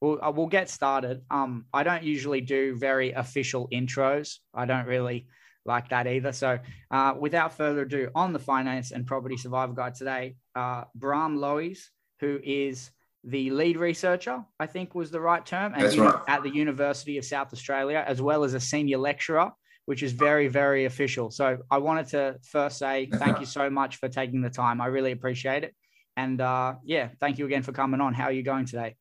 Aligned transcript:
we'll, 0.00 0.22
uh, 0.22 0.30
we'll 0.30 0.46
get 0.46 0.68
started. 0.68 1.22
Um, 1.30 1.66
I 1.72 1.82
don't 1.82 2.02
usually 2.02 2.40
do 2.40 2.76
very 2.76 3.12
official 3.12 3.68
intros. 3.72 4.38
I 4.54 4.66
don't 4.66 4.86
really 4.86 5.26
like 5.64 5.88
that 5.90 6.06
either. 6.06 6.32
So, 6.32 6.58
uh, 6.90 7.14
without 7.18 7.56
further 7.56 7.82
ado, 7.82 8.10
on 8.14 8.32
the 8.32 8.38
Finance 8.38 8.90
and 8.92 9.06
Property 9.06 9.36
Survival 9.36 9.74
Guide 9.74 9.94
today, 9.94 10.36
uh, 10.54 10.84
Braam 10.94 11.38
Lowies, 11.38 11.80
who 12.20 12.38
is 12.42 12.90
the 13.24 13.50
lead 13.50 13.78
researcher, 13.78 14.44
I 14.60 14.66
think 14.66 14.94
was 14.94 15.10
the 15.10 15.20
right 15.20 15.44
term, 15.44 15.72
and 15.74 15.94
right. 15.96 16.14
at 16.28 16.42
the 16.42 16.50
University 16.50 17.16
of 17.16 17.24
South 17.24 17.52
Australia, 17.52 18.04
as 18.06 18.20
well 18.20 18.44
as 18.44 18.54
a 18.54 18.60
senior 18.60 18.98
lecturer, 18.98 19.50
which 19.86 20.02
is 20.02 20.12
very, 20.12 20.48
very 20.48 20.84
official. 20.84 21.30
So, 21.30 21.58
I 21.70 21.78
wanted 21.78 22.08
to 22.08 22.36
first 22.42 22.78
say 22.78 23.06
thank 23.12 23.40
you 23.40 23.46
so 23.46 23.70
much 23.70 23.96
for 23.96 24.08
taking 24.08 24.42
the 24.42 24.50
time. 24.50 24.80
I 24.80 24.86
really 24.86 25.12
appreciate 25.12 25.64
it. 25.64 25.74
And 26.16 26.40
uh, 26.40 26.74
yeah, 26.84 27.08
thank 27.20 27.38
you 27.38 27.46
again 27.46 27.62
for 27.62 27.72
coming 27.72 28.00
on. 28.00 28.14
How 28.14 28.24
are 28.24 28.32
you 28.32 28.44
going 28.44 28.66
today? 28.66 28.96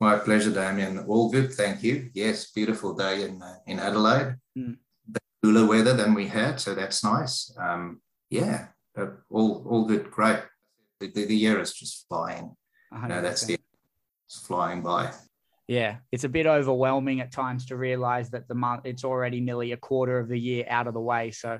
My 0.00 0.18
pleasure, 0.18 0.52
Damien. 0.52 0.98
All 1.06 1.30
good, 1.30 1.52
thank 1.52 1.82
you. 1.82 2.10
Yes, 2.14 2.50
beautiful 2.50 2.94
day 2.94 3.22
in 3.22 3.42
uh, 3.42 3.56
in 3.66 3.78
Adelaide. 3.78 4.36
Mm. 4.56 4.76
Cooler 5.42 5.66
weather 5.66 5.94
than 5.94 6.14
we 6.14 6.26
had, 6.26 6.58
so 6.60 6.74
that's 6.74 7.04
nice. 7.04 7.54
Um, 7.58 8.00
yeah, 8.30 8.68
uh, 8.96 9.08
all 9.30 9.64
all 9.68 9.84
good, 9.84 10.10
great. 10.10 10.40
The, 11.00 11.10
the, 11.10 11.26
the 11.26 11.36
year 11.36 11.60
is 11.60 11.72
just 11.72 12.06
flying. 12.08 12.56
No, 12.92 13.20
that's 13.20 13.44
the 13.44 13.58
it's 14.26 14.46
flying 14.46 14.82
by. 14.82 15.12
Yeah, 15.66 15.96
it's 16.12 16.24
a 16.24 16.28
bit 16.28 16.46
overwhelming 16.46 17.20
at 17.20 17.32
times 17.32 17.66
to 17.66 17.76
realize 17.76 18.30
that 18.30 18.48
the 18.48 18.54
month 18.54 18.82
it's 18.84 19.04
already 19.04 19.40
nearly 19.40 19.72
a 19.72 19.76
quarter 19.76 20.18
of 20.18 20.28
the 20.28 20.38
year 20.38 20.64
out 20.68 20.86
of 20.86 20.94
the 20.94 21.00
way. 21.00 21.30
So, 21.30 21.58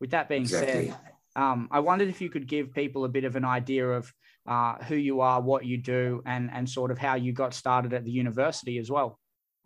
with 0.00 0.10
that 0.10 0.28
being 0.28 0.42
exactly. 0.42 0.88
said, 0.88 0.96
um, 1.36 1.68
I 1.70 1.80
wondered 1.80 2.08
if 2.08 2.20
you 2.20 2.28
could 2.28 2.46
give 2.46 2.74
people 2.74 3.04
a 3.04 3.08
bit 3.08 3.24
of 3.24 3.36
an 3.36 3.44
idea 3.44 3.88
of 3.88 4.12
uh, 4.46 4.76
who 4.84 4.96
you 4.96 5.20
are, 5.20 5.40
what 5.40 5.64
you 5.64 5.78
do, 5.78 6.22
and 6.26 6.50
and 6.52 6.68
sort 6.68 6.90
of 6.90 6.98
how 6.98 7.14
you 7.14 7.32
got 7.32 7.54
started 7.54 7.92
at 7.92 8.04
the 8.04 8.10
university 8.10 8.78
as 8.78 8.90
well. 8.90 9.18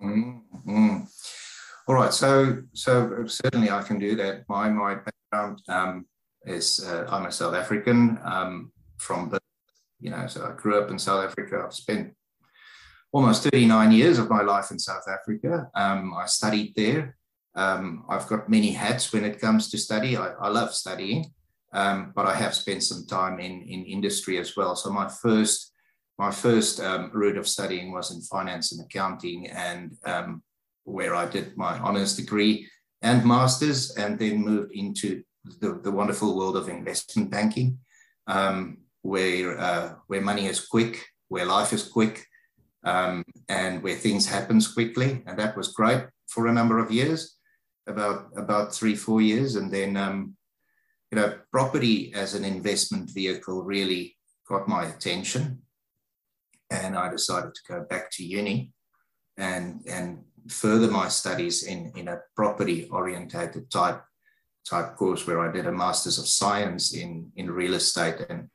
Mm-hmm. 0.03 0.99
All 1.89 1.95
right, 1.95 2.13
so 2.13 2.63
so 2.73 3.25
certainly 3.27 3.71
I 3.71 3.83
can 3.83 3.99
do 3.99 4.17
that. 4.17 4.45
My 4.49 4.69
my 4.69 4.97
background 4.97 5.61
um, 5.69 6.07
is 6.45 6.85
uh, 6.87 7.07
I'm 7.11 7.27
a 7.27 7.33
South 7.33 7.55
African 7.55 8.19
um, 8.25 8.73
from 8.99 9.33
you 10.01 10.11
know, 10.11 10.27
so 10.27 10.47
I 10.47 10.61
grew 10.61 10.81
up 10.81 10.91
in 10.91 10.99
South 10.99 11.25
Africa. 11.25 11.63
I've 11.65 11.75
spent 11.75 12.15
almost 13.13 13.45
39 13.45 13.93
years 13.93 14.19
of 14.19 14.31
my 14.31 14.43
life 14.43 14.71
in 14.71 14.79
South 14.79 15.05
Africa. 15.09 15.69
Um, 15.75 16.15
I 16.15 16.27
studied 16.27 16.75
there. 16.75 17.17
Um, 17.55 18.05
I've 18.09 18.27
got 18.27 18.49
many 18.49 18.71
hats 18.71 19.13
when 19.13 19.25
it 19.25 19.41
comes 19.41 19.71
to 19.71 19.79
study. 19.79 20.17
I, 20.17 20.29
I 20.41 20.49
love 20.49 20.73
studying. 20.73 21.33
Um, 21.73 22.13
but 22.15 22.27
I 22.27 22.35
have 22.35 22.55
spent 22.55 22.83
some 22.83 23.07
time 23.07 23.39
in, 23.39 23.63
in 23.63 23.85
industry 23.85 24.39
as 24.39 24.57
well. 24.57 24.75
So 24.77 24.91
my 24.91 25.09
first 25.09 25.73
my 26.19 26.31
first 26.31 26.81
um, 26.81 27.11
route 27.15 27.39
of 27.39 27.49
studying 27.49 27.93
was 27.93 28.11
in 28.11 28.21
finance 28.21 28.73
and 28.73 28.85
accounting, 28.85 29.49
and 29.49 29.97
um, 30.05 30.43
where 30.85 31.15
I 31.15 31.25
did 31.27 31.57
my 31.57 31.79
honors 31.79 32.15
degree 32.15 32.69
and 33.01 33.25
masters, 33.25 33.97
and 33.97 34.19
then 34.19 34.45
moved 34.45 34.73
into 34.73 35.23
the, 35.61 35.81
the 35.83 35.91
wonderful 35.91 36.37
world 36.37 36.59
of 36.59 36.69
investment 36.69 37.31
banking, 37.31 37.79
um, 38.27 38.79
where 39.01 39.59
uh, 39.59 39.95
where 40.09 40.21
money 40.21 40.47
is 40.47 40.61
quick, 40.67 41.07
where 41.29 41.47
life 41.47 41.73
is 41.73 41.89
quick, 41.89 42.27
um, 42.85 43.25
and 43.49 43.83
where 43.83 43.97
things 43.97 44.27
happens 44.29 44.69
quickly, 44.69 45.23
and 45.27 45.39
that 45.39 45.57
was 45.57 45.73
great 45.73 46.05
for 46.29 46.49
a 46.49 46.53
number 46.53 46.79
of 46.79 46.91
years, 46.91 47.39
about 47.87 48.29
about 48.37 48.75
three 48.75 48.95
four 48.95 49.23
years, 49.23 49.57
and 49.57 49.73
then 49.73 49.97
um, 49.97 50.37
you 51.11 51.17
know, 51.19 51.39
property 51.51 52.13
as 52.15 52.35
an 52.35 52.45
investment 52.45 53.11
vehicle 53.11 53.63
really 53.63 54.17
got 54.49 54.69
my 54.69 54.85
attention. 54.85 55.63
And 56.71 56.97
I 56.97 57.11
decided 57.11 57.55
to 57.55 57.61
go 57.73 57.87
back 57.89 58.11
to 58.13 58.25
uni 58.25 58.73
and, 59.37 59.83
and 59.89 60.23
further 60.49 60.91
my 60.91 61.09
studies 61.09 61.65
in, 61.65 61.93
in 61.97 62.09
a 62.09 62.21
property 62.37 62.89
orientated 62.91 63.71
type 63.71 64.03
type 64.69 64.95
course 64.95 65.27
where 65.27 65.41
I 65.41 65.51
did 65.51 65.67
a 65.67 65.73
master's 65.73 66.19
of 66.19 66.29
science 66.29 66.95
in, 66.95 67.33
in 67.35 67.51
real 67.51 67.75
estate 67.75 68.27
and 68.29 68.49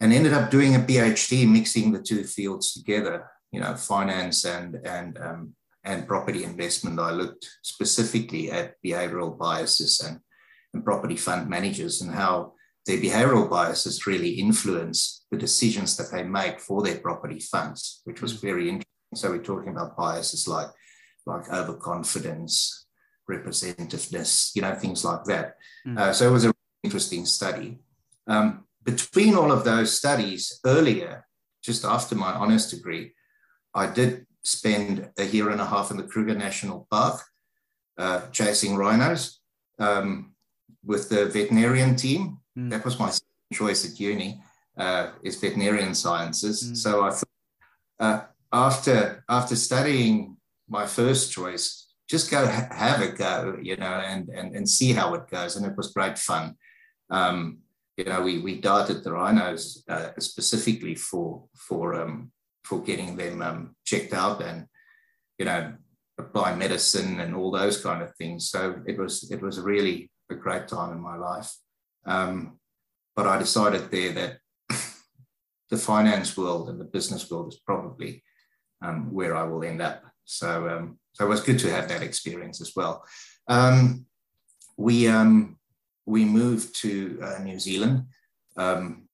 and 0.00 0.12
ended 0.12 0.32
up 0.32 0.50
doing 0.50 0.74
a 0.74 0.80
PhD 0.80 1.48
mixing 1.48 1.92
the 1.92 2.02
two 2.02 2.24
fields 2.24 2.72
together, 2.72 3.30
you 3.52 3.60
know, 3.60 3.76
finance 3.76 4.44
and 4.44 4.74
and 4.84 5.16
um, 5.18 5.54
and 5.84 6.08
property 6.08 6.42
investment. 6.42 6.98
I 6.98 7.12
looked 7.12 7.48
specifically 7.62 8.50
at 8.50 8.74
behavioral 8.84 9.38
biases 9.38 10.00
and 10.00 10.18
and 10.74 10.84
property 10.84 11.16
fund 11.16 11.48
managers 11.48 12.00
and 12.00 12.12
how 12.12 12.52
their 12.86 12.98
behavioral 12.98 13.48
biases 13.48 14.06
really 14.06 14.30
influence 14.30 15.24
the 15.30 15.38
decisions 15.38 15.96
that 15.96 16.10
they 16.10 16.22
make 16.22 16.60
for 16.60 16.82
their 16.82 16.98
property 16.98 17.38
funds, 17.38 18.00
which 18.04 18.20
was 18.20 18.34
mm. 18.34 18.40
very 18.40 18.68
interesting. 18.68 18.86
So 19.14 19.30
we're 19.30 19.42
talking 19.42 19.72
about 19.72 19.96
biases 19.96 20.48
like, 20.48 20.68
like 21.26 21.48
overconfidence, 21.52 22.86
representativeness, 23.30 24.50
you 24.54 24.62
know, 24.62 24.74
things 24.74 25.04
like 25.04 25.24
that. 25.24 25.56
Mm. 25.86 25.98
Uh, 25.98 26.12
so 26.12 26.28
it 26.28 26.32
was 26.32 26.44
a 26.44 26.48
really 26.48 26.82
interesting 26.82 27.26
study. 27.26 27.78
Um, 28.26 28.64
between 28.82 29.34
all 29.36 29.52
of 29.52 29.64
those 29.64 29.96
studies, 29.96 30.58
earlier, 30.64 31.26
just 31.62 31.84
after 31.84 32.16
my 32.16 32.32
honors 32.32 32.68
degree, 32.70 33.12
I 33.74 33.86
did 33.86 34.26
spend 34.42 35.10
a 35.18 35.24
year 35.24 35.50
and 35.50 35.60
a 35.60 35.66
half 35.66 35.90
in 35.92 35.96
the 35.96 36.02
Kruger 36.02 36.34
National 36.34 36.88
Park 36.90 37.22
uh, 37.96 38.22
chasing 38.32 38.76
rhinos. 38.76 39.40
Um, 39.78 40.31
with 40.84 41.08
the 41.08 41.26
veterinarian 41.26 41.96
team. 41.96 42.38
Mm. 42.58 42.70
That 42.70 42.84
was 42.84 42.98
my 42.98 43.10
choice 43.52 43.88
at 43.88 43.98
uni, 43.98 44.42
uh, 44.76 45.12
is 45.22 45.36
veterinarian 45.36 45.94
sciences. 45.94 46.62
Mm. 46.62 46.76
So 46.76 47.04
I 47.04 47.10
thought 47.10 47.28
uh, 48.00 48.20
after 48.52 49.24
after 49.28 49.56
studying 49.56 50.36
my 50.68 50.86
first 50.86 51.32
choice, 51.32 51.92
just 52.08 52.30
go 52.30 52.46
ha- 52.46 52.68
have 52.70 53.00
a 53.00 53.08
go, 53.12 53.58
you 53.62 53.76
know, 53.76 54.02
and, 54.06 54.28
and 54.28 54.54
and 54.56 54.68
see 54.68 54.92
how 54.92 55.14
it 55.14 55.28
goes. 55.28 55.56
And 55.56 55.66
it 55.66 55.76
was 55.76 55.92
great 55.92 56.18
fun. 56.18 56.56
Um, 57.10 57.58
you 57.96 58.04
know, 58.04 58.22
we 58.22 58.38
we 58.38 58.60
darted 58.60 59.04
the 59.04 59.12
rhinos 59.12 59.84
uh, 59.88 60.10
specifically 60.18 60.94
for 60.94 61.44
for 61.54 61.94
um, 61.94 62.32
for 62.64 62.82
getting 62.82 63.16
them 63.16 63.42
um, 63.42 63.76
checked 63.84 64.12
out 64.12 64.42
and 64.42 64.66
you 65.38 65.44
know 65.44 65.74
apply 66.18 66.54
medicine 66.54 67.20
and 67.20 67.34
all 67.34 67.50
those 67.50 67.82
kind 67.82 68.02
of 68.02 68.14
things. 68.16 68.50
So 68.50 68.82
it 68.86 68.98
was 68.98 69.30
it 69.30 69.42
was 69.42 69.60
really 69.60 70.10
a 70.32 70.36
great 70.36 70.68
time 70.68 70.92
in 70.92 71.00
my 71.00 71.16
life. 71.16 71.50
Um, 72.04 72.58
but 73.14 73.26
I 73.26 73.38
decided 73.38 73.90
there 73.90 74.12
that 74.12 74.38
the 75.70 75.76
finance 75.76 76.36
world 76.36 76.68
and 76.68 76.80
the 76.80 76.84
business 76.84 77.30
world 77.30 77.52
is 77.52 77.60
probably 77.60 78.22
um, 78.82 79.12
where 79.12 79.36
I 79.36 79.44
will 79.44 79.62
end 79.64 79.80
up. 79.80 80.02
So, 80.24 80.68
um, 80.68 80.98
so 81.12 81.26
it 81.26 81.28
was 81.28 81.40
good 81.40 81.58
to 81.60 81.70
have 81.70 81.88
that 81.88 82.02
experience 82.02 82.60
as 82.60 82.72
well. 82.74 83.04
Um, 83.48 84.06
we 84.76 85.06
um, 85.06 85.58
we 86.06 86.24
moved 86.24 86.74
to 86.80 87.20
uh, 87.22 87.38
New 87.42 87.58
Zealand 87.58 88.06
um, 88.56 89.08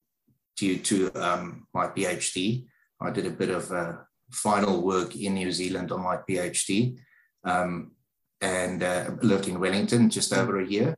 due 0.57 0.79
to 0.79 1.11
my 1.73 1.87
PhD. 1.87 2.65
I 3.01 3.11
did 3.11 3.25
a 3.25 3.31
bit 3.31 3.49
of 3.49 3.71
uh, 3.71 3.93
final 4.31 4.81
work 4.81 5.15
in 5.15 5.35
New 5.35 5.51
Zealand 5.51 5.91
on 5.91 6.01
my 6.01 6.17
PhD 6.17 6.97
and 8.41 8.83
uh, 8.83 9.11
lived 9.21 9.47
in 9.47 9.59
Wellington 9.59 10.09
just 10.09 10.33
over 10.33 10.59
a 10.59 10.65
year 10.65 10.95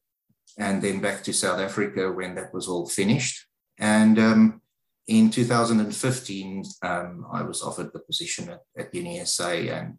and 0.58 0.82
then 0.82 1.00
back 1.00 1.24
to 1.24 1.34
South 1.34 1.60
Africa 1.60 2.12
when 2.12 2.36
that 2.36 2.54
was 2.54 2.68
all 2.68 2.88
finished. 2.88 3.46
And 3.78 4.20
um, 4.20 4.62
in 5.08 5.30
2015, 5.30 6.64
um, 6.84 7.26
I 7.32 7.42
was 7.44 7.62
offered 7.62 7.92
the 7.94 8.00
position 8.00 8.50
at, 8.50 8.62
at 8.78 8.94
UniSA 8.94 9.72
and 9.72 9.98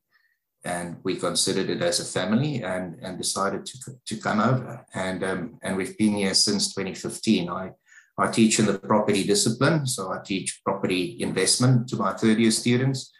and 0.64 0.98
we 1.02 1.16
considered 1.16 1.68
it 1.70 1.82
as 1.82 1.98
a 1.98 2.04
family 2.04 2.62
and, 2.62 2.96
and 3.02 3.18
decided 3.18 3.66
to, 3.66 3.78
to 4.06 4.16
come 4.16 4.40
over. 4.40 4.86
And, 4.94 5.24
um, 5.24 5.58
and 5.62 5.76
we've 5.76 5.98
been 5.98 6.14
here 6.14 6.34
since 6.34 6.72
2015. 6.74 7.48
I, 7.48 7.70
I 8.16 8.28
teach 8.28 8.58
in 8.60 8.66
the 8.66 8.78
property 8.78 9.24
discipline, 9.24 9.86
so 9.86 10.12
I 10.12 10.20
teach 10.24 10.60
property 10.64 11.16
investment 11.20 11.88
to 11.88 11.96
my 11.96 12.12
third 12.12 12.38
year 12.38 12.52
students. 12.52 13.10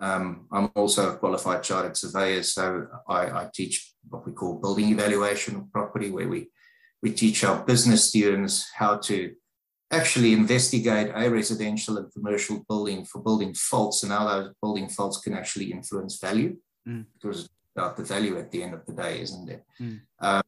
Um, 0.00 0.46
I'm 0.50 0.70
also 0.74 1.12
a 1.12 1.16
qualified 1.16 1.62
chartered 1.62 1.96
surveyor, 1.96 2.44
so 2.44 2.86
I, 3.08 3.22
I, 3.26 3.50
teach 3.52 3.92
what 4.08 4.24
we 4.24 4.32
call 4.32 4.60
building 4.60 4.90
evaluation 4.90 5.56
of 5.56 5.72
property, 5.72 6.12
where 6.12 6.28
we 6.28 6.50
we 7.02 7.12
teach 7.12 7.44
our 7.44 7.64
business 7.64 8.04
students 8.04 8.70
how 8.74 8.96
to 8.96 9.34
actually 9.90 10.32
investigate 10.32 11.10
a 11.14 11.30
residential 11.30 11.96
and 11.96 12.12
commercial 12.12 12.64
building 12.68 13.04
for 13.04 13.22
building 13.22 13.54
faults 13.54 14.02
and 14.02 14.12
how 14.12 14.26
those 14.26 14.52
building 14.60 14.88
faults 14.88 15.18
can 15.18 15.34
actually 15.34 15.72
influence 15.72 16.18
value 16.18 16.56
mm. 16.86 17.04
because 17.14 17.44
it's 17.44 17.54
about 17.74 17.96
the 17.96 18.04
value 18.04 18.38
at 18.38 18.50
the 18.50 18.62
end 18.62 18.74
of 18.74 18.84
the 18.84 18.92
day, 18.92 19.20
isn't 19.20 19.48
it? 19.48 19.64
Mm. 19.80 20.00
Um, 20.20 20.42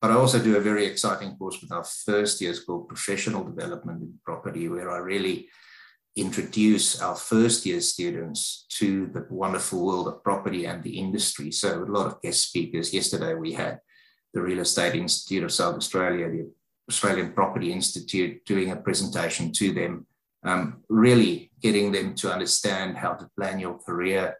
but 0.00 0.10
I 0.10 0.14
also 0.14 0.42
do 0.42 0.56
a 0.56 0.60
very 0.60 0.86
exciting 0.86 1.36
course 1.36 1.60
with 1.60 1.72
our 1.72 1.84
first 1.84 2.40
years 2.40 2.60
called 2.60 2.88
Professional 2.88 3.44
Development 3.44 4.00
in 4.00 4.14
Property, 4.24 4.68
where 4.68 4.90
I 4.90 4.98
really 4.98 5.48
introduce 6.16 7.00
our 7.00 7.14
first 7.14 7.66
year 7.66 7.80
students 7.80 8.66
to 8.70 9.06
the 9.08 9.26
wonderful 9.30 9.84
world 9.84 10.08
of 10.08 10.24
property 10.24 10.64
and 10.64 10.82
the 10.82 10.98
industry. 10.98 11.50
So 11.50 11.84
a 11.84 11.84
lot 11.84 12.06
of 12.06 12.20
guest 12.22 12.48
speakers. 12.48 12.94
Yesterday 12.94 13.34
we 13.34 13.52
had 13.52 13.80
the 14.32 14.40
Real 14.40 14.60
Estate 14.60 14.94
Institute 14.94 15.44
of 15.44 15.52
South 15.52 15.76
Australia, 15.76 16.28
the 16.28 16.50
Australian 16.88 17.32
Property 17.32 17.72
Institute, 17.72 18.44
doing 18.44 18.70
a 18.70 18.76
presentation 18.76 19.52
to 19.52 19.72
them, 19.72 20.06
um, 20.44 20.82
really 20.88 21.50
getting 21.60 21.92
them 21.92 22.14
to 22.14 22.32
understand 22.32 22.96
how 22.96 23.12
to 23.14 23.28
plan 23.36 23.58
your 23.58 23.78
career, 23.78 24.36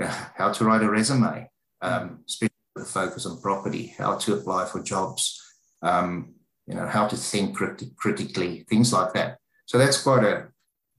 uh, 0.00 0.24
how 0.36 0.52
to 0.52 0.64
write 0.64 0.82
a 0.82 0.90
resume, 0.90 1.48
um, 1.82 2.20
especially 2.26 2.54
with 2.74 2.84
a 2.84 2.88
focus 2.88 3.26
on 3.26 3.40
property, 3.40 3.94
how 3.98 4.16
to 4.16 4.34
apply 4.34 4.66
for 4.66 4.82
jobs, 4.82 5.40
um, 5.82 6.34
you 6.66 6.74
know, 6.74 6.86
how 6.86 7.06
to 7.06 7.16
think 7.16 7.56
crit- 7.56 7.96
critically, 7.96 8.64
things 8.68 8.92
like 8.92 9.12
that. 9.14 9.38
So 9.66 9.78
that's 9.78 10.02
quite 10.02 10.24
a 10.24 10.48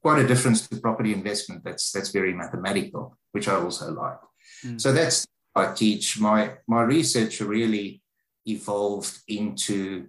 quite 0.02 0.20
a 0.20 0.28
difference 0.28 0.68
to 0.68 0.78
property 0.78 1.14
investment. 1.14 1.64
That's 1.64 1.92
that's 1.92 2.10
very 2.10 2.34
mathematical, 2.34 3.18
which 3.32 3.48
I 3.48 3.56
also 3.56 3.92
like. 3.92 4.18
Mm. 4.66 4.82
So 4.82 4.92
that's 4.92 5.28
I 5.56 5.74
teach. 5.74 6.20
My 6.20 6.54
my 6.68 6.82
research 6.82 7.40
really 7.42 8.01
evolved 8.46 9.20
into 9.28 10.08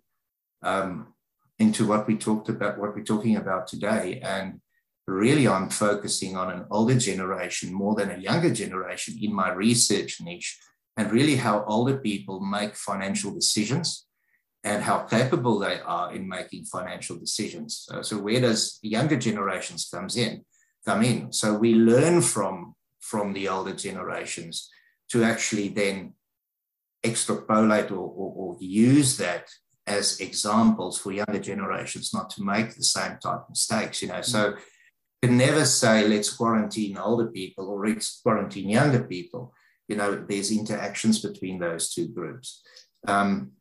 um, 0.62 1.14
into 1.58 1.86
what 1.86 2.06
we 2.06 2.16
talked 2.16 2.48
about, 2.48 2.78
what 2.78 2.94
we're 2.94 3.04
talking 3.04 3.36
about 3.36 3.66
today, 3.66 4.20
and 4.22 4.60
really 5.06 5.46
I'm 5.46 5.68
focusing 5.68 6.36
on 6.36 6.50
an 6.50 6.64
older 6.70 6.98
generation 6.98 7.72
more 7.72 7.94
than 7.94 8.10
a 8.10 8.18
younger 8.18 8.52
generation 8.52 9.14
in 9.20 9.32
my 9.32 9.52
research 9.52 10.20
niche, 10.20 10.58
and 10.96 11.12
really 11.12 11.36
how 11.36 11.64
older 11.64 11.98
people 11.98 12.40
make 12.40 12.76
financial 12.76 13.32
decisions 13.34 14.06
and 14.64 14.82
how 14.82 15.00
capable 15.00 15.58
they 15.58 15.80
are 15.80 16.14
in 16.14 16.28
making 16.28 16.64
financial 16.64 17.16
decisions. 17.16 17.84
So, 17.88 18.02
so 18.02 18.18
where 18.18 18.40
does 18.40 18.78
younger 18.82 19.16
generations 19.16 19.88
comes 19.92 20.16
in, 20.16 20.44
come 20.84 21.02
in? 21.02 21.32
So 21.32 21.54
we 21.54 21.74
learn 21.74 22.22
from 22.22 22.74
from 23.00 23.32
the 23.32 23.48
older 23.48 23.74
generations 23.74 24.70
to 25.10 25.24
actually 25.24 25.68
then 25.68 26.14
extrapolate 27.04 27.90
or, 27.90 27.96
or, 27.96 28.32
or 28.36 28.56
use 28.60 29.16
that 29.16 29.48
as 29.86 30.20
examples 30.20 30.98
for 30.98 31.12
younger 31.12 31.40
generations 31.40 32.14
not 32.14 32.30
to 32.30 32.42
make 32.42 32.74
the 32.74 32.84
same 32.84 33.18
type 33.22 33.40
of 33.42 33.50
mistakes. 33.50 34.02
You 34.02 34.08
know, 34.08 34.14
mm-hmm. 34.14 34.22
so 34.22 34.54
can 35.22 35.36
never 35.36 35.64
say 35.64 36.06
let's 36.06 36.32
quarantine 36.34 36.98
older 36.98 37.28
people 37.28 37.68
or 37.68 37.86
let's 37.86 38.20
quarantine 38.22 38.68
younger 38.68 39.04
people. 39.04 39.54
You 39.88 39.96
know, 39.96 40.24
there's 40.28 40.50
interactions 40.50 41.20
between 41.20 41.58
those 41.58 41.92
two 41.92 42.08
groups. 42.08 42.62
Um, 43.06 43.52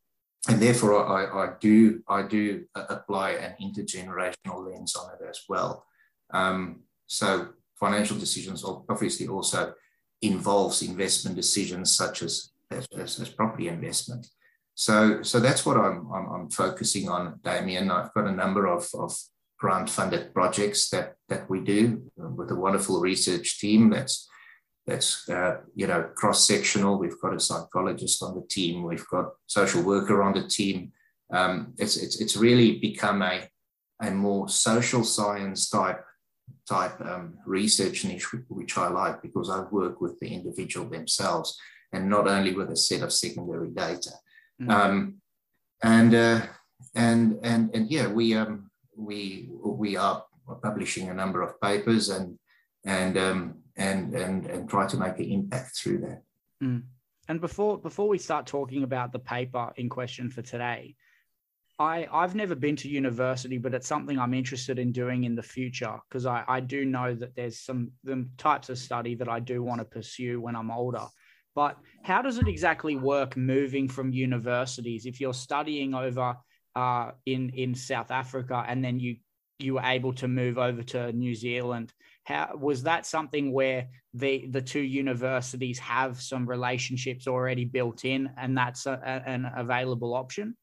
and 0.47 0.59
therefore 0.59 1.05
I, 1.05 1.43
I, 1.43 1.53
do 1.59 2.01
I 2.07 2.23
do 2.23 2.65
apply 2.75 3.31
an 3.31 3.55
intergenerational 3.61 4.71
lens 4.71 4.95
on 4.95 5.11
it 5.13 5.27
as 5.29 5.41
well. 5.47 5.85
Um, 6.33 6.81
so 7.05 7.49
financial 7.79 8.17
decisions 8.17 8.63
obviously 8.63 9.27
also 9.27 9.73
involves 10.21 10.81
investment 10.81 11.35
decisions 11.35 11.95
such 11.95 12.23
as 12.23 12.50
as, 12.71 12.87
as, 12.97 13.19
as 13.19 13.29
property 13.29 13.67
investment. 13.67 14.27
So 14.75 15.21
so 15.21 15.39
that's 15.39 15.65
what 15.65 15.77
I'm, 15.77 16.09
I'm, 16.13 16.27
I'm 16.33 16.49
focusing 16.49 17.09
on, 17.09 17.39
Damien. 17.43 17.91
I've 17.91 18.13
got 18.13 18.27
a 18.27 18.31
number 18.31 18.67
of, 18.67 18.87
of 18.93 19.15
grant 19.59 19.89
funded 19.89 20.33
projects 20.33 20.89
that 20.89 21.15
that 21.29 21.49
we 21.49 21.61
do 21.61 22.03
with 22.17 22.51
a 22.51 22.55
wonderful 22.55 22.99
research 22.99 23.59
team 23.59 23.89
that's 23.89 24.27
that's 24.87 25.29
uh, 25.29 25.57
you 25.75 25.87
know 25.87 26.09
cross 26.15 26.47
sectional. 26.47 26.97
We've 26.97 27.21
got 27.21 27.35
a 27.35 27.39
psychologist 27.39 28.23
on 28.23 28.35
the 28.35 28.47
team. 28.47 28.83
We've 28.83 29.07
got 29.07 29.33
social 29.47 29.83
worker 29.83 30.23
on 30.23 30.33
the 30.33 30.47
team. 30.47 30.91
Um, 31.31 31.73
it's, 31.77 31.97
it's 31.97 32.19
it's 32.19 32.35
really 32.35 32.79
become 32.79 33.21
a 33.21 33.47
a 34.01 34.09
more 34.09 34.49
social 34.49 35.03
science 35.03 35.69
type 35.69 36.03
type 36.67 36.99
um, 37.01 37.37
research 37.45 38.03
niche, 38.03 38.33
which 38.49 38.77
I 38.77 38.87
like 38.89 39.21
because 39.21 39.49
I 39.49 39.59
work 39.71 40.01
with 40.01 40.19
the 40.19 40.29
individual 40.29 40.89
themselves 40.89 41.57
and 41.93 42.09
not 42.09 42.27
only 42.27 42.53
with 42.53 42.71
a 42.71 42.75
set 42.75 43.01
of 43.01 43.11
secondary 43.11 43.69
data. 43.69 44.11
Mm-hmm. 44.61 44.71
Um, 44.71 45.15
and 45.83 46.13
uh, 46.13 46.41
and 46.95 47.39
and 47.43 47.73
and 47.73 47.89
yeah, 47.89 48.07
we 48.07 48.35
um, 48.35 48.69
we 48.95 49.49
we 49.63 49.95
are 49.95 50.23
publishing 50.63 51.09
a 51.09 51.13
number 51.13 51.41
of 51.41 51.59
papers 51.61 52.09
and 52.09 52.37
and 52.85 53.17
um, 53.17 53.55
and 53.75 54.13
and 54.13 54.45
and 54.45 54.69
try 54.69 54.87
to 54.87 54.97
make 54.97 55.19
an 55.19 55.25
impact 55.25 55.77
through 55.77 55.99
that. 55.99 56.21
Mm. 56.63 56.83
And 57.27 57.41
before 57.41 57.77
before 57.77 58.07
we 58.07 58.17
start 58.17 58.45
talking 58.45 58.83
about 58.83 59.11
the 59.11 59.19
paper 59.19 59.71
in 59.77 59.89
question 59.89 60.29
for 60.29 60.41
today, 60.41 60.95
I 61.79 62.07
I've 62.11 62.35
never 62.35 62.55
been 62.55 62.75
to 62.77 62.89
university, 62.89 63.57
but 63.57 63.73
it's 63.73 63.87
something 63.87 64.19
I'm 64.19 64.33
interested 64.33 64.79
in 64.79 64.91
doing 64.91 65.23
in 65.23 65.35
the 65.35 65.43
future 65.43 65.97
because 66.07 66.25
I 66.25 66.43
I 66.47 66.59
do 66.59 66.85
know 66.85 67.15
that 67.15 67.35
there's 67.35 67.59
some 67.59 67.91
the 68.03 68.27
types 68.37 68.69
of 68.69 68.77
study 68.77 69.15
that 69.15 69.29
I 69.29 69.39
do 69.39 69.63
want 69.63 69.79
to 69.79 69.85
pursue 69.85 70.41
when 70.41 70.55
I'm 70.55 70.71
older. 70.71 71.07
But 71.55 71.77
how 72.03 72.21
does 72.21 72.37
it 72.37 72.47
exactly 72.47 72.95
work 72.95 73.35
moving 73.35 73.87
from 73.87 74.13
universities 74.13 75.05
if 75.05 75.19
you're 75.19 75.33
studying 75.33 75.93
over 75.93 76.37
uh, 76.75 77.11
in 77.25 77.49
in 77.49 77.75
South 77.75 78.11
Africa 78.11 78.63
and 78.67 78.83
then 78.83 78.99
you 78.99 79.17
you 79.59 79.75
were 79.75 79.83
able 79.83 80.13
to 80.13 80.27
move 80.27 80.57
over 80.57 80.83
to 80.83 81.11
New 81.11 81.35
Zealand? 81.35 81.93
How 82.23 82.55
was 82.55 82.83
that 82.83 83.05
something 83.05 83.51
where 83.51 83.87
the 84.13 84.47
the 84.47 84.61
two 84.61 84.81
universities 84.81 85.79
have 85.79 86.21
some 86.21 86.47
relationships 86.47 87.27
already 87.27 87.65
built 87.65 88.05
in, 88.05 88.29
and 88.37 88.57
that's 88.57 88.85
a, 88.85 89.23
an 89.25 89.51
available 89.55 90.13
option? 90.13 90.55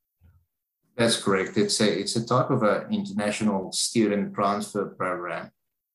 That's 0.96 1.23
correct. 1.23 1.56
It's 1.56 1.81
a 1.81 2.00
it's 2.00 2.17
a 2.17 2.26
type 2.26 2.50
of 2.50 2.62
an 2.62 2.93
international 2.93 3.73
student 3.73 4.34
transfer 4.34 4.87
program. 4.87 5.50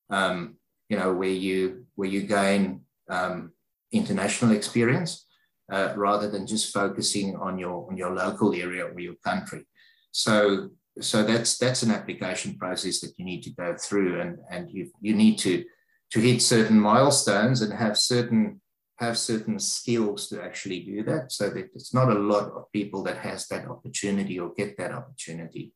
Um, 0.09 0.55
you 0.89 0.97
know 0.97 1.13
where 1.13 1.29
you 1.29 1.85
where 1.95 2.09
you 2.09 2.23
gain 2.23 2.81
um, 3.09 3.51
international 3.93 4.51
experience 4.51 5.25
uh, 5.71 5.93
rather 5.95 6.29
than 6.29 6.45
just 6.45 6.73
focusing 6.73 7.35
on 7.37 7.57
your 7.57 7.87
on 7.89 7.97
your 7.97 8.13
local 8.13 8.53
area 8.53 8.85
or 8.85 8.99
your 8.99 9.15
country. 9.23 9.65
So 10.11 10.69
so 11.01 11.23
that's 11.23 11.57
that's 11.57 11.83
an 11.83 11.91
application 11.91 12.57
process 12.57 12.99
that 12.99 13.13
you 13.17 13.25
need 13.25 13.41
to 13.43 13.49
go 13.51 13.75
through 13.75 14.21
and 14.21 14.37
and 14.49 14.69
you 14.69 14.91
you 15.01 15.15
need 15.15 15.37
to 15.39 15.63
to 16.11 16.19
hit 16.19 16.41
certain 16.41 16.79
milestones 16.79 17.61
and 17.61 17.73
have 17.73 17.97
certain 17.97 18.61
have 18.97 19.17
certain 19.17 19.57
skills 19.59 20.27
to 20.29 20.41
actually 20.41 20.81
do 20.81 21.03
that 21.03 21.31
so 21.31 21.49
that 21.49 21.69
it's 21.73 21.93
not 21.93 22.09
a 22.09 22.19
lot 22.19 22.51
of 22.51 22.71
people 22.71 23.01
that 23.03 23.17
has 23.17 23.47
that 23.47 23.67
opportunity 23.67 24.39
or 24.39 24.53
get 24.53 24.77
that 24.77 24.91
opportunity 24.91 25.73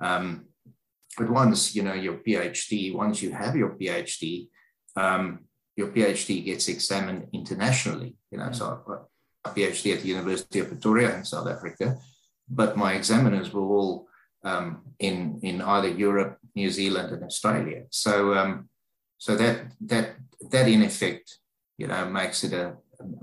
um, 0.00 0.46
but 1.18 1.28
once 1.28 1.74
you 1.74 1.82
know 1.82 1.92
your 1.92 2.14
phd 2.14 2.94
once 2.94 3.20
you 3.20 3.30
have 3.32 3.54
your 3.54 3.76
phd 3.76 4.48
um, 4.96 5.40
your 5.76 5.88
phd 5.88 6.44
gets 6.44 6.68
examined 6.68 7.26
internationally 7.32 8.16
you 8.30 8.38
know 8.38 8.44
mm-hmm. 8.44 8.54
so 8.54 8.72
i've 8.72 8.84
got 8.84 9.04
a 9.44 9.50
phd 9.50 9.94
at 9.94 10.00
the 10.02 10.08
university 10.08 10.60
of 10.60 10.68
pretoria 10.68 11.14
in 11.16 11.24
south 11.24 11.48
africa 11.48 11.98
but 12.48 12.76
my 12.76 12.92
examiners 12.94 13.52
were 13.52 13.62
all 13.62 14.06
um, 14.44 14.82
in 14.98 15.40
in 15.42 15.62
either 15.62 15.88
Europe, 15.88 16.38
New 16.54 16.70
Zealand, 16.70 17.12
and 17.12 17.24
Australia. 17.24 17.84
So 17.90 18.34
um, 18.34 18.68
so 19.18 19.36
that 19.36 19.72
that 19.80 20.16
that 20.50 20.68
in 20.68 20.82
effect, 20.82 21.38
you 21.78 21.86
know, 21.86 22.04
makes 22.06 22.44
it 22.44 22.52
a 22.52 22.76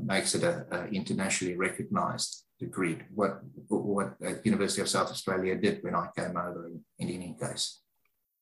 makes 0.04 0.36
it 0.36 0.44
a, 0.44 0.66
a 0.72 0.88
internationally 0.88 1.56
recognised 1.56 2.44
degree. 2.60 2.98
What 3.14 3.42
what 3.68 4.16
University 4.44 4.82
of 4.82 4.90
South 4.90 5.12
Australia 5.12 5.56
did 5.56 5.84
when 5.84 5.96
I 5.96 6.08
came 6.18 6.36
over 6.36 6.68
in, 6.68 6.84
in 7.00 7.16
any 7.16 7.36
case. 7.40 7.80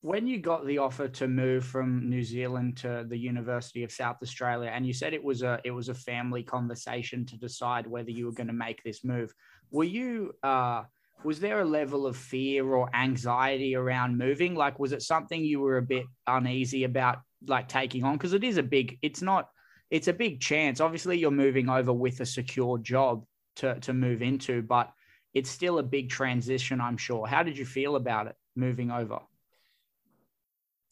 When 0.01 0.27
you 0.27 0.39
got 0.39 0.65
the 0.65 0.77
offer 0.77 1.09
to 1.09 1.27
move 1.27 1.65
from 1.65 2.09
New 2.09 2.23
Zealand 2.23 2.77
to 2.77 3.05
the 3.07 3.17
University 3.17 3.83
of 3.83 3.91
South 3.91 4.17
Australia, 4.23 4.71
and 4.73 4.85
you 4.85 4.93
said 4.93 5.13
it 5.13 5.23
was 5.23 5.41
a 5.41 5.59
it 5.65 5.71
was 5.71 5.89
a 5.89 5.93
family 5.93 6.41
conversation 6.41 7.25
to 7.25 7.37
decide 7.37 7.85
whether 7.85 8.09
you 8.09 8.25
were 8.25 8.31
going 8.31 8.47
to 8.47 8.53
make 8.53 8.81
this 8.83 9.03
move, 9.03 9.33
were 9.71 9.83
you 9.83 10.33
uh, 10.41 10.83
was 11.23 11.39
there 11.39 11.59
a 11.59 11.65
level 11.65 12.05
of 12.05 12.15
fear 12.15 12.65
or 12.65 12.89
anxiety 12.95 13.75
around 13.75 14.17
moving? 14.17 14.55
Like, 14.55 14.79
was 14.79 14.91
it 14.91 15.01
something 15.01 15.43
you 15.43 15.59
were 15.59 15.77
a 15.77 15.81
bit 15.81 16.05
uneasy 16.27 16.83
about, 16.85 17.19
like 17.45 17.67
taking 17.67 18.03
on? 18.03 18.13
Because 18.13 18.33
it 18.33 18.43
is 18.43 18.57
a 18.57 18.63
big, 18.63 18.97
it's 19.01 19.21
not, 19.21 19.49
it's 19.89 20.07
a 20.07 20.13
big 20.13 20.39
chance. 20.39 20.79
Obviously, 20.79 21.17
you're 21.17 21.31
moving 21.31 21.69
over 21.69 21.91
with 21.91 22.19
a 22.21 22.25
secure 22.25 22.77
job 22.77 23.25
to, 23.57 23.79
to 23.81 23.93
move 23.93 24.21
into, 24.21 24.61
but 24.61 24.91
it's 25.33 25.49
still 25.49 25.79
a 25.79 25.83
big 25.83 26.09
transition, 26.09 26.79
I'm 26.79 26.97
sure. 26.97 27.27
How 27.27 27.43
did 27.43 27.57
you 27.57 27.65
feel 27.65 27.95
about 27.95 28.27
it 28.27 28.35
moving 28.55 28.91
over? 28.91 29.19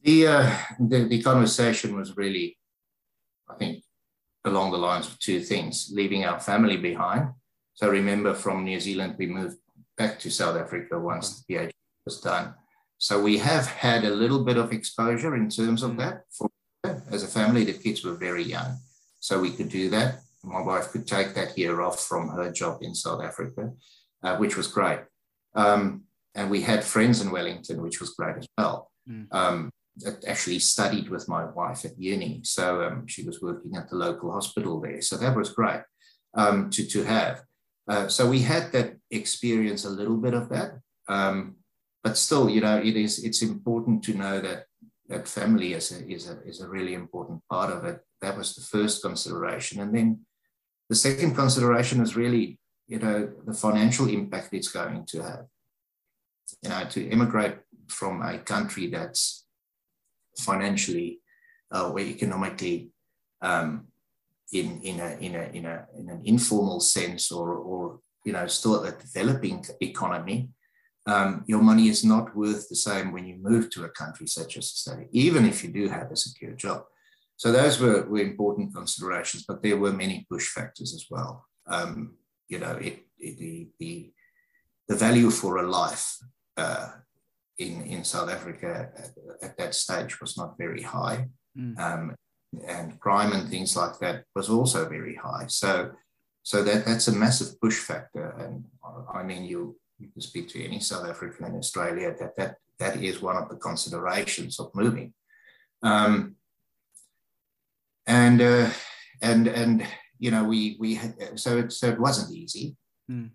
The, 0.04 0.28
uh, 0.28 0.58
the, 0.80 1.06
the 1.06 1.22
conversation 1.22 1.96
was 1.96 2.16
really, 2.16 2.58
I 3.50 3.56
think, 3.56 3.84
along 4.46 4.72
the 4.72 4.78
lines 4.78 5.08
of 5.08 5.20
two 5.20 5.42
things 5.42 5.92
leaving 5.94 6.26
our 6.26 6.40
family 6.40 6.78
behind. 6.78 7.30
So 7.74 7.90
remember 7.90 8.34
from 8.34 8.64
New 8.64 8.80
Zealand, 8.80 9.16
we 9.18 9.28
moved 9.28 9.58
back 9.98 10.20
to 10.20 10.30
South 10.30 10.56
Africa 10.56 11.00
once 11.00 11.44
the 11.44 11.54
PhD 11.54 11.72
was 12.06 12.22
done. 12.22 12.54
So 12.98 13.22
we 13.22 13.38
have 13.38 13.68
had 13.68 14.04
a 14.04 14.10
little 14.10 14.44
bit 14.44 14.58
of 14.58 14.72
exposure 14.72 15.36
in 15.36 15.50
terms 15.50 15.84
of 15.84 15.98
that. 15.98 16.24
For 16.32 16.50
as 17.12 17.24
a 17.24 17.28
family, 17.28 17.64
the 17.64 17.74
kids 17.74 18.04
were 18.04 18.16
very 18.16 18.44
young, 18.44 18.78
so 19.20 19.40
we 19.40 19.52
could 19.52 19.70
do 19.70 19.90
that. 19.90 20.22
My 20.44 20.62
wife 20.62 20.92
could 20.92 21.06
take 21.06 21.34
that 21.36 21.58
year 21.58 21.82
off 21.82 22.00
from 22.00 22.30
her 22.30 22.52
job 22.52 22.80
in 22.82 22.96
South 22.96 23.22
Africa, 23.22 23.74
uh, 24.24 24.38
which 24.38 24.56
was 24.56 24.68
great. 24.68 25.00
Um, 25.54 26.04
and 26.34 26.50
we 26.50 26.62
had 26.62 26.84
friends 26.84 27.22
in 27.22 27.32
Wellington, 27.32 27.82
which 27.82 28.00
was 28.00 28.12
great 28.12 28.38
as 28.38 28.48
well. 28.58 28.92
Mm. 29.10 29.28
Um, 29.32 29.72
actually 30.28 30.60
studied 30.60 31.10
with 31.10 31.28
my 31.28 31.46
wife 31.46 31.86
at 31.86 32.00
uni, 32.00 32.42
so 32.44 32.84
um, 32.84 33.08
she 33.08 33.24
was 33.24 33.42
working 33.42 33.76
at 33.76 33.90
the 33.90 33.96
local 33.96 34.32
hospital 34.32 34.80
there. 34.80 35.02
So 35.02 35.18
that 35.18 35.36
was 35.36 35.50
great 35.50 35.82
um, 36.36 36.70
to 36.72 36.86
to 36.86 37.04
have. 37.04 37.44
Uh, 37.90 38.08
so 38.08 38.30
we 38.30 38.40
had 38.40 38.72
that 38.74 38.98
experience 39.12 39.86
a 39.86 39.90
little 39.90 40.18
bit 40.18 40.34
of 40.34 40.50
that. 40.50 40.80
Um, 41.08 41.56
but 42.04 42.18
still, 42.18 42.50
you 42.50 42.62
know, 42.62 42.78
it 42.78 42.96
is 42.96 43.24
it's 43.24 43.42
important 43.42 44.04
to 44.04 44.14
know 44.14 44.40
that 44.40 44.66
that 45.08 45.28
family 45.28 45.74
is 45.74 45.92
a, 45.92 46.06
is 46.08 46.30
a, 46.30 46.42
is 46.46 46.62
a 46.62 46.68
really 46.68 46.94
important 46.94 47.42
part 47.50 47.72
of 47.72 47.86
it. 47.86 48.00
That 48.22 48.38
was 48.38 48.56
the 48.56 48.62
first 48.62 49.02
consideration. 49.02 49.82
And 49.82 49.96
then 49.96 50.26
the 50.90 50.96
second 50.96 51.36
consideration 51.36 52.02
is 52.02 52.16
really, 52.16 52.60
you 52.88 53.00
know, 53.00 53.32
the 53.46 53.54
financial 53.54 54.10
impact 54.10 54.54
it's 54.54 54.68
going 54.68 55.06
to 55.06 55.22
have. 55.22 55.46
You 56.62 56.70
know, 56.70 56.86
to 56.92 57.10
immigrate 57.10 57.58
from 57.88 58.22
a 58.22 58.40
country 58.40 58.88
that's 58.88 59.47
financially 60.40 61.20
uh, 61.74 61.90
or 61.90 62.00
economically 62.00 62.90
um, 63.42 63.88
in, 64.54 64.82
in, 64.82 65.00
a, 65.00 65.18
in, 65.20 65.36
a, 65.36 65.44
in, 65.54 65.66
a, 65.66 65.86
in 65.98 66.10
an 66.10 66.22
informal 66.24 66.80
sense 66.80 67.32
or, 67.32 67.56
or 67.56 68.00
you 68.26 68.34
know, 68.34 68.48
still 68.48 68.84
a 68.84 68.92
developing 68.92 69.66
economy, 69.82 70.50
um, 71.06 71.44
your 71.48 71.62
money 71.62 71.88
is 71.88 72.04
not 72.04 72.36
worth 72.36 72.68
the 72.68 72.76
same 72.76 73.12
when 73.12 73.26
you 73.26 73.38
move 73.40 73.70
to 73.70 73.86
a 73.86 73.90
country 73.90 74.28
such 74.28 74.58
as 74.58 74.66
Australia, 74.66 75.08
even 75.12 75.46
if 75.46 75.64
you 75.64 75.72
do 75.72 75.88
have 75.88 76.12
a 76.12 76.16
secure 76.16 76.52
job. 76.52 76.84
So 77.38 77.52
those 77.52 77.80
were, 77.80 78.02
were 78.10 78.20
important 78.20 78.74
considerations, 78.76 79.46
but 79.48 79.62
there 79.62 79.78
were 79.78 79.94
many 79.94 80.26
push 80.30 80.48
factors 80.48 80.94
as 80.94 81.06
well. 81.10 81.46
Um, 81.68 82.16
you 82.50 82.60
know, 82.60 82.72
it, 82.72 83.06
it, 83.20 83.38
the, 83.38 83.70
the, 83.80 84.12
the 84.88 84.96
value 84.96 85.30
for 85.30 85.58
a 85.58 85.70
life 85.70 86.18
uh, 86.58 86.90
in, 87.58 87.82
in 87.84 88.04
South 88.04 88.30
Africa 88.30 88.90
at, 88.98 89.10
at, 89.42 89.58
that 89.58 89.76
stage 89.76 90.20
was 90.22 90.38
not 90.38 90.58
very 90.58 90.82
high. 90.82 91.28
Mm. 91.58 91.80
Um, 91.80 92.16
and 92.68 93.00
crime 93.00 93.34
and 93.34 93.50
things 93.50 93.76
like 93.76 94.00
that 94.00 94.24
was 94.36 94.50
also 94.50 94.88
very 94.88 95.16
high. 95.16 95.46
So, 95.48 95.92
so 96.44 96.64
that, 96.64 96.86
that's 96.86 97.08
a 97.08 97.12
massive 97.12 97.60
push 97.60 97.78
factor. 97.78 98.30
And 98.40 98.64
I 99.14 99.24
mean, 99.24 99.44
you 99.44 99.78
you 100.00 100.10
can 100.10 100.22
speak 100.22 100.48
to 100.50 100.64
any 100.64 100.80
South 100.80 101.08
African 101.08 101.46
in 101.46 101.56
Australia, 101.56 102.14
that 102.20 102.36
that, 102.38 102.56
that 102.80 102.98
is 102.98 103.22
one 103.22 103.36
of 103.36 103.50
the 103.50 103.56
considerations 103.56 104.60
of 104.60 104.70
moving. 104.76 105.14
Um, 105.82 106.36
and, 108.06 108.42
uh, 108.42 108.70
and, 109.22 109.48
and, 109.48 109.86
you 110.20 110.32
know, 110.32 110.44
we, 110.44 110.78
we, 110.80 111.00
so 111.36 111.58
it, 111.58 111.72
so 111.72 111.90
it 111.90 112.00
wasn't 112.00 112.36
easy, 112.36 112.78
mm. 113.10 113.32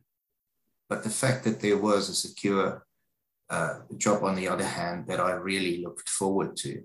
but 0.89 1.03
the 1.03 1.11
fact 1.11 1.45
that 1.45 1.61
there 1.61 1.79
was 1.79 2.09
a 2.09 2.15
secure 2.15 2.87
uh, 3.51 3.81
job 3.97 4.25
on 4.25 4.35
the 4.35 4.49
other 4.49 4.65
hand 4.65 5.07
that 5.09 5.21
I 5.21 5.33
really 5.33 5.83
looked 5.83 6.09
forward 6.09 6.57
to, 6.59 6.83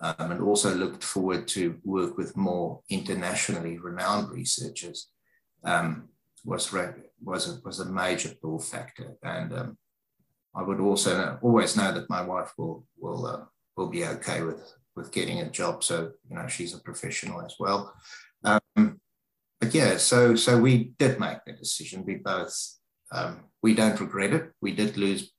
um, 0.00 0.32
and 0.32 0.40
also 0.42 0.74
looked 0.74 1.02
forward 1.02 1.48
to 1.48 1.78
work 1.84 2.18
with 2.18 2.36
more 2.36 2.80
internationally 2.90 3.78
renowned 3.78 4.30
researchers. 4.30 5.10
Um, 5.64 6.08
was 6.44 6.70
was 7.22 7.48
a, 7.48 7.60
was 7.64 7.80
a 7.80 7.86
major 7.86 8.34
pull 8.42 8.58
factor, 8.58 9.16
and 9.22 9.52
um, 9.52 9.78
I 10.54 10.62
would 10.62 10.80
also 10.80 11.16
know, 11.16 11.38
always 11.42 11.76
know 11.76 11.92
that 11.92 12.10
my 12.10 12.22
wife 12.22 12.52
will 12.58 12.86
will 12.98 13.26
uh, 13.26 13.44
will 13.76 13.88
be 13.88 14.04
okay 14.04 14.42
with 14.42 14.74
with 14.94 15.10
getting 15.10 15.40
a 15.40 15.50
job. 15.50 15.82
So 15.82 16.12
you 16.28 16.36
know 16.36 16.46
she's 16.48 16.74
a 16.74 16.80
professional 16.80 17.40
as 17.42 17.54
well. 17.58 17.94
Um, 18.44 19.00
but 19.60 19.74
yeah, 19.74 19.96
so 19.96 20.34
so 20.34 20.58
we 20.58 20.92
did 20.98 21.18
make 21.18 21.38
the 21.46 21.52
decision. 21.52 22.04
We 22.04 22.16
both 22.16 22.54
um, 23.10 23.44
we 23.62 23.74
don't 23.74 23.98
regret 24.00 24.32
it. 24.32 24.52
We 24.60 24.72
did 24.72 24.96
lose 24.96 25.32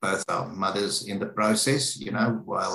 both 0.00 0.24
our 0.28 0.48
mothers 0.48 1.06
in 1.06 1.18
the 1.18 1.26
process, 1.26 1.98
you 1.98 2.12
know, 2.12 2.42
while 2.44 2.74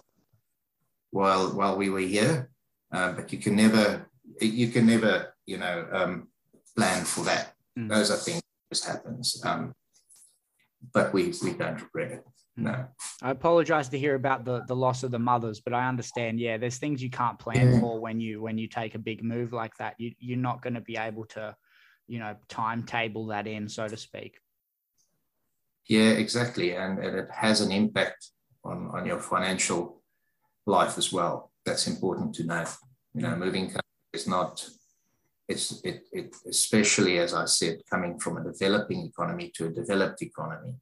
while 1.11 1.53
while 1.55 1.77
we 1.77 1.89
were 1.89 1.99
here. 1.99 2.49
Um, 2.91 3.15
but 3.15 3.31
you 3.31 3.39
can 3.39 3.55
never 3.55 4.07
you 4.39 4.67
can 4.69 4.85
never 4.85 5.33
you 5.45 5.57
know 5.57 5.87
um, 5.91 6.27
plan 6.75 7.05
for 7.05 7.23
that. 7.25 7.53
Mm. 7.77 7.89
Those 7.89 8.11
are 8.11 8.17
things 8.17 8.41
that 8.71 8.83
happens. 8.85 9.41
Um, 9.45 9.73
but 10.93 11.13
we 11.13 11.33
we 11.43 11.53
don't 11.53 11.81
regret 11.81 12.11
it. 12.11 12.25
Mm. 12.59 12.63
No. 12.63 12.85
I 13.21 13.31
apologize 13.31 13.89
to 13.89 13.99
hear 13.99 14.15
about 14.15 14.45
the 14.45 14.63
the 14.67 14.75
loss 14.75 15.03
of 15.03 15.11
the 15.11 15.19
mothers, 15.19 15.61
but 15.61 15.73
I 15.73 15.87
understand. 15.87 16.39
Yeah, 16.39 16.57
there's 16.57 16.77
things 16.77 17.01
you 17.01 17.09
can't 17.09 17.39
plan 17.39 17.73
yeah. 17.73 17.79
for 17.79 17.99
when 17.99 18.19
you 18.19 18.41
when 18.41 18.57
you 18.57 18.67
take 18.67 18.95
a 18.95 18.99
big 18.99 19.23
move 19.23 19.53
like 19.53 19.75
that. 19.77 19.95
You 19.97 20.11
you're 20.19 20.37
not 20.37 20.61
going 20.61 20.75
to 20.75 20.81
be 20.81 20.97
able 20.97 21.25
to, 21.27 21.55
you 22.07 22.19
know, 22.19 22.35
timetable 22.49 23.27
that 23.27 23.47
in, 23.47 23.69
so 23.69 23.87
to 23.87 23.97
speak. 23.97 24.39
Yeah, 25.87 26.11
exactly, 26.11 26.75
and, 26.75 26.99
and 26.99 27.17
it 27.17 27.29
has 27.31 27.61
an 27.61 27.71
impact 27.71 28.29
on 28.63 28.87
on 28.87 29.05
your 29.05 29.19
financial 29.19 30.01
life 30.65 30.97
as 30.97 31.11
well. 31.11 31.51
That's 31.65 31.87
important 31.87 32.35
to 32.35 32.43
know. 32.43 32.65
You 33.13 33.21
know, 33.23 33.35
moving 33.35 33.73
is 34.13 34.27
not 34.27 34.65
it's 35.47 35.81
it, 35.83 36.07
it, 36.11 36.35
especially 36.47 37.19
as 37.19 37.33
I 37.33 37.45
said, 37.45 37.81
coming 37.89 38.19
from 38.19 38.37
a 38.37 38.43
developing 38.43 39.05
economy 39.05 39.51
to 39.55 39.67
a 39.67 39.69
developed 39.69 40.21
economy. 40.21 40.75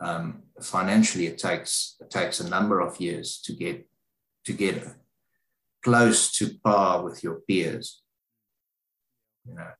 Um, 0.00 0.42
financially, 0.60 1.26
it 1.26 1.38
takes 1.38 1.96
it 2.00 2.10
takes 2.10 2.40
a 2.40 2.48
number 2.48 2.80
of 2.80 3.00
years 3.00 3.40
to 3.44 3.52
get 3.54 3.86
to 4.44 4.52
get 4.52 4.86
close 5.82 6.30
to 6.32 6.58
par 6.64 7.02
with 7.02 7.22
your 7.22 7.40
peers. 7.48 8.02
You 9.46 9.54
know. 9.54 9.70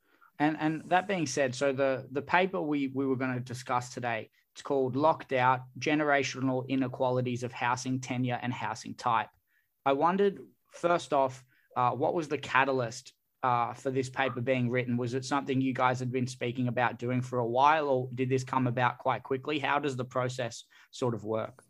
And 0.42 0.56
and 0.58 0.82
that 0.88 1.06
being 1.06 1.26
said, 1.26 1.54
so 1.54 1.72
the 1.72 2.04
the 2.10 2.20
paper 2.22 2.60
we 2.60 2.90
we 2.92 3.06
were 3.06 3.14
going 3.14 3.34
to 3.34 3.40
discuss 3.54 3.94
today, 3.94 4.28
it's 4.52 4.62
called 4.62 4.96
"Locked 4.96 5.32
Out: 5.32 5.60
Generational 5.78 6.68
Inequalities 6.68 7.44
of 7.44 7.52
Housing 7.52 8.00
Tenure 8.00 8.40
and 8.42 8.52
Housing 8.52 8.94
Type." 8.94 9.28
I 9.86 9.92
wondered 9.92 10.40
first 10.72 11.12
off, 11.12 11.44
uh, 11.76 11.90
what 11.90 12.14
was 12.14 12.26
the 12.26 12.38
catalyst 12.38 13.12
uh, 13.44 13.72
for 13.74 13.92
this 13.92 14.10
paper 14.10 14.40
being 14.40 14.68
written? 14.68 14.96
Was 14.96 15.14
it 15.14 15.24
something 15.24 15.60
you 15.60 15.74
guys 15.74 16.00
had 16.00 16.10
been 16.10 16.26
speaking 16.26 16.66
about 16.66 16.98
doing 16.98 17.20
for 17.20 17.38
a 17.38 17.46
while, 17.46 17.88
or 17.88 18.08
did 18.12 18.28
this 18.28 18.42
come 18.42 18.66
about 18.66 18.98
quite 18.98 19.22
quickly? 19.22 19.60
How 19.60 19.78
does 19.78 19.96
the 19.96 20.04
process 20.04 20.64
sort 20.90 21.14
of 21.14 21.22
work? 21.22 21.62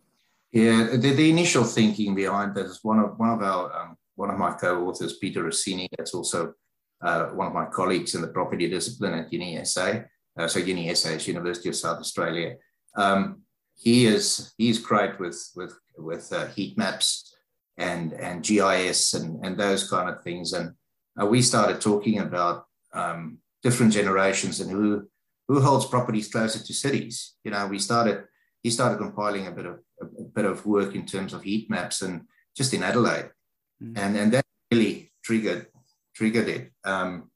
Yeah, 0.50 0.96
the, 0.96 1.10
the 1.12 1.28
initial 1.28 1.64
thinking 1.64 2.14
behind 2.14 2.54
that 2.54 2.64
is 2.64 2.80
one 2.82 3.00
of 3.00 3.18
one 3.18 3.32
of 3.36 3.42
our 3.42 3.64
um, 3.78 3.96
one 4.14 4.30
of 4.30 4.38
my 4.38 4.52
co-authors, 4.52 5.18
Peter 5.18 5.42
Rossini, 5.42 5.88
that's 5.98 6.14
also 6.14 6.54
uh, 7.02 7.26
one 7.26 7.48
of 7.48 7.54
my 7.54 7.66
colleagues 7.66 8.14
in 8.14 8.22
the 8.22 8.28
property 8.28 8.68
discipline 8.68 9.14
at 9.14 9.30
UniSA. 9.30 10.06
Uh, 10.38 10.48
so 10.48 10.60
UniSA 10.60 11.16
is 11.16 11.28
University 11.28 11.68
of 11.68 11.76
South 11.76 11.98
Australia. 11.98 12.56
Um, 12.96 13.42
he 13.74 14.06
is 14.06 14.52
he's 14.58 14.78
great 14.78 15.18
with 15.18 15.40
with 15.56 15.74
with 15.98 16.32
uh, 16.32 16.46
heat 16.48 16.78
maps 16.78 17.34
and 17.76 18.12
and 18.12 18.42
GIS 18.42 19.14
and 19.14 19.44
and 19.44 19.56
those 19.56 19.88
kind 19.88 20.08
of 20.08 20.22
things 20.22 20.52
and 20.52 20.74
uh, 21.20 21.26
we 21.26 21.42
started 21.42 21.80
talking 21.80 22.20
about 22.20 22.66
um, 22.94 23.38
different 23.62 23.92
generations 23.92 24.60
and 24.60 24.70
who 24.70 25.08
who 25.48 25.60
holds 25.60 25.86
properties 25.86 26.28
closer 26.28 26.58
to 26.58 26.72
cities. 26.72 27.34
You 27.44 27.50
know, 27.50 27.66
we 27.66 27.78
started 27.78 28.24
he 28.62 28.70
started 28.70 28.98
compiling 28.98 29.46
a 29.46 29.50
bit 29.50 29.66
of 29.66 29.80
a, 30.00 30.06
a 30.06 30.24
bit 30.24 30.44
of 30.44 30.64
work 30.64 30.94
in 30.94 31.04
terms 31.04 31.32
of 31.32 31.42
heat 31.42 31.68
maps 31.68 32.02
and 32.02 32.22
just 32.56 32.72
in 32.74 32.82
Adelaide, 32.82 33.30
mm-hmm. 33.82 33.96
and 33.96 34.16
and 34.16 34.32
that 34.32 34.44
really 34.70 35.12
triggered 35.22 35.66
triggered 36.14 36.48
it 36.48 36.72
um, 36.84 37.30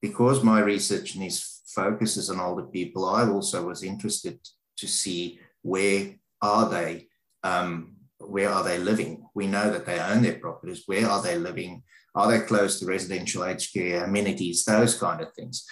because 0.00 0.42
my 0.42 0.60
research 0.60 1.14
and 1.14 1.24
his 1.24 1.62
focus 1.74 2.16
is 2.16 2.30
on 2.30 2.40
older 2.40 2.64
people. 2.64 3.08
I 3.08 3.28
also 3.28 3.66
was 3.66 3.82
interested 3.82 4.38
to 4.78 4.86
see 4.86 5.40
where 5.62 6.14
are 6.40 6.68
they 6.68 7.08
um, 7.42 7.94
where 8.18 8.50
are 8.50 8.64
they 8.64 8.78
living? 8.78 9.24
We 9.34 9.46
know 9.46 9.70
that 9.70 9.86
they 9.86 9.98
own 10.00 10.22
their 10.22 10.38
properties. 10.38 10.82
Where 10.86 11.08
are 11.08 11.22
they 11.22 11.38
living? 11.38 11.82
Are 12.14 12.30
they 12.30 12.40
close 12.40 12.80
to 12.80 12.86
residential 12.86 13.44
aged 13.44 13.72
care 13.72 14.04
amenities? 14.04 14.64
Those 14.64 14.98
kind 14.98 15.20
of 15.20 15.32
things. 15.34 15.64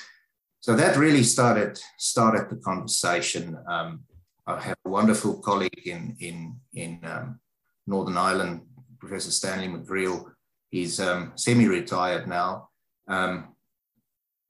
So 0.60 0.74
that 0.76 0.96
really 0.96 1.22
started 1.22 1.80
started 1.98 2.50
the 2.50 2.56
conversation. 2.56 3.56
Um, 3.68 4.04
I 4.46 4.60
have 4.60 4.76
a 4.84 4.90
wonderful 4.90 5.40
colleague 5.40 5.86
in 5.86 6.16
in 6.20 6.56
in 6.74 7.00
um, 7.04 7.40
Northern 7.86 8.16
Ireland, 8.16 8.62
Professor 8.98 9.30
Stanley 9.30 9.68
McGreal. 9.68 10.24
He's 10.70 11.00
um, 11.00 11.32
semi-retired 11.36 12.26
now, 12.26 12.68
um, 13.08 13.54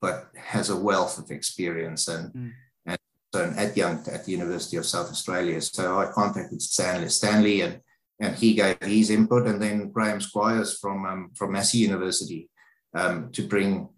but 0.01 0.29
has 0.37 0.71
a 0.71 0.77
wealth 0.77 1.19
of 1.19 1.31
experience 1.31 2.09
and. 2.09 2.33
Mm. 2.33 2.53
and 2.87 2.99
so 3.35 3.45
an 3.45 3.59
adjunct 3.59 4.09
at 4.09 4.25
the 4.25 4.33
University 4.33 4.77
of 4.77 4.87
South 4.87 5.11
Australia. 5.11 5.61
So 5.61 5.99
I 5.99 6.07
contacted 6.07 6.63
Stanley, 6.63 7.09
Stanley 7.09 7.61
and 7.61 7.81
and 8.19 8.35
he 8.35 8.55
gave 8.55 8.79
his 8.83 9.11
input, 9.11 9.47
and 9.47 9.61
then 9.61 9.91
Graham 9.91 10.21
Squires 10.21 10.79
from 10.79 11.05
um, 11.05 11.31
from 11.35 11.53
Massey 11.53 11.79
University 11.79 12.49
um, 12.95 13.31
to 13.33 13.47
bring 13.47 13.89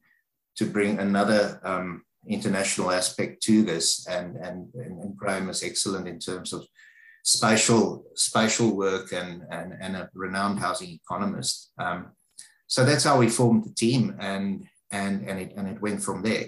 to 0.57 0.67
bring 0.67 0.99
another 0.99 1.61
um, 1.63 2.03
international 2.27 2.91
aspect 2.91 3.43
to 3.45 3.63
this. 3.63 4.07
And, 4.09 4.37
and 4.37 4.75
and 4.75 5.17
Graham 5.17 5.49
is 5.49 5.63
excellent 5.63 6.09
in 6.09 6.19
terms 6.19 6.53
of 6.53 6.67
spatial 7.29 8.07
spatial 8.15 8.75
work 8.75 9.13
and 9.13 9.43
and, 9.51 9.75
and 9.81 9.97
a 9.97 10.09
renowned 10.15 10.59
housing 10.59 10.89
economist. 10.89 11.71
Um, 11.79 12.13
so 12.67 12.85
that's 12.85 13.05
how 13.05 13.19
we 13.19 13.29
formed 13.29 13.65
the 13.65 13.75
team, 13.75 14.17
and 14.19 14.65
and 14.91 15.29
and 15.29 15.39
it 15.39 15.53
and 15.57 15.69
it 15.69 15.81
went 15.81 16.03
from 16.03 16.23
there. 16.23 16.47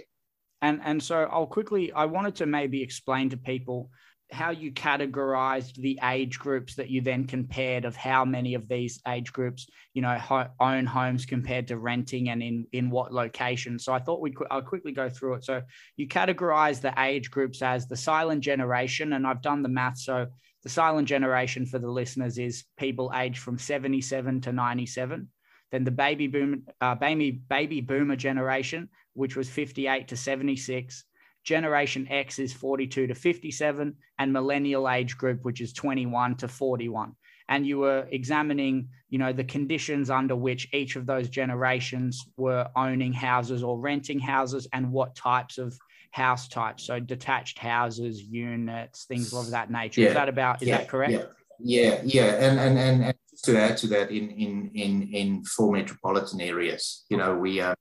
And 0.62 0.80
and 0.82 1.02
so 1.02 1.28
I'll 1.30 1.46
quickly 1.46 1.92
I 1.92 2.06
wanted 2.06 2.36
to 2.36 2.46
maybe 2.46 2.82
explain 2.82 3.28
to 3.30 3.36
people 3.36 3.90
how 4.32 4.50
you 4.50 4.70
categorized 4.72 5.74
the 5.74 5.98
age 6.04 6.38
groups 6.38 6.76
that 6.76 6.88
you 6.88 7.00
then 7.00 7.26
compared 7.26 7.84
of 7.84 7.96
how 7.96 8.24
many 8.24 8.54
of 8.54 8.68
these 8.68 9.00
age 9.08 9.32
groups 9.32 9.66
you 9.92 10.00
know 10.00 10.16
ho- 10.16 10.46
own 10.60 10.86
homes 10.86 11.26
compared 11.26 11.66
to 11.66 11.76
renting 11.76 12.28
and 12.28 12.40
in 12.40 12.64
in 12.70 12.90
what 12.90 13.12
location 13.12 13.76
so 13.76 13.92
i 13.92 13.98
thought 13.98 14.20
we 14.20 14.30
could 14.30 14.46
i'll 14.52 14.62
quickly 14.62 14.92
go 14.92 15.08
through 15.08 15.34
it 15.34 15.44
so 15.44 15.60
you 15.96 16.06
categorize 16.06 16.80
the 16.80 16.94
age 16.98 17.28
groups 17.28 17.60
as 17.60 17.88
the 17.88 17.96
silent 17.96 18.40
generation 18.40 19.14
and 19.14 19.26
i've 19.26 19.42
done 19.42 19.64
the 19.64 19.68
math 19.68 19.98
so 19.98 20.28
the 20.62 20.68
silent 20.68 21.08
generation 21.08 21.64
for 21.66 21.78
the 21.78 21.90
listeners 21.90 22.38
is 22.38 22.64
people 22.76 23.12
aged 23.14 23.38
from 23.38 23.58
77 23.58 24.42
to 24.42 24.52
97. 24.52 25.28
Then 25.72 25.84
the 25.84 25.90
baby 25.90 26.26
boom, 26.26 26.66
uh, 26.80 26.94
baby 26.96 27.30
baby 27.30 27.80
boomer 27.80 28.16
generation, 28.16 28.88
which 29.14 29.36
was 29.36 29.48
58 29.48 30.08
to 30.08 30.16
76. 30.16 31.04
Generation 31.44 32.06
X 32.10 32.38
is 32.38 32.52
42 32.52 33.06
to 33.06 33.14
57, 33.14 33.94
and 34.18 34.32
millennial 34.32 34.88
age 34.88 35.16
group, 35.16 35.42
which 35.44 35.60
is 35.60 35.72
21 35.72 36.36
to 36.36 36.48
41. 36.48 37.16
And 37.48 37.66
you 37.66 37.78
were 37.78 38.06
examining, 38.10 38.88
you 39.08 39.18
know, 39.18 39.32
the 39.32 39.44
conditions 39.44 40.10
under 40.10 40.36
which 40.36 40.68
each 40.74 40.96
of 40.96 41.06
those 41.06 41.28
generations 41.28 42.22
were 42.36 42.68
owning 42.76 43.12
houses 43.12 43.62
or 43.62 43.80
renting 43.80 44.20
houses, 44.20 44.68
and 44.72 44.92
what 44.92 45.14
types 45.14 45.56
of 45.56 45.76
house 46.10 46.48
types. 46.48 46.84
So 46.84 47.00
detached 47.00 47.58
houses, 47.58 48.22
units, 48.22 49.04
things 49.04 49.32
of 49.32 49.50
that 49.50 49.70
nature. 49.70 50.02
Yeah. 50.02 50.08
Is 50.08 50.14
that 50.14 50.28
about? 50.28 50.62
Is 50.62 50.68
yeah. 50.68 50.78
that 50.78 50.88
correct? 50.88 51.12
Yeah. 51.12 51.24
Yeah, 51.62 52.00
yeah, 52.04 52.36
and 52.36 52.58
and 52.58 52.78
and, 52.78 53.04
and 53.04 53.14
to 53.44 53.60
add 53.60 53.76
to 53.78 53.86
that, 53.88 54.10
in 54.10 54.30
in 54.30 54.70
in 54.74 55.02
in 55.12 55.44
four 55.44 55.72
metropolitan 55.72 56.40
areas, 56.40 57.04
you 57.10 57.16
know, 57.16 57.36
we 57.36 57.60
uh, 57.60 57.74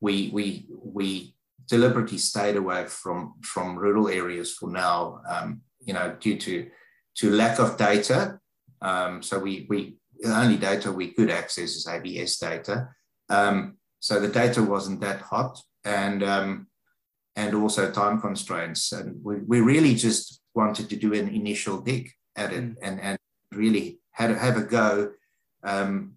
we 0.00 0.30
we 0.32 0.66
we 0.82 1.34
deliberately 1.68 2.18
stayed 2.18 2.56
away 2.56 2.86
from 2.86 3.34
from 3.42 3.78
rural 3.78 4.08
areas 4.08 4.52
for 4.52 4.68
now, 4.70 5.20
um, 5.28 5.62
you 5.84 5.94
know, 5.94 6.16
due 6.20 6.36
to 6.38 6.68
to 7.18 7.30
lack 7.30 7.58
of 7.58 7.76
data. 7.76 8.38
Um, 8.80 9.22
so 9.22 9.38
we 9.38 9.66
we 9.68 9.98
the 10.18 10.36
only 10.36 10.56
data 10.56 10.90
we 10.90 11.12
could 11.12 11.30
access 11.30 11.76
is 11.76 11.86
ABS 11.86 12.38
data. 12.38 12.88
Um, 13.28 13.76
so 14.00 14.18
the 14.18 14.28
data 14.28 14.62
wasn't 14.62 15.00
that 15.00 15.20
hot, 15.20 15.60
and 15.84 16.22
um, 16.24 16.66
and 17.36 17.54
also 17.54 17.90
time 17.90 18.20
constraints, 18.20 18.92
and 18.92 19.22
we, 19.24 19.36
we 19.36 19.60
really 19.60 19.94
just 19.94 20.40
wanted 20.54 20.88
to 20.90 20.96
do 20.96 21.14
an 21.14 21.28
initial 21.28 21.80
dig 21.80 22.12
at 22.36 22.52
it, 22.52 22.62
mm. 22.62 22.76
and 22.82 23.00
and 23.00 23.18
really 23.52 23.98
had 24.12 24.28
to 24.28 24.38
have 24.38 24.56
a 24.56 24.62
go. 24.62 25.12
Um, 25.64 26.14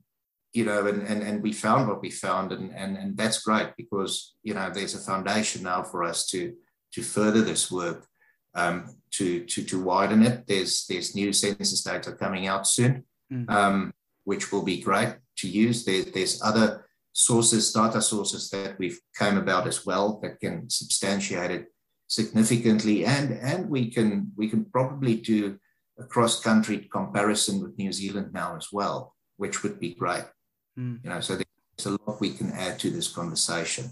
you 0.54 0.64
know, 0.64 0.88
and, 0.88 1.02
and, 1.02 1.22
and 1.22 1.44
we 1.44 1.52
found 1.52 1.90
what 1.90 2.02
we 2.02 2.10
found, 2.10 2.54
and, 2.54 2.74
and, 2.74 2.96
and 2.96 3.18
that's 3.18 3.42
great 3.42 3.76
because, 3.76 4.36
you 4.42 4.54
know, 4.54 4.70
there's 4.70 4.96
a 4.96 5.00
foundation 5.00 5.64
now 5.64 5.84
for 5.84 6.02
us 6.02 6.26
to, 6.28 6.54
to 6.94 7.02
further 7.04 7.42
this 7.42 7.70
work, 7.70 8.08
um, 8.54 8.96
to, 9.12 9.44
to, 9.48 9.66
to 9.66 9.84
widen 9.84 10.24
it. 10.24 10.48
There's, 10.48 10.86
there's 10.88 11.14
new 11.14 11.34
census 11.34 11.84
data 11.84 12.14
coming 12.14 12.48
out 12.48 12.66
soon, 12.68 13.04
mm. 13.30 13.50
um, 13.50 13.94
which 14.24 14.54
will 14.54 14.64
be 14.64 14.80
great 14.80 15.16
to 15.40 15.50
use. 15.50 15.84
There, 15.84 16.04
there's 16.04 16.42
other 16.42 16.85
sources, 17.18 17.72
data 17.72 18.02
sources 18.02 18.50
that 18.50 18.78
we've 18.78 19.00
come 19.18 19.38
about 19.38 19.66
as 19.68 19.86
well 19.86 20.20
that 20.22 20.38
can 20.42 20.70
substantiate 20.70 21.52
it 21.52 21.66
significantly. 22.08 23.06
And, 23.06 23.32
and 23.32 23.70
we 23.70 23.90
can, 23.90 24.34
we 24.36 24.50
can 24.50 24.66
probably 24.66 25.16
do 25.16 25.58
a 25.98 26.04
cross-country 26.04 26.90
comparison 26.92 27.62
with 27.62 27.78
New 27.78 27.94
Zealand 27.94 28.34
now 28.34 28.58
as 28.58 28.68
well, 28.74 29.16
which 29.38 29.64
would 29.64 29.80
be 29.80 29.96
great. 29.96 30.26
Mm. 30.78 31.00
You 31.04 31.10
know, 31.10 31.22
so 31.22 31.38
there's 31.38 31.86
a 31.86 31.92
lot 32.06 32.20
we 32.20 32.34
can 32.34 32.52
add 32.52 32.80
to 32.80 32.90
this 32.92 33.08
conversation. 33.08 33.86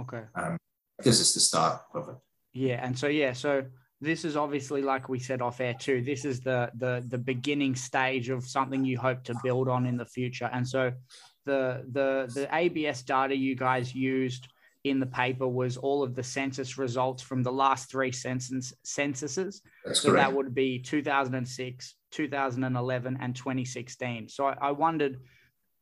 Okay. 0.00 0.22
Um, 0.34 0.56
because 0.96 1.20
it's 1.20 1.34
the 1.34 1.40
start 1.40 1.82
of 1.94 2.08
it. 2.08 2.16
Yeah, 2.52 2.84
and 2.84 2.98
so 2.98 3.08
yeah, 3.08 3.32
so 3.34 3.64
this 4.00 4.24
is 4.24 4.36
obviously 4.36 4.82
like 4.82 5.08
we 5.08 5.18
said 5.18 5.42
off 5.42 5.60
air 5.60 5.74
too. 5.74 6.02
This 6.02 6.24
is 6.24 6.40
the 6.40 6.70
the 6.76 7.04
the 7.08 7.18
beginning 7.18 7.74
stage 7.74 8.28
of 8.28 8.46
something 8.46 8.84
you 8.84 8.98
hope 8.98 9.24
to 9.24 9.34
build 9.42 9.68
on 9.68 9.86
in 9.86 9.96
the 9.96 10.04
future. 10.06 10.50
And 10.52 10.66
so 10.66 10.92
the 11.50 11.84
the 11.90 12.08
the 12.32 12.54
ABS 12.54 13.02
data 13.02 13.36
you 13.36 13.54
guys 13.56 13.94
used 13.94 14.48
in 14.84 15.00
the 15.00 15.06
paper 15.06 15.46
was 15.46 15.76
all 15.76 16.02
of 16.02 16.14
the 16.14 16.22
census 16.22 16.78
results 16.78 17.22
from 17.22 17.42
the 17.42 17.52
last 17.52 17.90
three 17.90 18.12
census 18.12 18.72
censuses. 18.82 19.62
That's 19.84 20.00
so 20.00 20.10
correct. 20.10 20.30
that 20.30 20.36
would 20.36 20.54
be 20.54 20.78
2006, 20.78 21.94
2011, 22.12 23.18
and 23.20 23.36
2016. 23.36 24.28
So 24.28 24.46
I, 24.46 24.56
I 24.68 24.70
wondered 24.70 25.20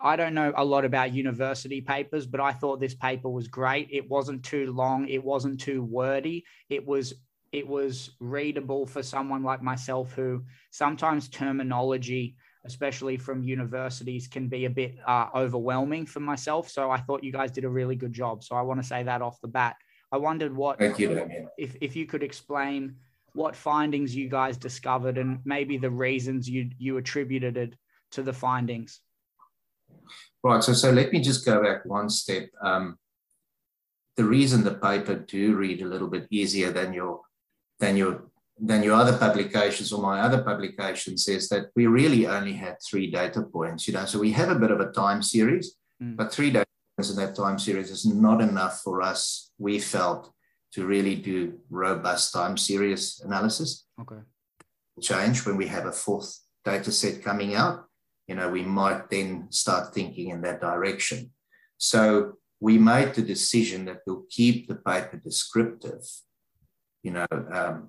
I 0.00 0.14
don't 0.16 0.34
know 0.34 0.52
a 0.56 0.64
lot 0.64 0.84
about 0.84 1.12
university 1.12 1.80
papers, 1.80 2.26
but 2.26 2.40
I 2.40 2.52
thought 2.52 2.80
this 2.80 2.94
paper 2.94 3.28
was 3.28 3.48
great. 3.48 3.88
It 3.90 4.08
wasn't 4.08 4.44
too 4.44 4.72
long. 4.72 5.08
It 5.08 5.22
wasn't 5.22 5.60
too 5.60 5.82
wordy. 5.82 6.44
It 6.68 6.86
was 6.86 7.14
it 7.52 7.66
was 7.66 8.10
readable 8.21 8.86
for 8.86 9.02
someone 9.02 9.43
like 9.43 9.62
myself 9.62 10.12
who 10.12 10.45
sometimes 10.71 11.28
terminology, 11.28 12.36
especially 12.69 13.17
from 13.17 13.43
universities, 13.43 14.28
can 14.28 14.49
be 14.49 14.67
a 14.67 14.71
bit 14.71 14.97
uh, 15.07 15.26
overwhelming 15.35 16.07
for 16.07 16.21
myself. 16.21 16.69
So 16.69 16.91
I 16.91 16.99
thought 16.99 17.25
you 17.25 17.33
guys 17.33 17.50
did 17.50 17.65
a 17.65 17.69
really 17.69 17.97
good 17.97 18.13
job. 18.13 18.45
So 18.45 18.54
I 18.54 18.63
want 18.63 18.81
to 18.81 18.87
say 18.87 19.02
that 19.02 19.23
off 19.23 19.41
the 19.41 19.49
bat. 19.49 19.76
I 20.13 20.19
wondered 20.19 20.54
what 20.54 20.81
you, 20.99 21.28
if 21.59 21.76
if 21.81 21.97
you 21.97 22.07
could 22.07 22.23
explain 22.23 22.97
what 23.35 23.54
findings 23.54 24.15
you 24.15 24.28
guys 24.28 24.57
discovered 24.57 25.19
and 25.19 25.41
maybe 25.45 25.76
the 25.78 25.91
reasons 25.91 26.49
you 26.49 26.71
you 26.78 26.97
attributed 26.97 27.57
it 27.57 27.75
to 28.13 28.23
the 28.23 28.33
findings. 28.33 29.00
Right. 30.43 30.63
So, 30.63 30.73
so 30.73 30.91
let 30.91 31.13
me 31.13 31.21
just 31.21 31.45
go 31.45 31.63
back 31.63 31.85
one 31.85 32.09
step. 32.09 32.49
Um, 32.63 32.97
the 34.17 34.25
reason 34.25 34.65
the 34.65 34.75
paper 34.75 35.15
do 35.15 35.57
read 35.57 35.83
a 35.83 35.87
little 35.87 36.09
bit 36.09 36.26
easier 36.31 36.73
than 36.73 36.93
your 36.93 37.21
than 37.81 37.97
your 37.97 38.27
than 38.60 38.82
your 38.82 38.94
other 38.94 39.16
publications 39.16 39.92
or 39.92 40.02
my 40.02 40.21
other 40.21 40.42
publications 40.42 41.28
is 41.28 41.49
that 41.49 41.66
we 41.76 41.86
really 41.86 42.26
only 42.26 42.54
had 42.54 42.76
three 42.82 43.10
data 43.10 43.42
points. 43.42 43.86
You 43.86 43.94
know, 43.94 44.04
so 44.04 44.18
we 44.18 44.32
have 44.32 44.50
a 44.50 44.58
bit 44.58 44.71
of 44.71 44.80
a 44.80 44.90
time 44.92 45.23
series, 45.23 45.76
mm. 46.02 46.16
but 46.16 46.32
three 46.32 46.50
data 46.50 46.66
points 46.97 47.10
in 47.10 47.16
that 47.16 47.36
time 47.36 47.58
series 47.58 47.90
is 47.90 48.04
not 48.06 48.40
enough 48.40 48.80
for 48.80 49.02
us. 49.02 49.50
We 49.58 49.78
felt 49.78 50.32
to 50.73 50.86
really 50.86 51.14
do 51.14 51.58
robust 51.71 52.32
time 52.32 52.56
series 52.56 53.21
analysis. 53.25 53.86
Okay. 54.00 54.21
Change 55.00 55.47
when 55.47 55.56
we 55.56 55.68
have 55.68 55.86
a 55.86 55.92
fourth 55.92 56.40
data 56.64 56.90
set 56.90 57.23
coming 57.23 57.54
out 57.54 57.88
you 58.28 58.34
know, 58.34 58.49
we 58.49 58.62
might 58.62 59.08
then 59.08 59.47
start 59.50 59.94
thinking 59.94 60.28
in 60.28 60.42
that 60.42 60.60
direction. 60.60 61.30
So 61.78 62.34
we 62.60 62.76
made 62.76 63.14
the 63.14 63.23
decision 63.23 63.86
that 63.86 64.00
we'll 64.06 64.25
keep 64.28 64.68
the 64.68 64.75
paper 64.75 65.16
descriptive, 65.16 66.04
you 67.02 67.12
know, 67.12 67.26
um, 67.50 67.88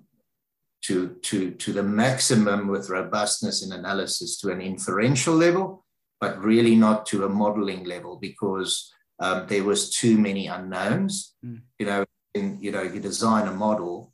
to, 0.84 1.15
to, 1.24 1.52
to 1.52 1.74
the 1.74 1.84
maximum 1.84 2.68
with 2.68 2.89
robustness 2.89 3.63
in 3.63 3.72
analysis 3.72 4.38
to 4.39 4.50
an 4.52 4.62
inferential 4.62 5.36
level, 5.36 5.86
but 6.22 6.39
really 6.39 6.76
not 6.76 7.06
to 7.08 7.26
a 7.26 7.30
modeling 7.30 7.84
level 7.84 8.18
because 8.18 8.92
um, 9.20 9.46
there 9.48 9.63
was 9.63 9.89
too 9.89 10.18
many 10.18 10.48
unknowns. 10.48 11.36
Mm. 11.46 11.62
You 11.80 11.86
know, 11.86 12.06
in, 12.34 12.58
you 12.62 12.72
know, 12.72 12.82
you 12.82 13.00
design 13.00 13.48
a 13.48 13.54
model 13.54 14.13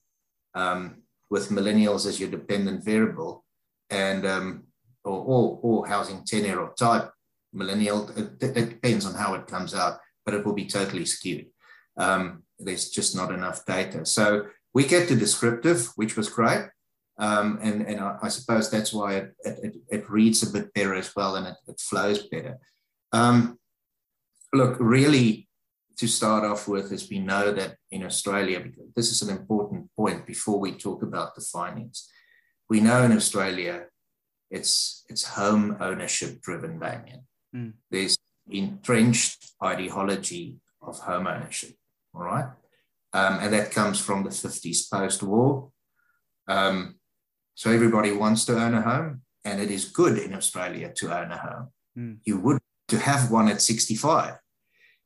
um, 0.54 1.04
with 1.30 1.50
millennials 1.50 2.06
as 2.06 2.20
your 2.20 2.30
dependent 2.30 2.84
variable, 2.84 3.44
and 3.90 4.26
um, 4.26 4.64
or, 5.04 5.20
or, 5.20 5.60
or 5.62 5.88
housing 5.88 6.24
tenure 6.24 6.60
or 6.60 6.74
type, 6.74 7.12
millennial, 7.54 8.10
it, 8.18 8.42
it, 8.42 8.70
depends 8.70 9.06
on 9.06 9.14
how 9.14 9.34
it 9.34 9.48
comes 9.48 9.74
out, 9.74 10.00
but 10.26 10.34
it 10.34 10.46
will 10.46 10.54
be 10.54 10.66
totally 10.66 11.06
skewed. 11.06 11.46
Um, 11.98 12.44
there's 12.60 12.90
just 12.90 13.16
not 13.16 13.32
enough 13.32 13.66
data. 13.66 14.06
So 14.06 14.48
we 14.76 14.84
kept 14.84 15.10
it 15.10 15.20
descriptive, 15.20 15.88
which 15.96 16.16
was 16.16 16.30
great. 16.30 16.68
Um, 17.18 17.60
and 17.62 17.88
and 17.88 18.02
I, 18.02 18.18
I, 18.24 18.28
suppose 18.28 18.70
that's 18.70 18.92
why 18.92 19.14
it, 19.16 19.34
it, 19.46 19.76
it, 19.90 20.10
reads 20.10 20.44
a 20.44 20.52
bit 20.52 20.74
better 20.74 20.94
as 20.94 21.16
well 21.16 21.38
and 21.38 21.48
it, 21.48 21.56
it 21.66 21.80
flows 21.80 22.28
better. 22.28 22.58
Um, 23.14 23.58
look, 24.52 24.76
really, 24.82 25.48
to 25.96 26.08
start 26.08 26.44
off 26.44 26.68
with, 26.68 26.92
as 26.92 27.10
we 27.10 27.20
know 27.20 27.54
that 27.54 27.78
in 27.90 28.04
Australia, 28.04 28.60
because 28.60 28.92
this 28.98 29.12
is 29.14 29.22
an 29.22 29.34
important 29.34 29.90
point 29.96 30.26
before 30.26 30.60
we 30.60 30.74
talk 30.74 31.04
about 31.04 31.36
the 31.36 31.42
findings, 31.42 32.10
we 32.70 32.82
know 32.82 33.02
in 33.04 33.14
Australia 33.14 33.86
it's 34.52 35.06
it's 35.08 35.24
home 35.24 35.78
ownership 35.80 36.42
driven, 36.42 36.80
Damien. 36.80 37.22
Mm. 37.56 37.74
There's 37.90 38.18
entrenched 38.50 39.54
ideology 39.64 40.58
of 40.82 41.00
home 41.00 41.28
ownership, 41.28 41.76
all 42.14 42.24
right? 42.24 42.50
Um, 43.16 43.40
and 43.40 43.54
that 43.54 43.72
comes 43.72 43.98
from 43.98 44.24
the 44.24 44.30
50s 44.30 44.92
post 44.92 45.24
war. 45.24 45.72
Um, 46.50 46.96
so 47.54 47.72
everybody 47.72 48.12
wants 48.12 48.44
to 48.46 48.62
own 48.62 48.74
a 48.74 48.82
home, 48.82 49.22
and 49.46 49.62
it 49.62 49.72
is 49.72 49.86
good 49.86 50.18
in 50.18 50.34
Australia 50.34 50.92
to 50.98 51.18
own 51.18 51.32
a 51.32 51.38
home. 51.38 51.68
Mm. 51.98 52.18
You 52.26 52.40
would 52.42 52.60
to 52.90 53.00
have 53.00 53.32
one 53.32 53.48
at 53.48 53.62
65. 53.62 54.34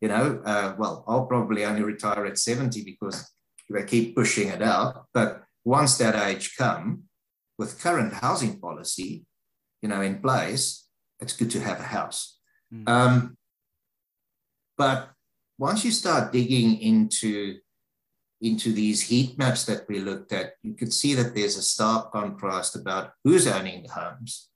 You 0.02 0.08
know, 0.08 0.42
uh, 0.44 0.74
well, 0.80 1.04
I'll 1.08 1.28
probably 1.28 1.66
only 1.66 1.84
retire 1.84 2.26
at 2.26 2.40
70 2.40 2.84
because 2.84 3.32
they 3.70 3.84
keep 3.84 4.16
pushing 4.16 4.48
it 4.48 4.64
out. 4.64 5.06
But 5.14 5.44
once 5.64 6.00
that 6.00 6.16
age 6.16 6.56
come, 6.58 7.04
with 7.60 7.80
current 7.80 8.14
housing 8.14 8.60
policy, 8.60 9.24
you 9.84 9.90
know, 9.90 10.02
in 10.02 10.20
place, 10.20 10.88
it's 11.20 11.34
good 11.34 11.52
to 11.52 11.60
have 11.60 11.80
a 11.80 11.84
house. 11.84 12.40
Mm. 12.74 12.90
Um, 12.90 13.38
but 14.78 15.12
once 15.60 15.86
you 15.86 15.92
start 15.92 16.32
digging 16.32 16.82
into 16.82 17.60
into 18.42 18.72
these 18.72 19.02
heat 19.02 19.38
maps 19.38 19.66
that 19.66 19.88
we 19.90 20.00
looked 20.00 20.32
at, 20.32 20.54
you 20.64 20.74
could 20.74 20.94
see 20.94 21.14
that 21.16 21.36
there's 21.36 21.58
a 21.58 21.62
stark 21.62 22.12
contrast 22.12 22.76
about 22.76 23.12
who's 23.24 23.48
owning 23.48 23.84
the 23.84 23.92
homes. 23.92 24.50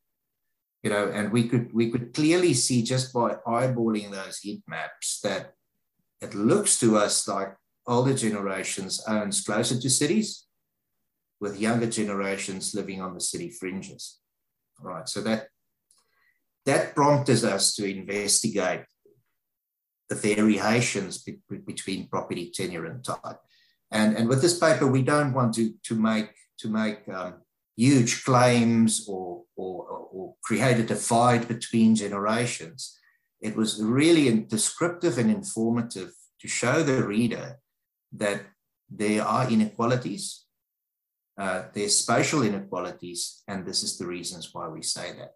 You 0.83 0.89
know, 0.89 1.09
and 1.09 1.31
we 1.31 1.47
could 1.47 1.73
we 1.73 1.89
could 1.89 2.13
clearly 2.13 2.53
see 2.53 2.83
just 2.83 3.13
by 3.13 3.35
eyeballing 3.47 4.11
those 4.11 4.39
heat 4.39 4.63
maps 4.67 5.19
that 5.23 5.53
it 6.21 6.35
looks 6.35 6.79
to 6.79 6.97
us 6.97 7.27
like 7.27 7.55
older 7.87 8.13
generations 8.13 9.01
owns 9.07 9.41
closer 9.41 9.79
to 9.79 9.89
cities, 9.89 10.45
with 11.39 11.59
younger 11.59 11.87
generations 11.87 12.73
living 12.73 13.01
on 13.01 13.13
the 13.13 13.19
city 13.21 13.49
fringes. 13.49 14.19
right? 14.81 15.07
So 15.07 15.21
that 15.21 15.47
that 16.65 16.95
prompted 16.95 17.43
us 17.43 17.75
to 17.75 17.85
investigate 17.85 18.85
the 20.09 20.15
variations 20.15 21.21
be, 21.21 21.39
between 21.65 22.07
property 22.07 22.51
tenure 22.53 22.85
and 22.85 23.03
type. 23.03 23.39
And, 23.93 24.17
and 24.17 24.27
with 24.27 24.41
this 24.41 24.59
paper, 24.59 24.87
we 24.87 25.03
don't 25.03 25.33
want 25.33 25.53
to, 25.55 25.73
to 25.83 25.95
make, 25.95 26.31
to 26.57 26.67
make 26.67 27.07
um, 27.07 27.35
huge 27.77 28.25
claims 28.25 29.05
or, 29.07 29.43
or, 29.55 29.85
or 30.11 30.35
create 30.43 30.79
a 30.79 30.83
divide 30.83 31.47
between 31.47 31.95
generations. 31.95 32.99
It 33.39 33.55
was 33.55 33.81
really 33.81 34.33
descriptive 34.49 35.17
and 35.19 35.29
informative 35.29 36.11
to 36.41 36.47
show 36.47 36.81
the 36.81 37.05
reader 37.05 37.59
that 38.13 38.41
there 38.89 39.23
are 39.23 39.49
inequalities, 39.49 40.45
uh, 41.39 41.63
there's 41.73 41.97
spatial 41.97 42.43
inequalities, 42.43 43.43
and 43.47 43.65
this 43.65 43.83
is 43.83 43.97
the 43.97 44.07
reasons 44.07 44.49
why 44.53 44.67
we 44.67 44.81
say 44.81 45.13
that. 45.17 45.31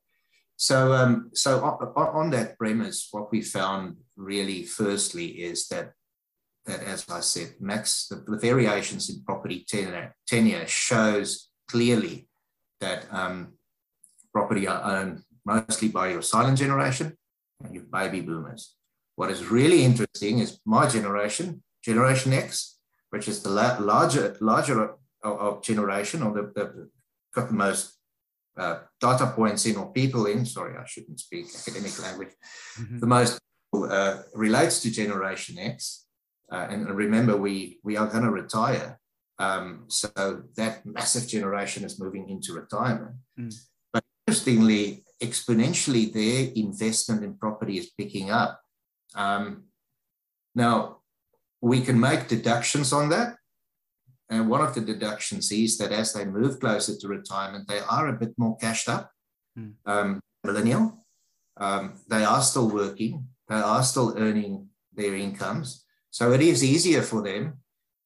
So, 0.56 0.94
um, 0.94 1.30
so 1.34 1.64
on, 1.64 2.08
on, 2.08 2.30
that 2.32 2.58
premise, 2.58 3.10
what 3.12 3.32
we 3.32 3.42
found 3.42 3.98
really 4.16 4.64
firstly 4.64 5.28
is 5.28 5.68
that 5.68 5.94
that, 6.68 6.84
as 6.84 7.10
I 7.10 7.22
said, 7.22 7.56
max 7.60 8.08
the, 8.08 8.18
the 8.28 8.38
variations 8.38 9.10
in 9.10 9.24
property 9.24 9.66
tenure, 9.68 10.16
tenure 10.28 10.68
shows 10.68 11.50
clearly 11.70 12.28
that 12.80 13.06
um, 13.12 13.54
property 14.34 14.68
are 14.68 14.84
owned 14.84 15.24
mostly 15.46 15.88
by 15.88 16.10
your 16.10 16.22
silent 16.22 16.58
generation 16.60 17.18
and 17.64 17.74
your 17.74 17.84
baby 17.84 18.22
boomers. 18.22 18.76
What 19.16 19.32
is 19.32 19.46
really 19.46 19.84
interesting 19.84 20.40
is 20.40 20.60
my 20.66 20.88
generation, 20.88 21.64
Generation 21.84 22.34
X, 22.34 22.78
which 23.10 23.28
is 23.28 23.42
the 23.42 23.50
la- 23.50 23.78
larger 23.80 24.38
larger 24.42 24.84
of, 24.84 24.92
of 25.24 25.64
generation 25.64 26.22
or 26.22 26.34
the, 26.34 26.52
the, 26.54 26.90
got 27.34 27.48
the 27.48 27.54
most 27.54 27.94
uh, 28.58 28.80
data 29.00 29.28
points 29.36 29.66
in 29.66 29.78
or 29.78 29.92
people 29.92 30.26
in. 30.26 30.46
Sorry, 30.46 30.78
I 30.78 30.86
shouldn't 30.86 31.20
speak 31.20 31.46
academic 31.56 32.00
language. 32.02 32.34
Mm-hmm. 32.80 33.00
The 33.00 33.08
most 33.08 33.40
uh, 33.74 34.22
relates 34.34 34.82
to 34.82 34.92
Generation 34.92 35.58
X. 35.58 36.07
Uh, 36.52 36.68
and 36.70 36.88
remember, 36.90 37.36
we, 37.36 37.80
we 37.84 37.98
are 37.98 38.08
going 38.08 38.24
to 38.24 38.32
retire. 38.32 39.00
Um, 39.40 39.86
so 39.88 40.44
that 40.56 40.86
massive 40.86 41.28
generation 41.28 41.84
is 41.84 42.00
moving 42.00 42.30
into 42.30 42.54
retirement. 42.54 43.16
Mm. 43.40 43.54
But 43.94 44.04
interestingly, 44.26 45.04
exponentially, 45.22 46.12
their 46.12 46.52
investment 46.56 47.24
in 47.24 47.36
property 47.36 47.78
is 47.78 47.92
picking 47.92 48.32
up. 48.32 48.62
Um, 49.16 49.66
now, 50.56 50.98
we 51.62 51.82
can 51.82 52.00
make 52.00 52.28
deductions 52.28 52.94
on 52.94 53.10
that. 53.10 53.36
And 54.30 54.50
one 54.50 54.62
of 54.62 54.74
the 54.74 54.82
deductions 54.82 55.52
is 55.52 55.78
that 55.78 55.92
as 55.92 56.14
they 56.14 56.26
move 56.26 56.60
closer 56.60 56.98
to 56.98 57.08
retirement, 57.08 57.68
they 57.68 57.80
are 57.80 58.10
a 58.10 58.14
bit 58.14 58.34
more 58.38 58.58
cashed 58.58 58.90
up. 58.90 59.12
Mm. 59.58 59.74
Um, 59.86 60.20
millennial, 60.44 60.98
um, 61.58 61.94
they 62.10 62.24
are 62.24 62.42
still 62.42 62.70
working, 62.70 63.28
they 63.48 63.56
are 63.56 63.84
still 63.84 64.14
earning 64.18 64.70
their 64.94 65.16
incomes. 65.16 65.86
So 66.18 66.32
it 66.32 66.42
is 66.42 66.64
easier 66.64 67.04
for 67.04 67.22
them, 67.22 67.60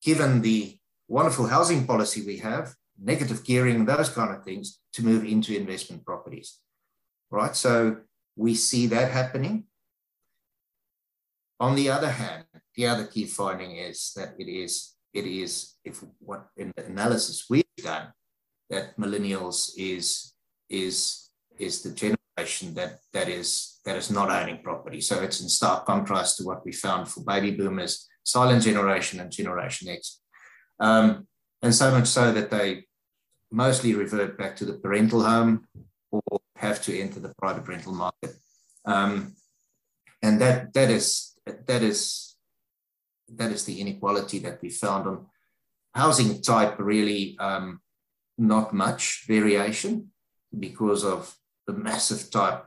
given 0.04 0.42
the 0.42 0.78
wonderful 1.08 1.48
housing 1.48 1.88
policy 1.88 2.22
we 2.26 2.40
have, 2.40 2.76
negative 3.02 3.42
gearing, 3.46 3.86
those 3.86 4.10
kind 4.10 4.36
of 4.36 4.44
things, 4.44 4.82
to 4.96 5.02
move 5.02 5.24
into 5.24 5.56
investment 5.56 6.04
properties. 6.04 6.60
Right. 7.30 7.56
So 7.56 8.02
we 8.36 8.54
see 8.56 8.88
that 8.88 9.12
happening. 9.12 9.64
On 11.62 11.74
the 11.74 11.90
other 11.90 12.10
hand, 12.10 12.44
the 12.76 12.88
other 12.88 13.06
key 13.06 13.28
finding 13.28 13.78
is 13.78 14.12
that 14.18 14.36
it 14.38 14.50
is 14.50 14.94
it 15.14 15.26
is 15.26 15.76
if 15.86 16.04
what 16.20 16.48
in 16.58 16.74
the 16.76 16.86
analysis 16.88 17.46
we've 17.50 17.64
done 17.78 18.12
that 18.70 18.98
millennials 18.98 19.72
is 19.78 20.34
is 20.70 21.30
is 21.58 21.82
the 21.82 21.92
generation 21.92 22.21
that 22.74 23.00
that 23.14 23.30
is 23.30 23.80
that 23.86 23.96
is 23.96 24.12
not 24.12 24.30
owning 24.30 24.62
property. 24.62 25.02
So 25.02 25.22
it's 25.22 25.42
in 25.42 25.50
stark 25.50 25.86
contrast 25.86 26.38
to 26.38 26.44
what 26.44 26.66
we 26.66 26.72
found 26.72 27.08
for 27.08 27.24
baby 27.24 27.52
boomers, 27.52 28.08
silent 28.24 28.64
generation, 28.64 29.20
and 29.20 29.32
Generation 29.32 29.90
X. 29.90 30.22
Um, 30.80 31.28
and 31.62 31.74
so 31.74 31.92
much 31.92 32.08
so 32.08 32.32
that 32.32 32.52
they 32.52 32.86
mostly 33.52 33.94
revert 33.94 34.38
back 34.38 34.56
to 34.58 34.66
the 34.66 34.74
parental 34.74 35.24
home 35.24 35.68
or 36.12 36.40
have 36.56 36.82
to 36.84 37.00
enter 37.00 37.20
the 37.20 37.34
private 37.38 37.68
rental 37.68 37.94
market. 37.94 38.36
Um, 38.86 39.36
and 40.22 40.40
that 40.42 40.74
that 40.74 40.90
is 40.90 41.36
that 41.46 41.82
is 41.82 42.36
that 43.30 43.52
is 43.52 43.66
the 43.66 43.80
inequality 43.80 44.40
that 44.40 44.62
we 44.62 44.70
found 44.70 45.08
on 45.08 45.26
housing 45.94 46.42
type. 46.42 46.76
Really, 46.80 47.38
um, 47.40 47.82
not 48.38 48.74
much 48.74 49.26
variation 49.28 50.12
because 50.58 51.04
of 51.04 51.36
the 51.68 51.74
massive 51.74 52.30
type 52.32 52.66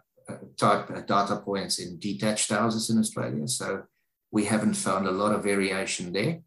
type 0.57 1.07
data 1.07 1.37
points 1.37 1.79
in 1.79 1.99
detached 1.99 2.51
houses 2.51 2.89
in 2.89 2.99
Australia. 2.99 3.47
So 3.47 3.85
we 4.31 4.47
haven't 4.47 4.75
found 4.75 5.07
a 5.07 5.11
lot 5.11 5.35
of 5.35 5.45
variation 5.45 6.13
there. 6.13 6.41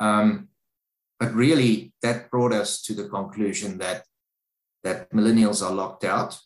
Um, 0.00 0.48
but 1.20 1.32
really, 1.32 1.92
that 2.02 2.30
brought 2.30 2.52
us 2.52 2.82
to 2.82 2.92
the 2.92 3.08
conclusion 3.08 3.78
that, 3.78 4.04
that 4.82 5.12
millennials 5.12 5.64
are 5.64 5.72
locked 5.72 6.04
out 6.04 6.40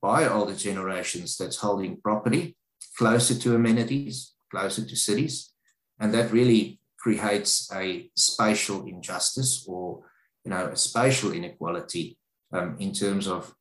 by 0.00 0.28
older 0.28 0.54
generations 0.54 1.36
that's 1.36 1.56
holding 1.56 2.00
property 2.00 2.56
closer 2.96 3.34
to 3.34 3.56
amenities, 3.56 4.34
closer 4.50 4.84
to 4.84 4.96
cities. 4.96 5.52
And 5.98 6.14
that 6.14 6.30
really 6.30 6.80
creates 6.98 7.68
a 7.74 8.08
spatial 8.14 8.86
injustice 8.86 9.64
or 9.66 10.04
you 10.46 10.50
know, 10.50 10.66
a 10.66 10.76
spatial 10.76 11.32
inequality 11.32 12.16
um, 12.52 12.76
in 12.78 12.92
terms 12.92 13.26
of 13.26 13.52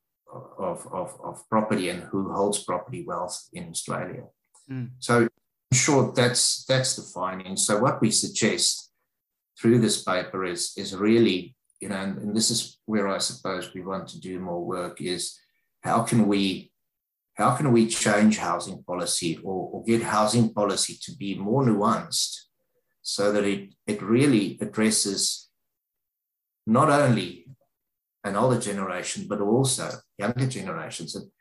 of, 0.58 0.88
of, 0.91 1.17
of 1.24 1.50
property 1.50 1.89
and 1.89 2.04
who 2.04 2.32
holds 2.32 2.63
property 2.63 3.04
wealth 3.06 3.48
in 3.54 3.69
Australia. 3.69 4.24
Mm. 4.69 4.91
So, 5.00 5.21
in 5.21 5.78
short, 5.78 6.15
that's 6.15 6.65
that's 6.65 6.95
the 6.95 7.04
finding. 7.04 7.58
So, 7.58 7.80
what 7.80 8.02
we 8.02 8.12
suggest 8.12 8.91
through 9.60 9.80
this 9.80 10.04
paper 10.04 10.45
is 10.45 10.74
is 10.78 10.95
really, 10.95 11.56
you 11.80 11.89
know, 11.89 11.95
and, 11.95 12.17
and 12.17 12.36
this 12.36 12.50
is 12.50 12.80
where 12.86 13.08
I 13.08 13.19
suppose 13.19 13.74
we 13.74 13.82
want 13.82 14.08
to 14.10 14.19
do 14.19 14.39
more 14.39 14.63
work 14.63 15.02
is 15.02 15.38
how 15.82 16.04
can 16.04 16.28
we 16.28 16.71
how 17.36 17.56
can 17.56 17.71
we 17.71 17.88
change 17.88 18.38
housing 18.38 18.84
policy 18.84 19.39
or, 19.43 19.69
or 19.71 19.84
get 19.84 20.02
housing 20.02 20.54
policy 20.54 20.98
to 21.04 21.15
be 21.15 21.36
more 21.36 21.63
nuanced 21.63 22.45
so 23.02 23.32
that 23.32 23.43
it, 23.43 23.74
it 23.86 24.02
really 24.02 24.58
addresses 24.62 25.50
not 26.65 26.89
only 26.89 27.45
an 28.26 28.36
older 28.36 28.60
generation, 28.60 29.28
but 29.30 29.40
also 29.40 29.90
younger 30.18 30.48
generations. 30.48 31.16
And 31.16 31.32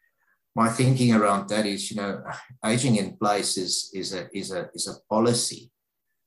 my 0.55 0.69
thinking 0.69 1.13
around 1.13 1.49
that 1.49 1.67
is, 1.67 1.91
you 1.91 1.97
know, 1.97 2.23
aging 2.65 2.97
in 2.97 3.17
place 3.17 3.57
is, 3.57 3.91
is, 3.93 4.15
a, 4.15 4.29
is, 4.33 4.53
a, 4.53 4.71
is 4.75 4.87
a 4.87 4.95
policy. 5.13 5.73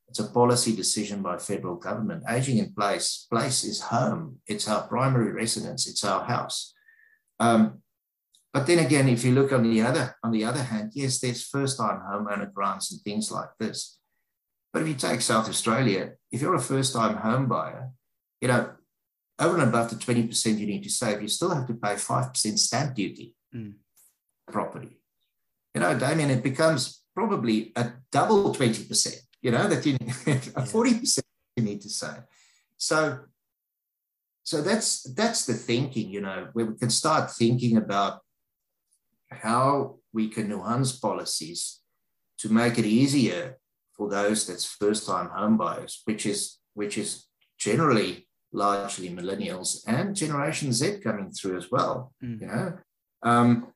It's 0.09 0.19
a 0.19 0.31
policy 0.31 0.75
decision 0.75 1.21
by 1.21 1.37
federal 1.37 1.75
government. 1.75 2.23
Aging 2.27 2.57
in 2.57 2.73
place, 2.73 3.27
place 3.29 3.63
is 3.63 3.81
home. 3.81 4.39
It's 4.47 4.67
our 4.67 4.87
primary 4.87 5.31
residence. 5.31 5.87
It's 5.87 6.03
our 6.03 6.25
house. 6.25 6.73
Um, 7.39 7.83
but 8.53 8.65
then 8.65 8.79
again, 8.79 9.07
if 9.07 9.23
you 9.23 9.33
look 9.33 9.51
on 9.51 9.63
the 9.63 9.81
other 9.81 10.15
on 10.23 10.31
the 10.31 10.43
other 10.43 10.63
hand, 10.63 10.91
yes, 10.95 11.19
there's 11.19 11.45
first-time 11.45 11.99
homeowner 11.99 12.51
grants 12.51 12.91
and 12.91 13.01
things 13.01 13.29
like 13.31 13.49
this. 13.59 13.99
But 14.73 14.81
if 14.81 14.87
you 14.87 14.95
take 14.95 15.21
South 15.21 15.47
Australia, 15.47 16.13
if 16.31 16.41
you're 16.41 16.55
a 16.55 16.59
first-time 16.59 17.17
home 17.17 17.47
buyer, 17.47 17.91
you 18.41 18.47
know, 18.47 18.71
over 19.39 19.55
and 19.55 19.67
above 19.69 19.89
the 19.89 19.95
20% 19.95 20.57
you 20.57 20.65
need 20.65 20.83
to 20.83 20.89
save, 20.89 21.21
you 21.21 21.27
still 21.27 21.53
have 21.53 21.67
to 21.67 21.73
pay 21.73 21.93
5% 21.93 22.59
stamp 22.59 22.95
duty 22.95 23.35
mm. 23.53 23.73
property. 24.51 24.99
You 25.75 25.81
know, 25.81 25.97
Damien, 25.97 26.31
it 26.31 26.43
becomes 26.43 27.03
probably 27.15 27.71
a 27.75 27.91
double 28.11 28.53
20%, 28.53 29.15
you 29.41 29.51
know, 29.51 29.67
that 29.67 29.85
you 29.85 29.93
a 30.55 30.61
40% 30.63 31.19
you 31.55 31.63
need 31.63 31.81
to 31.81 31.89
save. 31.89 32.23
So 32.77 33.19
so 34.43 34.61
that's 34.61 35.03
that's 35.13 35.45
the 35.45 35.53
thinking, 35.53 36.09
you 36.09 36.21
know, 36.21 36.47
where 36.53 36.65
we 36.65 36.77
can 36.77 36.89
start 36.89 37.31
thinking 37.31 37.75
about 37.75 38.21
how 39.29 39.97
we 40.13 40.29
can 40.29 40.47
nuance 40.47 40.93
policies 40.93 41.81
to 42.37 42.49
make 42.49 42.79
it 42.79 42.85
easier 42.85 43.57
for 43.91 44.09
those 44.09 44.47
that's 44.47 44.63
first-time 44.63 45.27
home 45.29 45.57
buyers, 45.57 46.01
which 46.05 46.25
is 46.25 46.59
which 46.75 46.97
is 46.97 47.25
generally 47.57 48.26
largely 48.53 49.09
millennials 49.09 49.83
and 49.87 50.15
Generation 50.15 50.71
Z 50.71 50.99
coming 51.03 51.31
through 51.31 51.57
as 51.57 51.69
well. 51.71 52.13
Mm. 52.23 52.41
You 52.41 52.47
know, 52.47 52.77
um, 53.23 53.67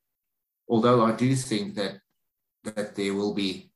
although 0.68 1.06
I 1.06 1.12
do 1.14 1.36
think 1.36 1.76
that 1.76 2.00
that 2.64 2.96
there 2.96 3.14
will 3.14 3.34
be 3.34 3.72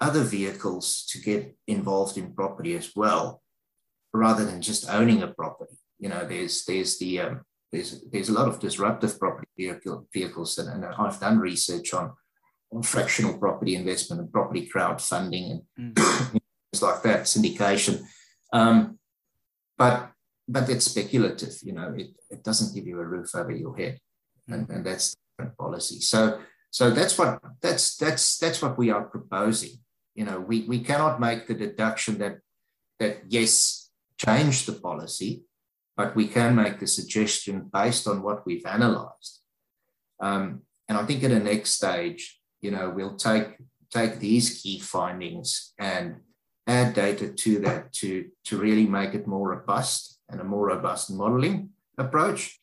other 0.00 0.22
vehicles 0.22 1.06
to 1.10 1.18
get 1.18 1.54
involved 1.66 2.16
in 2.16 2.32
property 2.32 2.74
as 2.74 2.92
well, 2.96 3.42
rather 4.12 4.44
than 4.44 4.62
just 4.62 4.88
owning 4.88 5.22
a 5.22 5.28
property. 5.28 5.76
You 5.98 6.08
know, 6.08 6.26
there's 6.26 6.64
there's 6.64 6.98
the 6.98 7.20
um, 7.20 7.40
there's 7.70 8.02
there's 8.10 8.28
a 8.28 8.32
lot 8.32 8.48
of 8.48 8.60
disruptive 8.60 9.18
property 9.18 9.48
vehicle, 9.56 10.08
vehicles, 10.12 10.58
and, 10.58 10.68
and 10.68 10.84
I've 10.84 11.20
done 11.20 11.38
research 11.38 11.92
on 11.94 12.12
on 12.72 12.82
fractional 12.82 13.36
property 13.38 13.74
investment 13.74 14.22
and 14.22 14.32
property 14.32 14.68
crowdfunding 14.72 15.60
and 15.76 15.94
mm. 15.94 16.30
things 16.30 16.82
like 16.82 17.02
that, 17.02 17.22
syndication. 17.24 18.02
Um, 18.52 18.98
but 19.76 20.10
but 20.48 20.68
it's 20.68 20.86
speculative, 20.86 21.54
you 21.62 21.72
know, 21.72 21.94
it, 21.96 22.08
it 22.30 22.42
doesn't 22.42 22.74
give 22.74 22.86
you 22.86 22.98
a 22.98 23.04
roof 23.04 23.34
over 23.34 23.52
your 23.52 23.76
head. 23.76 23.98
and, 24.48 24.68
and 24.68 24.84
that's 24.84 25.14
different 25.38 25.56
policy. 25.56 26.00
So 26.00 26.40
so 26.70 26.90
that's 26.90 27.18
what 27.18 27.40
that's 27.60 27.96
that's 27.96 28.38
that's 28.38 28.62
what 28.62 28.78
we 28.78 28.90
are 28.90 29.04
proposing. 29.04 29.80
You 30.14 30.24
know, 30.24 30.40
we, 30.40 30.62
we 30.62 30.80
cannot 30.80 31.20
make 31.20 31.46
the 31.46 31.54
deduction 31.54 32.18
that 32.18 32.38
that 32.98 33.22
yes, 33.28 33.90
change 34.18 34.66
the 34.66 34.74
policy, 34.74 35.44
but 35.96 36.14
we 36.14 36.28
can 36.28 36.54
make 36.54 36.78
the 36.78 36.86
suggestion 36.86 37.70
based 37.72 38.06
on 38.06 38.22
what 38.22 38.46
we've 38.46 38.66
analyzed. 38.66 39.40
Um, 40.20 40.62
and 40.88 40.98
I 40.98 41.04
think 41.06 41.24
at 41.24 41.30
the 41.30 41.40
next 41.40 41.70
stage, 41.70 42.40
you 42.60 42.70
know, 42.70 42.90
we'll 42.90 43.16
take 43.16 43.56
take 43.92 44.20
these 44.20 44.60
key 44.60 44.78
findings 44.78 45.72
and 45.78 46.20
add 46.66 46.94
data 46.94 47.32
to 47.32 47.58
that 47.60 47.92
to, 47.92 48.26
to 48.44 48.58
really 48.58 48.86
make 48.86 49.14
it 49.14 49.26
more 49.26 49.48
robust 49.50 50.19
and 50.30 50.40
a 50.40 50.44
more 50.44 50.68
robust 50.68 51.10
modeling 51.10 51.70
approach 51.98 52.60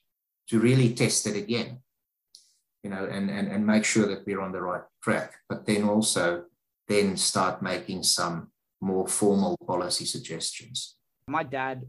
to 0.49 0.59
really 0.59 0.93
test 0.93 1.27
it 1.27 1.35
again 1.35 1.79
you 2.87 2.95
know, 2.95 3.05
and, 3.05 3.29
and, 3.29 3.49
and 3.49 3.67
make 3.67 3.83
sure 3.83 4.07
that 4.07 4.25
we're 4.25 4.39
on 4.39 4.53
the 4.53 4.61
right 4.61 4.83
track, 5.03 5.33
but 5.49 5.65
then 5.65 5.83
also 5.83 6.43
then 6.87 7.17
start 7.17 7.61
making 7.61 8.01
some 8.01 8.49
more 8.79 9.05
formal 9.05 9.57
policy 9.67 10.05
suggestions. 10.05 10.95
My 11.27 11.43
dad 11.43 11.85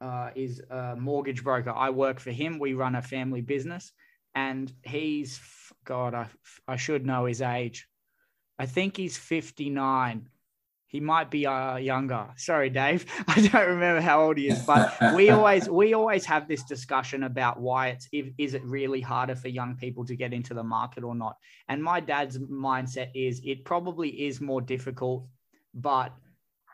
uh, 0.00 0.30
is 0.34 0.62
a 0.70 0.96
mortgage 0.96 1.44
broker. 1.44 1.70
I 1.70 1.90
work 1.90 2.18
for 2.18 2.30
him. 2.30 2.58
We 2.58 2.72
run 2.72 2.94
a 2.94 3.02
family 3.02 3.42
business, 3.42 3.92
and 4.34 4.72
he's 4.84 5.38
God. 5.84 6.14
I 6.14 6.28
I 6.66 6.76
should 6.76 7.04
know 7.04 7.26
his 7.26 7.42
age. 7.42 7.86
I 8.58 8.64
think 8.64 8.96
he's 8.96 9.18
fifty 9.18 9.68
nine 9.68 10.30
he 10.88 11.00
might 11.00 11.30
be 11.30 11.46
uh, 11.46 11.76
younger. 11.76 12.28
Sorry, 12.36 12.70
Dave. 12.70 13.04
I 13.28 13.46
don't 13.46 13.68
remember 13.68 14.00
how 14.00 14.22
old 14.22 14.38
he 14.38 14.48
is, 14.48 14.62
but 14.62 14.96
we 15.14 15.28
always 15.36 15.68
we 15.68 15.92
always 15.92 16.24
have 16.24 16.48
this 16.48 16.64
discussion 16.64 17.24
about 17.24 17.60
why 17.60 17.88
it's 17.88 18.08
if, 18.10 18.28
is 18.38 18.54
it 18.54 18.64
really 18.64 19.02
harder 19.02 19.36
for 19.36 19.48
young 19.48 19.76
people 19.76 20.06
to 20.06 20.16
get 20.16 20.32
into 20.32 20.54
the 20.54 20.64
market 20.64 21.04
or 21.04 21.14
not. 21.14 21.36
And 21.68 21.84
my 21.84 22.00
dad's 22.00 22.38
mindset 22.38 23.10
is 23.14 23.42
it 23.44 23.66
probably 23.66 24.08
is 24.08 24.40
more 24.40 24.62
difficult, 24.62 25.28
but 25.74 26.14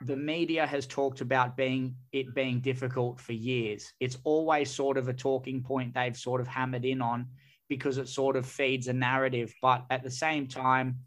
the 0.00 0.16
media 0.16 0.64
has 0.64 0.86
talked 0.86 1.20
about 1.20 1.56
being 1.56 1.96
it 2.12 2.32
being 2.36 2.60
difficult 2.60 3.18
for 3.18 3.32
years. 3.32 3.92
It's 3.98 4.18
always 4.22 4.70
sort 4.70 4.96
of 4.96 5.08
a 5.08 5.12
talking 5.12 5.60
point 5.60 5.92
they've 5.92 6.16
sort 6.16 6.40
of 6.40 6.46
hammered 6.46 6.84
in 6.84 7.02
on 7.02 7.26
because 7.68 7.98
it 7.98 8.08
sort 8.08 8.36
of 8.36 8.46
feeds 8.46 8.86
a 8.86 8.92
narrative. 8.92 9.52
But 9.60 9.86
at 9.90 10.04
the 10.04 10.10
same 10.10 10.46
time, 10.46 11.00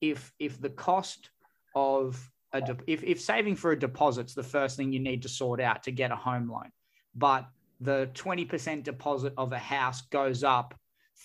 if 0.00 0.32
if 0.38 0.58
the 0.58 0.70
cost 0.70 1.28
of 1.74 2.30
a 2.52 2.60
de- 2.60 2.76
if, 2.86 3.02
if 3.02 3.20
saving 3.20 3.56
for 3.56 3.72
a 3.72 3.78
deposit's 3.78 4.34
the 4.34 4.42
first 4.42 4.76
thing 4.76 4.92
you 4.92 5.00
need 5.00 5.22
to 5.22 5.28
sort 5.28 5.60
out 5.60 5.82
to 5.84 5.90
get 5.90 6.12
a 6.12 6.16
home 6.16 6.48
loan, 6.48 6.70
but 7.14 7.46
the 7.80 8.08
20% 8.14 8.82
deposit 8.84 9.32
of 9.36 9.52
a 9.52 9.58
house 9.58 10.02
goes 10.02 10.44
up 10.44 10.74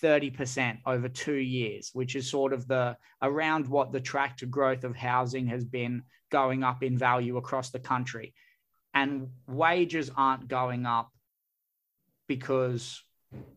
30% 0.01 0.77
over 0.85 1.09
two 1.09 1.35
years, 1.35 1.91
which 1.93 2.15
is 2.15 2.29
sort 2.29 2.53
of 2.53 2.67
the 2.67 2.97
around 3.21 3.67
what 3.67 3.91
the 3.91 3.99
track 3.99 4.37
to 4.37 4.45
growth 4.45 4.83
of 4.83 4.95
housing 4.95 5.47
has 5.47 5.65
been 5.65 6.03
going 6.31 6.63
up 6.63 6.83
in 6.83 6.97
value 6.97 7.37
across 7.37 7.69
the 7.69 7.79
country. 7.79 8.33
And 8.93 9.27
wages 9.47 10.09
aren't 10.15 10.47
going 10.47 10.85
up 10.85 11.09
because 12.27 13.03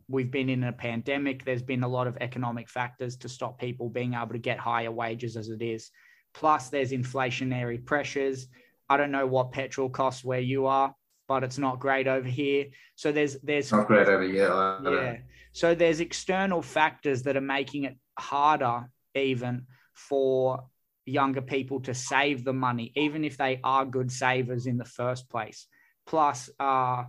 we've 0.09 0.31
been 0.31 0.49
in 0.49 0.65
a 0.65 0.73
pandemic. 0.73 1.45
There's 1.45 1.63
been 1.63 1.83
a 1.83 1.89
lot 1.89 2.07
of 2.07 2.19
economic 2.21 2.69
factors 2.69 3.17
to 3.19 3.29
stop 3.29 3.59
people 3.59 3.89
being 3.89 4.15
able 4.15 4.33
to 4.33 4.39
get 4.39 4.59
higher 4.59 4.91
wages 4.91 5.37
as 5.37 5.49
it 5.49 5.63
is. 5.63 5.91
Plus, 6.35 6.69
there's 6.69 6.93
inflationary 6.93 7.85
pressures. 7.85 8.49
I 8.89 8.97
don't 8.97 9.11
know 9.11 9.27
what 9.27 9.53
petrol 9.53 9.91
costs 9.91 10.25
where 10.25 10.41
you 10.41 10.67
are, 10.67 10.95
but 11.29 11.45
it's 11.45 11.59
not 11.59 11.79
great 11.79 12.07
over 12.07 12.29
here. 12.29 12.67
So 12.95 13.13
there's 13.13 13.39
there's 13.41 13.71
not 13.73 13.87
great 13.87 14.09
over 14.09 14.23
here. 14.23 14.49
Yeah. 14.85 15.17
So 15.53 15.75
there's 15.75 16.01
external 16.01 16.63
factors 16.63 17.23
that 17.23 17.37
are 17.37 17.41
making 17.41 17.85
it 17.85 17.97
harder 18.19 18.89
even 19.15 19.67
for 19.95 20.65
younger 21.05 21.43
people 21.43 21.81
to 21.81 21.95
save 21.95 22.45
the 22.45 22.53
money, 22.53 22.93
even 22.97 23.25
if 23.25 23.37
they 23.37 23.61
are 23.63 23.85
good 23.85 24.11
savers 24.11 24.67
in 24.67 24.79
the 24.79 24.85
first 24.85 25.29
place. 25.29 25.67
Plus, 26.07 26.49
uh, 26.59 27.05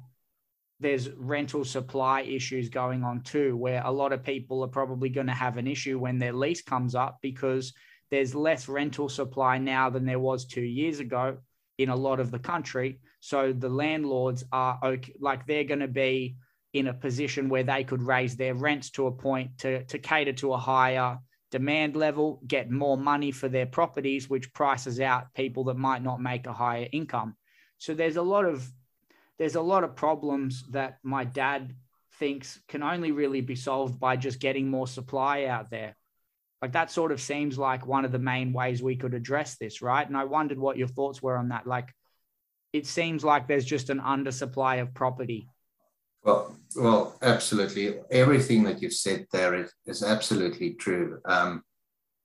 there's 0.80 1.10
rental 1.12 1.64
supply 1.64 2.22
issues 2.22 2.70
going 2.70 3.04
on 3.04 3.22
too, 3.22 3.56
where 3.56 3.82
a 3.86 3.92
lot 3.92 4.12
of 4.12 4.24
people 4.24 4.64
are 4.64 4.68
probably 4.68 5.10
going 5.10 5.28
to 5.28 5.34
have 5.34 5.58
an 5.58 5.68
issue 5.68 5.98
when 5.98 6.18
their 6.18 6.34
lease 6.34 6.62
comes 6.62 6.96
up 6.96 7.20
because 7.22 7.74
there's 8.14 8.36
less 8.36 8.68
rental 8.68 9.10
supply 9.10 9.58
now 9.58 9.90
than 9.90 10.06
there 10.06 10.20
was 10.20 10.46
two 10.46 10.62
years 10.62 11.00
ago 11.00 11.36
in 11.80 11.90
a 11.90 11.96
lot 11.96 12.20
of 12.20 12.30
the 12.30 12.38
country. 12.38 13.00
So 13.22 13.52
the 13.52 13.70
landlords 13.70 14.44
are 14.52 14.78
okay, 14.84 15.16
like 15.20 15.48
they're 15.48 15.64
going 15.64 15.80
to 15.80 15.88
be 15.88 16.36
in 16.74 16.90
a 16.90 16.94
position 16.94 17.50
where 17.50 17.64
they 17.64 17.84
could 17.84 18.04
raise 18.04 18.36
their 18.36 18.54
rents 18.54 18.92
to 18.92 19.08
a 19.08 19.12
point 19.12 19.58
to, 19.58 19.84
to 19.86 19.98
cater 19.98 20.34
to 20.34 20.54
a 20.54 20.60
higher 20.60 21.18
demand 21.50 21.96
level, 21.96 22.40
get 22.46 22.70
more 22.70 22.98
money 22.98 23.32
for 23.32 23.50
their 23.50 23.66
properties, 23.66 24.30
which 24.30 24.54
prices 24.54 25.00
out 25.00 25.34
people 25.34 25.64
that 25.64 25.78
might 25.78 26.04
not 26.04 26.22
make 26.22 26.46
a 26.46 26.54
higher 26.54 26.88
income. 26.92 27.36
So 27.80 27.96
there's 27.96 28.18
a 28.18 28.22
lot 28.22 28.46
of 28.46 28.72
there's 29.40 29.56
a 29.56 29.62
lot 29.62 29.84
of 29.84 29.96
problems 29.96 30.66
that 30.70 31.00
my 31.02 31.24
dad 31.24 31.74
thinks 32.20 32.60
can 32.68 32.84
only 32.84 33.12
really 33.12 33.42
be 33.42 33.56
solved 33.56 34.00
by 34.00 34.18
just 34.18 34.40
getting 34.40 34.70
more 34.70 34.86
supply 34.86 35.46
out 35.46 35.72
there. 35.72 35.96
Like 36.64 36.72
that 36.72 36.92
sort 36.92 37.12
of 37.12 37.20
seems 37.20 37.58
like 37.58 37.86
one 37.86 38.06
of 38.06 38.14
the 38.14 38.20
main 38.20 38.54
ways 38.54 38.82
we 38.82 38.96
could 38.96 39.14
address 39.14 39.58
this, 39.58 39.82
right? 39.82 40.08
And 40.08 40.16
I 40.16 40.24
wondered 40.24 40.58
what 40.58 40.78
your 40.78 40.88
thoughts 40.88 41.22
were 41.22 41.36
on 41.36 41.50
that. 41.50 41.68
Like, 41.68 41.94
it 42.72 42.86
seems 42.88 43.22
like 43.22 43.50
there's 43.50 43.66
just 43.66 43.90
an 43.90 44.00
undersupply 44.00 44.82
of 44.82 44.94
property. 44.94 45.50
Well, 46.24 46.56
well, 46.78 47.18
absolutely. 47.22 47.96
Everything 48.10 48.64
that 48.64 48.82
you've 48.82 48.94
said 48.94 49.28
there 49.34 49.56
is, 49.56 49.74
is 49.86 50.04
absolutely 50.04 50.76
true. 50.76 51.20
Um, 51.26 51.64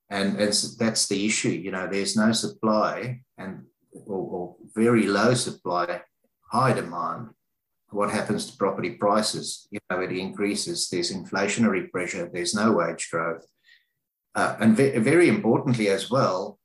and 0.08 0.38
that's 0.38 1.08
the 1.08 1.26
issue. 1.26 1.48
You 1.48 1.72
know, 1.72 1.88
there's 1.88 2.16
no 2.16 2.30
supply 2.30 3.22
and 3.38 3.64
or, 4.06 4.18
or 4.18 4.56
very 4.72 5.08
low 5.08 5.34
supply, 5.34 6.02
high 6.52 6.74
demand. 6.74 7.30
What 7.90 8.12
happens 8.12 8.46
to 8.46 8.56
property 8.56 8.90
prices? 8.90 9.66
You 9.72 9.80
know, 9.90 9.98
it 9.98 10.12
increases. 10.12 10.88
There's 10.88 11.12
inflationary 11.12 11.90
pressure. 11.90 12.30
There's 12.32 12.54
no 12.54 12.70
wage 12.70 13.10
growth. 13.10 13.44
Uh, 14.34 14.56
and 14.60 14.76
ve- 14.76 14.98
very 14.98 15.28
importantly 15.28 15.88
as 15.88 16.10
well, 16.10 16.58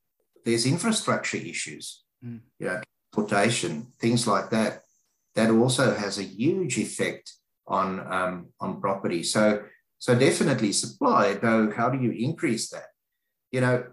there's 0.45 0.65
infrastructure 0.65 1.37
issues, 1.37 2.03
mm. 2.23 2.39
you 2.59 2.67
know, 2.67 2.81
transportation, 3.13 3.87
things 3.99 4.27
like 4.27 4.49
that. 4.49 4.81
That 5.35 5.49
also 5.49 5.95
has 5.95 6.19
a 6.19 6.23
huge 6.23 6.77
effect 6.77 7.33
on 7.65 7.99
um, 8.11 8.47
on 8.59 8.79
property. 8.81 9.23
So 9.23 9.63
so 9.97 10.13
definitely 10.13 10.73
supply. 10.73 11.33
Though, 11.33 11.71
how 11.71 11.89
do 11.89 11.97
you 11.97 12.11
increase 12.11 12.69
that? 12.69 12.87
You 13.51 13.61
know, 13.61 13.85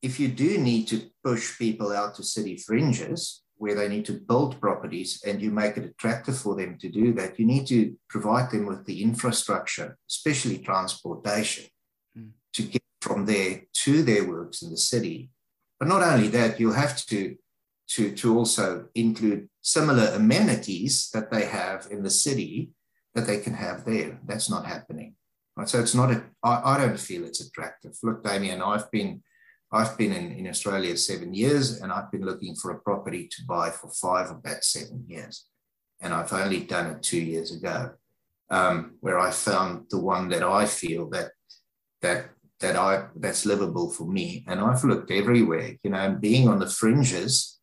if 0.00 0.20
you 0.20 0.28
do 0.28 0.58
need 0.58 0.86
to 0.88 1.10
push 1.22 1.58
people 1.58 1.92
out 1.92 2.14
to 2.14 2.22
city 2.22 2.56
fringes 2.56 3.42
where 3.56 3.74
they 3.74 3.88
need 3.88 4.04
to 4.04 4.12
build 4.12 4.60
properties 4.60 5.22
and 5.26 5.40
you 5.40 5.50
make 5.50 5.76
it 5.76 5.84
attractive 5.84 6.36
for 6.36 6.54
them 6.54 6.76
to 6.78 6.88
do 6.88 7.12
that, 7.14 7.38
you 7.38 7.46
need 7.46 7.66
to 7.66 7.96
provide 8.08 8.50
them 8.50 8.66
with 8.66 8.84
the 8.84 9.02
infrastructure, 9.02 9.96
especially 10.08 10.58
transportation 10.58 11.64
to 12.54 12.62
get 12.62 12.82
from 13.00 13.26
there 13.26 13.62
to 13.72 14.02
their 14.02 14.26
works 14.26 14.62
in 14.62 14.70
the 14.70 14.76
city. 14.76 15.30
But 15.78 15.88
not 15.88 16.02
only 16.02 16.28
that, 16.28 16.58
you'll 16.58 16.72
have 16.72 17.04
to, 17.06 17.36
to, 17.90 18.12
to 18.12 18.38
also 18.38 18.86
include 18.94 19.48
similar 19.60 20.06
amenities 20.14 21.10
that 21.12 21.30
they 21.30 21.44
have 21.44 21.88
in 21.90 22.02
the 22.02 22.10
city 22.10 22.70
that 23.14 23.26
they 23.26 23.38
can 23.38 23.54
have 23.54 23.84
there. 23.84 24.18
That's 24.26 24.48
not 24.48 24.66
happening. 24.66 25.16
Right? 25.56 25.68
So 25.68 25.80
it's 25.80 25.94
not, 25.94 26.10
a, 26.10 26.24
I, 26.42 26.74
I 26.74 26.78
don't 26.78 26.98
feel 26.98 27.24
it's 27.24 27.46
attractive. 27.46 27.92
Look, 28.02 28.24
Damien, 28.24 28.62
I've 28.62 28.90
been, 28.90 29.22
I've 29.70 29.98
been 29.98 30.12
in, 30.12 30.32
in 30.32 30.48
Australia 30.48 30.96
seven 30.96 31.34
years 31.34 31.80
and 31.80 31.92
I've 31.92 32.10
been 32.10 32.24
looking 32.24 32.54
for 32.54 32.70
a 32.70 32.80
property 32.80 33.28
to 33.28 33.42
buy 33.46 33.70
for 33.70 33.90
five 33.90 34.30
of 34.30 34.42
that 34.44 34.64
seven 34.64 35.04
years. 35.06 35.46
And 36.00 36.12
I've 36.12 36.32
only 36.32 36.60
done 36.60 36.86
it 36.92 37.02
two 37.02 37.20
years 37.20 37.54
ago, 37.54 37.92
um, 38.50 38.94
where 39.00 39.18
I 39.18 39.30
found 39.30 39.86
the 39.90 40.00
one 40.00 40.28
that 40.30 40.42
I 40.42 40.66
feel 40.66 41.08
that 41.10 41.32
that 42.02 42.30
that 42.64 42.76
I 42.76 42.92
that's 43.14 43.44
livable 43.44 43.90
for 43.90 44.06
me. 44.06 44.42
And 44.48 44.58
I've 44.58 44.84
looked 44.84 45.10
everywhere, 45.10 45.76
you 45.84 45.90
know, 45.90 46.16
being 46.18 46.48
on 46.48 46.58
the 46.60 46.70
fringes 46.80 47.60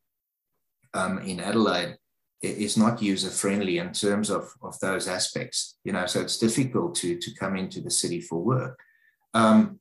um, 0.94 1.18
in 1.20 1.40
Adelaide 1.40 1.98
is 2.44 2.78
not 2.78 3.02
user 3.02 3.30
friendly 3.30 3.80
in 3.80 3.92
terms 3.94 4.30
of, 4.30 4.44
of 4.62 4.80
those 4.80 5.08
aspects, 5.08 5.78
you 5.84 5.92
know, 5.92 6.06
so 6.06 6.22
it's 6.22 6.38
difficult 6.38 6.94
to, 6.96 7.18
to 7.18 7.34
come 7.36 7.56
into 7.56 7.82
the 7.82 7.90
city 7.92 8.22
for 8.22 8.44
work. 8.44 8.78
Um, 9.34 9.80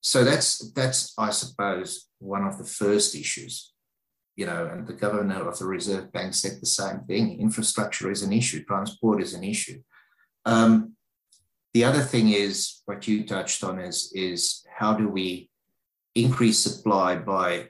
so 0.00 0.24
that's, 0.24 0.72
that's, 0.72 1.14
I 1.18 1.30
suppose, 1.30 2.08
one 2.18 2.44
of 2.44 2.58
the 2.58 2.64
first 2.64 3.14
issues, 3.14 3.72
you 4.34 4.46
know, 4.46 4.66
and 4.70 4.86
the 4.86 4.94
governor 4.94 5.48
of 5.48 5.58
the 5.58 5.66
Reserve 5.66 6.12
Bank 6.12 6.34
said 6.34 6.58
the 6.60 6.66
same 6.66 7.00
thing. 7.08 7.40
Infrastructure 7.40 8.10
is 8.10 8.22
an 8.22 8.32
issue, 8.32 8.64
transport 8.64 9.22
is 9.22 9.34
an 9.34 9.44
issue. 9.44 9.80
Um, 10.44 10.95
the 11.76 11.84
other 11.84 12.00
thing 12.00 12.30
is 12.30 12.80
what 12.86 13.06
you 13.06 13.22
touched 13.26 13.62
on 13.62 13.78
is, 13.78 14.10
is 14.14 14.64
how 14.78 14.94
do 14.94 15.10
we 15.10 15.50
increase 16.14 16.58
supply 16.58 17.16
by, 17.16 17.68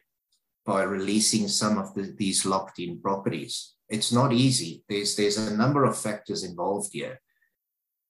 by 0.65 0.85
releasing 0.85 1.49
some 1.49 1.77
of 1.77 1.93
the, 1.93 2.15
these 2.17 2.47
locked 2.47 2.79
in 2.79 3.01
properties? 3.01 3.75
It's 3.89 4.13
not 4.13 4.33
easy. 4.33 4.85
There's, 4.89 5.17
there's 5.17 5.39
a 5.39 5.57
number 5.57 5.83
of 5.83 5.99
factors 5.99 6.45
involved 6.45 6.91
here. 6.93 7.21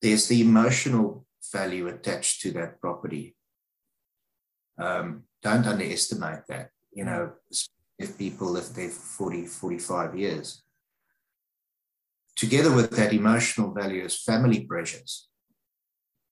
there's 0.03 0.29
the 0.29 0.43
emotional 0.43 1.25
value 1.51 1.89
attached 1.89 2.43
to 2.43 2.51
that 2.51 2.79
property. 2.79 3.35
Um, 4.77 5.23
don't 5.43 5.67
underestimate 5.67 6.43
that. 6.51 6.69
You 6.93 7.07
know, 7.07 7.33
if 7.99 8.19
people 8.19 8.49
live 8.49 8.75
there 8.75 8.91
for 8.91 9.31
40, 9.31 9.47
45 9.47 10.15
years. 10.15 10.63
Together 12.37 12.71
with 12.71 12.91
that 12.91 13.15
emotional 13.15 13.73
value 13.73 14.05
is 14.05 14.23
family 14.23 14.61
pressures. 14.61 15.29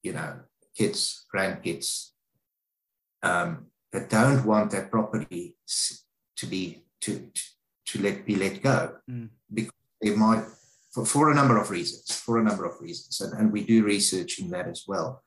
You 0.05 0.13
know, 0.13 0.41
kids, 0.77 1.27
grandkids, 1.35 2.11
um, 3.25 3.67
that 3.93 4.11
don't 4.11 4.45
want 4.45 4.71
that 4.73 4.91
property 4.91 5.57
to 6.37 6.47
be 6.47 6.85
to 7.01 7.31
to 7.87 8.03
let 8.03 8.27
be 8.27 8.37
let 8.37 8.63
go. 8.63 8.97
Mm. 9.11 9.31
because 9.53 9.73
they 10.03 10.15
might 10.15 10.45
for, 10.93 11.05
for 11.05 11.31
a 11.31 11.35
number 11.35 11.59
of 11.59 11.71
reasons 11.71 12.13
for 12.13 12.39
a 12.39 12.43
number 12.43 12.65
of 12.65 12.81
reasons 12.81 13.21
and, 13.21 13.33
and 13.39 13.53
we 13.53 13.65
do 13.65 13.85
research 13.85 14.39
in 14.39 14.51
that 14.51 14.69
as 14.69 14.85
well. 14.87 15.23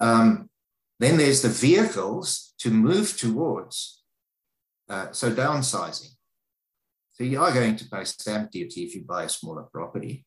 Um, 0.00 0.50
then 0.98 1.16
there's 1.16 1.42
the 1.42 1.48
vehicles 1.48 2.54
to 2.58 2.70
move 2.70 3.16
towards 3.16 4.02
uh, 4.88 5.12
so 5.12 5.30
downsizing. 5.30 6.14
So 7.12 7.24
you 7.24 7.40
are 7.42 7.52
going 7.52 7.76
to 7.76 7.88
pay 7.88 8.04
stamp 8.04 8.50
duty 8.50 8.84
if 8.84 8.94
you 8.94 9.02
buy 9.02 9.24
a 9.24 9.28
smaller 9.28 9.64
property. 9.64 10.24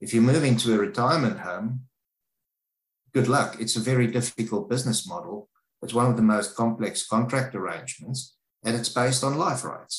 If 0.00 0.12
you 0.12 0.20
move 0.20 0.44
into 0.44 0.74
a 0.74 0.78
retirement 0.78 1.40
home 1.40 1.87
good 3.18 3.28
luck 3.36 3.56
it's 3.62 3.76
a 3.76 3.88
very 3.90 4.06
difficult 4.06 4.68
business 4.68 5.00
model 5.08 5.48
it's 5.82 5.94
one 6.00 6.10
of 6.10 6.16
the 6.16 6.30
most 6.34 6.56
complex 6.56 7.06
contract 7.14 7.54
arrangements 7.54 8.36
and 8.64 8.76
it's 8.76 8.88
based 9.00 9.22
on 9.24 9.42
life 9.46 9.64
rights 9.64 9.96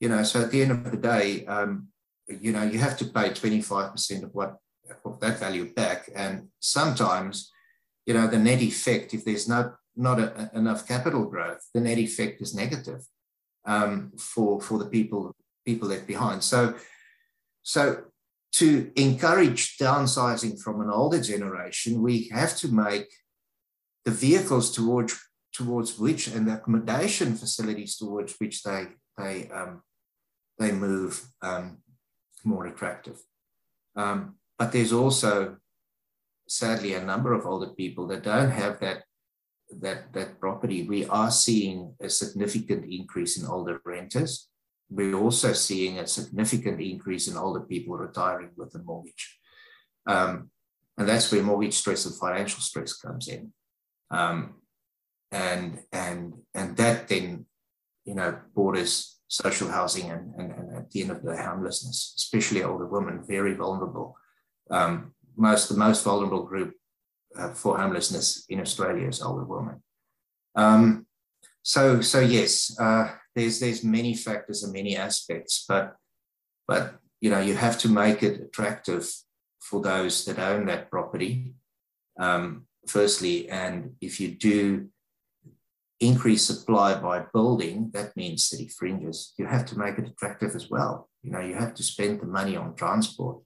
you 0.00 0.08
know, 0.08 0.22
so 0.22 0.40
at 0.40 0.50
the 0.50 0.62
end 0.62 0.72
of 0.72 0.90
the 0.90 0.96
day, 0.96 1.44
um, 1.46 1.88
you 2.26 2.52
know, 2.52 2.62
you 2.62 2.78
have 2.78 2.96
to 2.98 3.04
pay 3.04 3.30
25% 3.30 4.24
of 4.24 4.34
what 4.34 4.56
of 5.04 5.20
that 5.20 5.38
value 5.38 5.72
back. 5.72 6.08
And 6.16 6.48
sometimes, 6.58 7.52
you 8.06 8.14
know, 8.14 8.26
the 8.26 8.38
net 8.38 8.62
effect, 8.62 9.14
if 9.14 9.24
there's 9.24 9.48
not 9.48 9.76
not 9.94 10.18
a, 10.18 10.50
enough 10.54 10.88
capital 10.88 11.26
growth, 11.26 11.60
the 11.74 11.80
net 11.80 11.98
effect 11.98 12.40
is 12.40 12.54
negative 12.54 13.02
um, 13.66 14.12
for 14.16 14.60
for 14.60 14.78
the 14.78 14.86
people 14.86 15.36
people 15.66 15.88
left 15.88 16.06
behind. 16.06 16.42
So, 16.42 16.74
so 17.62 18.04
to 18.52 18.90
encourage 18.96 19.76
downsizing 19.78 20.60
from 20.60 20.80
an 20.80 20.90
older 20.90 21.20
generation, 21.20 22.02
we 22.02 22.28
have 22.32 22.56
to 22.58 22.68
make 22.68 23.08
the 24.04 24.10
vehicles 24.10 24.70
towards 24.70 25.18
towards 25.52 25.98
which 25.98 26.28
and 26.28 26.46
the 26.46 26.54
accommodation 26.54 27.34
facilities 27.34 27.96
towards 27.96 28.34
which 28.38 28.62
they 28.62 28.86
they 29.18 29.48
um, 29.50 29.82
they 30.60 30.72
move 30.72 31.24
um, 31.42 31.78
more 32.44 32.66
attractive. 32.66 33.18
Um, 33.96 34.36
but 34.58 34.72
there's 34.72 34.92
also, 34.92 35.56
sadly, 36.46 36.92
a 36.94 37.02
number 37.02 37.32
of 37.32 37.46
older 37.46 37.68
people 37.68 38.06
that 38.08 38.22
don't 38.22 38.50
have 38.50 38.78
that, 38.80 39.04
that, 39.80 40.12
that 40.12 40.38
property. 40.38 40.86
We 40.86 41.06
are 41.06 41.30
seeing 41.30 41.94
a 42.00 42.10
significant 42.10 42.84
increase 42.84 43.38
in 43.38 43.46
older 43.46 43.80
renters. 43.86 44.49
We're 44.90 45.16
also 45.16 45.52
seeing 45.52 45.98
a 45.98 46.06
significant 46.06 46.80
increase 46.80 47.28
in 47.28 47.36
older 47.36 47.60
people 47.60 47.96
retiring 47.96 48.50
with 48.56 48.74
a 48.74 48.78
mortgage. 48.78 49.38
Um, 50.06 50.50
and 50.98 51.08
that's 51.08 51.30
where 51.30 51.42
mortgage 51.42 51.74
stress 51.74 52.06
and 52.06 52.14
financial 52.14 52.60
stress 52.60 52.94
comes 52.94 53.28
in. 53.28 53.52
Um, 54.10 54.54
and, 55.30 55.78
and, 55.92 56.34
and 56.54 56.76
that 56.76 57.08
then, 57.08 57.46
you 58.04 58.14
know, 58.14 58.38
borders 58.54 59.20
social 59.30 59.68
housing 59.68 60.10
and, 60.10 60.34
and, 60.34 60.50
and 60.50 60.76
at 60.76 60.90
the 60.90 61.02
end 61.02 61.12
of 61.12 61.22
the 61.22 61.36
homelessness, 61.36 62.14
especially 62.16 62.64
older 62.64 62.86
women, 62.86 63.24
very 63.26 63.54
vulnerable. 63.54 64.16
Um, 64.70 65.14
most 65.36 65.68
the 65.68 65.76
most 65.76 66.04
vulnerable 66.04 66.44
group 66.44 66.74
uh, 67.38 67.54
for 67.54 67.78
homelessness 67.78 68.44
in 68.48 68.60
Australia 68.60 69.06
is 69.06 69.22
older 69.22 69.44
women. 69.44 69.82
Um, 70.56 71.06
so 71.62 72.00
so 72.00 72.18
yes, 72.18 72.76
uh, 72.78 73.14
there's 73.40 73.60
there's 73.60 73.82
many 73.82 74.14
factors 74.14 74.62
and 74.62 74.72
many 74.72 74.96
aspects, 74.96 75.64
but 75.66 75.96
but 76.68 76.94
you 77.20 77.30
know 77.30 77.40
you 77.40 77.54
have 77.54 77.78
to 77.78 77.88
make 77.88 78.22
it 78.22 78.40
attractive 78.40 79.10
for 79.60 79.80
those 79.80 80.24
that 80.26 80.38
own 80.38 80.66
that 80.66 80.90
property. 80.90 81.54
Um, 82.18 82.66
firstly, 82.86 83.48
and 83.48 83.94
if 84.00 84.20
you 84.20 84.28
do 84.28 84.88
increase 86.00 86.44
supply 86.46 86.94
by 86.94 87.24
building, 87.32 87.90
that 87.92 88.16
means 88.16 88.44
city 88.44 88.68
fringes. 88.68 89.32
You 89.38 89.46
have 89.46 89.66
to 89.66 89.78
make 89.78 89.98
it 89.98 90.08
attractive 90.08 90.54
as 90.54 90.68
well. 90.70 91.08
You 91.22 91.30
know, 91.32 91.40
you 91.40 91.54
have 91.54 91.74
to 91.74 91.82
spend 91.82 92.20
the 92.20 92.26
money 92.26 92.56
on 92.56 92.74
transport, 92.74 93.38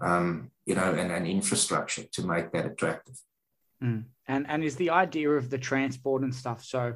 um, 0.00 0.50
you 0.66 0.74
know, 0.74 0.94
and, 0.94 1.10
and 1.10 1.26
infrastructure 1.26 2.04
to 2.12 2.26
make 2.26 2.52
that 2.52 2.66
attractive. 2.66 3.16
Mm. 3.82 4.04
And 4.28 4.46
and 4.48 4.62
is 4.62 4.76
the 4.76 4.90
idea 4.90 5.30
of 5.30 5.48
the 5.48 5.58
transport 5.58 6.22
and 6.22 6.34
stuff. 6.34 6.62
So 6.62 6.94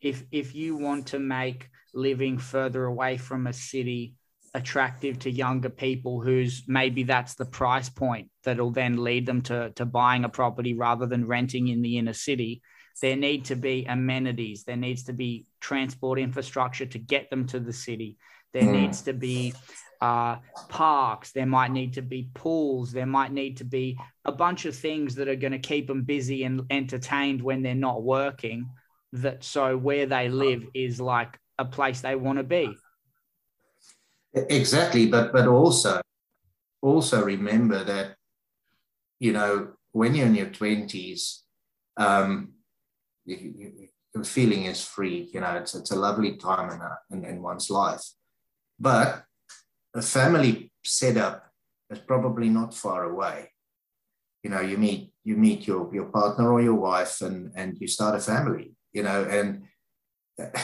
if 0.00 0.24
if 0.30 0.54
you 0.54 0.76
want 0.76 1.08
to 1.08 1.18
make 1.18 1.68
living 1.94 2.38
further 2.38 2.84
away 2.84 3.16
from 3.16 3.46
a 3.46 3.52
city 3.52 4.14
attractive 4.54 5.18
to 5.18 5.30
younger 5.30 5.68
people 5.68 6.20
who's 6.20 6.64
maybe 6.66 7.02
that's 7.02 7.34
the 7.34 7.44
price 7.44 7.90
point 7.90 8.30
that'll 8.42 8.70
then 8.70 8.96
lead 8.96 9.26
them 9.26 9.42
to 9.42 9.70
to 9.70 9.84
buying 9.84 10.24
a 10.24 10.28
property 10.28 10.74
rather 10.74 11.06
than 11.06 11.26
renting 11.26 11.68
in 11.68 11.82
the 11.82 11.98
inner 11.98 12.14
city 12.14 12.62
there 13.02 13.16
need 13.16 13.44
to 13.46 13.56
be 13.56 13.84
amenities. 13.86 14.64
There 14.64 14.76
needs 14.76 15.04
to 15.04 15.12
be 15.12 15.46
transport 15.60 16.18
infrastructure 16.18 16.86
to 16.86 16.98
get 16.98 17.30
them 17.30 17.46
to 17.48 17.60
the 17.60 17.72
city. 17.72 18.16
There 18.52 18.62
mm. 18.62 18.72
needs 18.72 19.02
to 19.02 19.12
be 19.12 19.52
uh, 20.00 20.36
parks. 20.68 21.32
There 21.32 21.46
might 21.46 21.72
need 21.72 21.94
to 21.94 22.02
be 22.02 22.30
pools. 22.32 22.92
There 22.92 23.06
might 23.06 23.32
need 23.32 23.58
to 23.58 23.64
be 23.64 23.98
a 24.24 24.32
bunch 24.32 24.64
of 24.64 24.74
things 24.74 25.14
that 25.16 25.28
are 25.28 25.36
going 25.36 25.52
to 25.52 25.58
keep 25.58 25.86
them 25.86 26.02
busy 26.02 26.44
and 26.44 26.62
entertained 26.70 27.42
when 27.42 27.62
they're 27.62 27.74
not 27.74 28.02
working. 28.02 28.70
That 29.12 29.44
so 29.44 29.76
where 29.76 30.06
they 30.06 30.28
live 30.28 30.64
is 30.74 31.00
like 31.00 31.38
a 31.58 31.64
place 31.64 32.00
they 32.00 32.16
want 32.16 32.38
to 32.38 32.44
be. 32.44 32.76
Exactly, 34.34 35.06
but 35.06 35.32
but 35.32 35.46
also 35.46 36.00
also 36.82 37.24
remember 37.24 37.82
that 37.84 38.16
you 39.18 39.32
know 39.32 39.72
when 39.92 40.14
you're 40.14 40.26
in 40.26 40.34
your 40.34 40.50
twenties, 40.50 41.44
um, 41.96 42.52
the 43.24 44.24
feeling 44.24 44.64
is 44.64 44.84
free. 44.84 45.30
You 45.32 45.40
know, 45.40 45.56
it's, 45.56 45.74
it's 45.74 45.90
a 45.90 45.96
lovely 45.96 46.36
time 46.36 46.70
in, 46.70 46.80
a, 46.80 46.98
in, 47.10 47.24
in 47.24 47.42
one's 47.42 47.70
life. 47.70 48.02
But 48.78 49.24
a 49.94 50.02
family 50.02 50.70
setup 50.84 51.50
is 51.90 51.98
probably 51.98 52.48
not 52.48 52.74
far 52.74 53.04
away. 53.04 53.52
You 54.42 54.50
know, 54.50 54.60
you 54.60 54.78
meet 54.78 55.12
you 55.24 55.36
meet 55.36 55.66
your 55.66 55.92
your 55.92 56.04
partner 56.06 56.52
or 56.52 56.62
your 56.62 56.74
wife, 56.74 57.20
and 57.20 57.50
and 57.56 57.76
you 57.80 57.88
start 57.88 58.14
a 58.14 58.20
family. 58.20 58.75
You 58.96 59.02
know, 59.02 59.20
and 59.24 59.46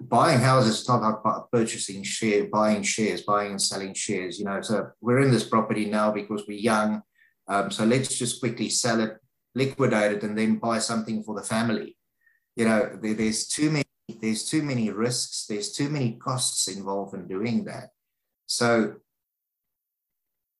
buying 0.00 0.40
houses 0.40 0.80
is 0.80 0.88
not 0.88 0.98
about 0.98 1.50
purchasing 1.50 2.02
share, 2.02 2.44
buying 2.52 2.82
shares, 2.82 3.22
buying 3.22 3.52
and 3.52 3.62
selling 3.62 3.94
shares. 3.94 4.38
You 4.38 4.44
know, 4.44 4.60
so 4.60 4.90
we're 5.00 5.20
in 5.20 5.30
this 5.30 5.48
property 5.48 5.86
now 5.86 6.12
because 6.12 6.44
we're 6.46 6.58
young. 6.58 7.00
Um, 7.48 7.70
so 7.70 7.86
let's 7.86 8.18
just 8.18 8.38
quickly 8.38 8.68
sell 8.68 9.00
it, 9.00 9.16
liquidate 9.54 10.12
it 10.12 10.22
and 10.24 10.36
then 10.36 10.56
buy 10.56 10.78
something 10.78 11.22
for 11.22 11.34
the 11.34 11.46
family. 11.54 11.96
You 12.54 12.66
know, 12.66 12.98
there, 13.00 13.14
there's 13.14 13.48
too 13.48 13.70
many 13.70 13.84
there's 14.20 14.44
too 14.44 14.62
many 14.62 14.90
risks, 14.90 15.46
there's 15.48 15.72
too 15.72 15.88
many 15.88 16.16
costs 16.16 16.68
involved 16.68 17.14
in 17.14 17.26
doing 17.28 17.64
that. 17.64 17.90
So 18.44 18.96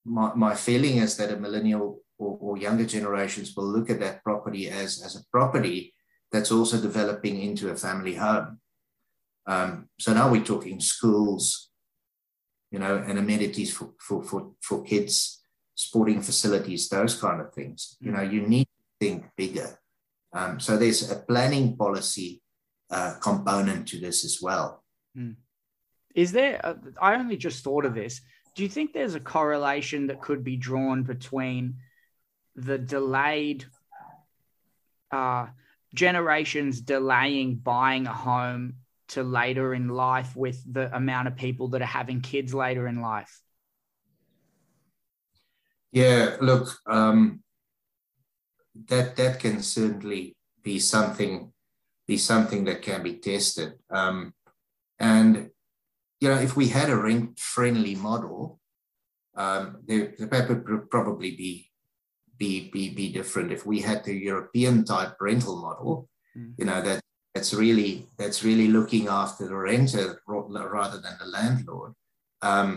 my, 0.06 0.32
my 0.34 0.54
feeling 0.54 0.96
is 0.96 1.18
that 1.18 1.32
a 1.32 1.36
millennial 1.36 2.00
or, 2.18 2.38
or 2.40 2.56
younger 2.56 2.86
generations 2.86 3.54
will 3.54 3.66
look 3.66 3.90
at 3.90 4.00
that 4.00 4.24
property 4.24 4.70
as, 4.70 5.02
as 5.04 5.16
a 5.16 5.24
property 5.30 5.92
that's 6.32 6.50
also 6.50 6.80
developing 6.80 7.40
into 7.40 7.70
a 7.70 7.76
family 7.76 8.14
home. 8.14 8.58
Um, 9.46 9.88
so 9.98 10.12
now 10.12 10.30
we're 10.30 10.44
talking 10.44 10.80
schools, 10.80 11.70
you 12.70 12.78
know, 12.78 12.96
and 12.96 13.18
amenities 13.18 13.74
for, 13.74 13.90
for, 13.98 14.22
for, 14.22 14.52
for 14.62 14.82
kids, 14.82 15.42
sporting 15.74 16.22
facilities, 16.22 16.88
those 16.88 17.14
kind 17.20 17.40
of 17.40 17.52
things. 17.52 17.96
You 18.00 18.12
know, 18.12 18.22
you 18.22 18.42
need 18.42 18.64
to 18.64 19.06
think 19.06 19.24
bigger. 19.36 19.78
Um, 20.32 20.58
so 20.58 20.76
there's 20.76 21.10
a 21.10 21.16
planning 21.16 21.76
policy 21.76 22.40
uh, 22.90 23.14
component 23.20 23.88
to 23.88 24.00
this 24.00 24.24
as 24.24 24.38
well. 24.40 24.82
Mm. 25.16 25.36
Is 26.14 26.32
there? 26.32 26.60
A, 26.62 26.76
I 27.00 27.14
only 27.14 27.36
just 27.36 27.64
thought 27.64 27.84
of 27.84 27.94
this. 27.94 28.20
Do 28.54 28.62
you 28.62 28.68
think 28.68 28.92
there's 28.92 29.14
a 29.14 29.20
correlation 29.20 30.06
that 30.08 30.20
could 30.20 30.44
be 30.44 30.56
drawn 30.56 31.02
between 31.02 31.76
the 32.54 32.78
delayed 32.78 33.64
uh, 35.10 35.46
generations 35.94 36.80
delaying 36.80 37.56
buying 37.56 38.06
a 38.06 38.12
home 38.12 38.74
to 39.08 39.22
later 39.22 39.74
in 39.74 39.88
life 39.88 40.34
with 40.34 40.60
the 40.72 40.94
amount 40.94 41.28
of 41.28 41.36
people 41.36 41.68
that 41.68 41.82
are 41.82 41.86
having 41.86 42.20
kids 42.20 42.54
later 42.54 42.88
in 42.88 43.00
life? 43.00 43.40
Yeah, 45.90 46.36
look, 46.40 46.74
um, 46.86 47.42
that 48.88 49.16
that 49.16 49.40
can 49.40 49.62
certainly 49.62 50.36
be 50.62 50.78
something 50.78 51.52
be 52.06 52.16
something 52.16 52.64
that 52.64 52.82
can 52.82 53.02
be 53.02 53.14
tested. 53.14 53.74
Um, 53.90 54.34
and 54.98 55.50
you 56.20 56.28
know, 56.28 56.38
if 56.38 56.56
we 56.56 56.68
had 56.68 56.88
a 56.88 56.96
rent 56.96 57.38
friendly 57.38 57.94
model, 57.94 58.60
um, 59.34 59.78
there, 59.86 60.14
there 60.18 60.46
would 60.48 60.90
probably 60.90 61.36
be 61.36 61.71
be 62.42 62.70
be 62.74 62.84
be 63.00 63.06
different. 63.18 63.52
If 63.52 63.64
we 63.64 63.78
had 63.88 64.02
the 64.02 64.16
European 64.30 64.84
type 64.84 65.14
rental 65.20 65.56
model, 65.66 66.08
mm. 66.36 66.52
you 66.58 66.66
know 66.68 66.80
that 66.82 66.98
that's 67.34 67.54
really 67.54 67.90
that's 68.18 68.42
really 68.48 68.68
looking 68.76 69.04
after 69.06 69.46
the 69.46 69.60
renter 69.70 70.20
rather 70.26 70.98
than 71.04 71.16
the 71.20 71.30
landlord. 71.38 71.92
Um, 72.50 72.68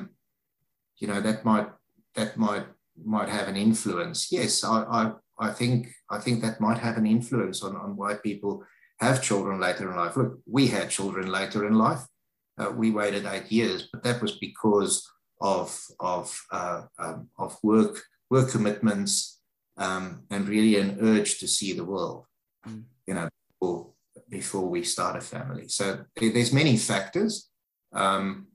you 0.99 1.07
know 1.09 1.19
that 1.27 1.43
might 1.49 1.69
that 2.13 2.37
might 2.37 2.67
might 3.15 3.29
have 3.37 3.47
an 3.47 3.57
influence. 3.57 4.31
Yes, 4.31 4.63
I, 4.63 4.77
I 4.99 5.03
I 5.47 5.49
think 5.59 5.77
I 6.15 6.19
think 6.19 6.41
that 6.41 6.61
might 6.61 6.77
have 6.77 6.97
an 6.97 7.07
influence 7.07 7.63
on, 7.63 7.75
on 7.75 7.97
why 7.97 8.11
people 8.29 8.63
have 8.99 9.27
children 9.29 9.59
later 9.59 9.89
in 9.89 9.97
life. 9.97 10.15
Look, 10.15 10.33
we 10.57 10.67
had 10.67 10.95
children 10.97 11.27
later 11.39 11.65
in 11.65 11.73
life. 11.73 12.03
Uh, 12.57 12.71
we 12.81 12.91
waited 12.91 13.25
eight 13.25 13.51
years, 13.51 13.89
but 13.91 14.03
that 14.03 14.21
was 14.21 14.33
because 14.47 14.93
of 15.41 15.69
of 15.99 16.25
uh, 16.51 16.83
um, 16.99 17.29
of 17.39 17.57
work 17.63 17.95
work 18.29 18.51
commitments 18.51 19.35
um, 19.77 20.23
and 20.29 20.47
really 20.47 20.77
an 20.77 20.97
urge 21.01 21.39
to 21.39 21.47
see 21.47 21.73
the 21.73 21.83
world. 21.83 22.25
Mm. 22.67 22.83
You 23.07 23.13
know, 23.13 23.29
before, 23.59 23.91
before, 24.29 24.69
we 24.69 24.83
start 24.83 25.17
a 25.17 25.21
family. 25.21 25.67
So 25.67 26.05
there's 26.15 26.53
many 26.53 26.77
factors. 26.77 27.49
Um, 27.93 28.47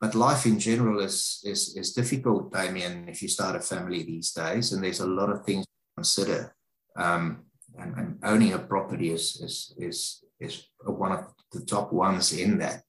but 0.00 0.14
life 0.14 0.44
in 0.44 0.58
general 0.58 1.00
is, 1.00 1.40
is, 1.44 1.74
is 1.76 1.92
difficult, 1.92 2.52
Damien, 2.52 3.08
if 3.08 3.22
you 3.22 3.28
start 3.28 3.56
a 3.56 3.60
family 3.60 4.02
these 4.02 4.30
days, 4.32 4.72
and 4.72 4.84
there's 4.84 5.00
a 5.00 5.06
lot 5.06 5.30
of 5.30 5.44
things 5.44 5.64
to 5.64 5.72
consider. 5.96 6.54
Um, 6.96 7.44
and, 7.78 7.94
and, 7.96 8.18
owning 8.22 8.52
a 8.52 8.58
property 8.58 9.10
is, 9.10 9.40
is, 9.42 9.74
is, 9.78 10.24
is 10.38 10.68
one 10.84 11.12
of 11.12 11.26
the 11.52 11.64
top 11.64 11.92
ones 11.92 12.32
in 12.32 12.58
that. 12.58 12.82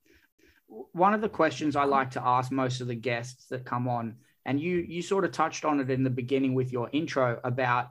One 0.68 1.14
of 1.14 1.22
the 1.22 1.30
questions 1.30 1.76
I 1.76 1.86
like 1.86 2.12
to 2.12 2.24
ask 2.24 2.52
most 2.52 2.82
of 2.82 2.88
the 2.88 2.96
guests 2.96 3.48
that 3.48 3.66
come 3.66 3.88
on, 3.88 4.18
and 4.48 4.60
you 4.60 4.78
you 4.78 5.02
sort 5.02 5.26
of 5.26 5.32
touched 5.32 5.66
on 5.66 5.80
it 5.80 5.92
in 5.92 6.04
the 6.04 6.10
beginning 6.10 6.56
with 6.56 6.72
your 6.72 6.90
intro 6.92 7.40
about 7.44 7.90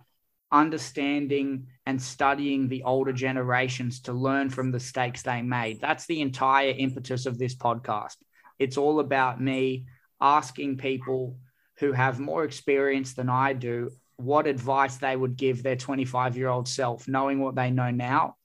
understanding 0.50 1.66
and 1.84 2.00
studying 2.00 2.68
the 2.68 2.82
older 2.84 3.12
generations 3.12 4.00
to 4.00 4.12
learn 4.12 4.48
from 4.48 4.70
the 4.70 4.76
mistakes 4.76 5.22
they 5.22 5.42
made. 5.42 5.80
That's 5.80 6.07
the 6.07 6.20
entire 6.20 6.70
impetus 6.76 7.26
of 7.26 7.38
this 7.38 7.54
podcast. 7.54 8.16
It's 8.59 8.78
all 8.78 9.00
about 9.00 9.40
me 9.40 9.86
asking 10.20 10.78
people 10.78 11.38
who 11.78 11.92
have 11.92 12.18
more 12.18 12.44
experience 12.44 13.12
than 13.12 13.28
I 13.28 13.52
do 13.52 13.90
what 14.16 14.46
advice 14.46 14.96
they 14.96 15.14
would 15.14 15.36
give 15.36 15.62
their 15.62 15.76
25 15.76 16.38
year 16.38 16.48
old 16.48 16.68
self, 16.68 17.07
knowing 17.07 17.38
what 17.38 17.54
they 17.54 17.70
know 17.70 17.90
now, 17.90 18.36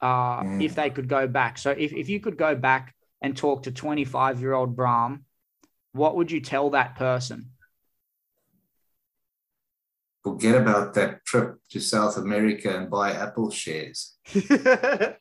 uh, 0.00 0.42
mm. 0.42 0.62
if 0.62 0.76
they 0.76 0.88
could 0.88 1.08
go 1.08 1.26
back. 1.26 1.58
So, 1.58 1.72
if, 1.72 1.92
if 1.92 2.08
you 2.08 2.20
could 2.20 2.36
go 2.36 2.54
back 2.54 2.94
and 3.20 3.36
talk 3.36 3.64
to 3.64 3.72
25 3.72 4.40
year 4.40 4.52
old 4.52 4.76
Braam, 4.76 5.24
what 5.92 6.14
would 6.14 6.30
you 6.30 6.40
tell 6.40 6.70
that 6.70 6.94
person? 6.94 7.50
Forget 10.26 10.56
about 10.60 10.92
that 10.94 11.24
trip 11.24 11.58
to 11.70 11.78
South 11.78 12.16
America 12.16 12.76
and 12.76 12.90
buy 12.90 13.12
Apple 13.12 13.48
shares. 13.48 14.16
but 14.34 15.20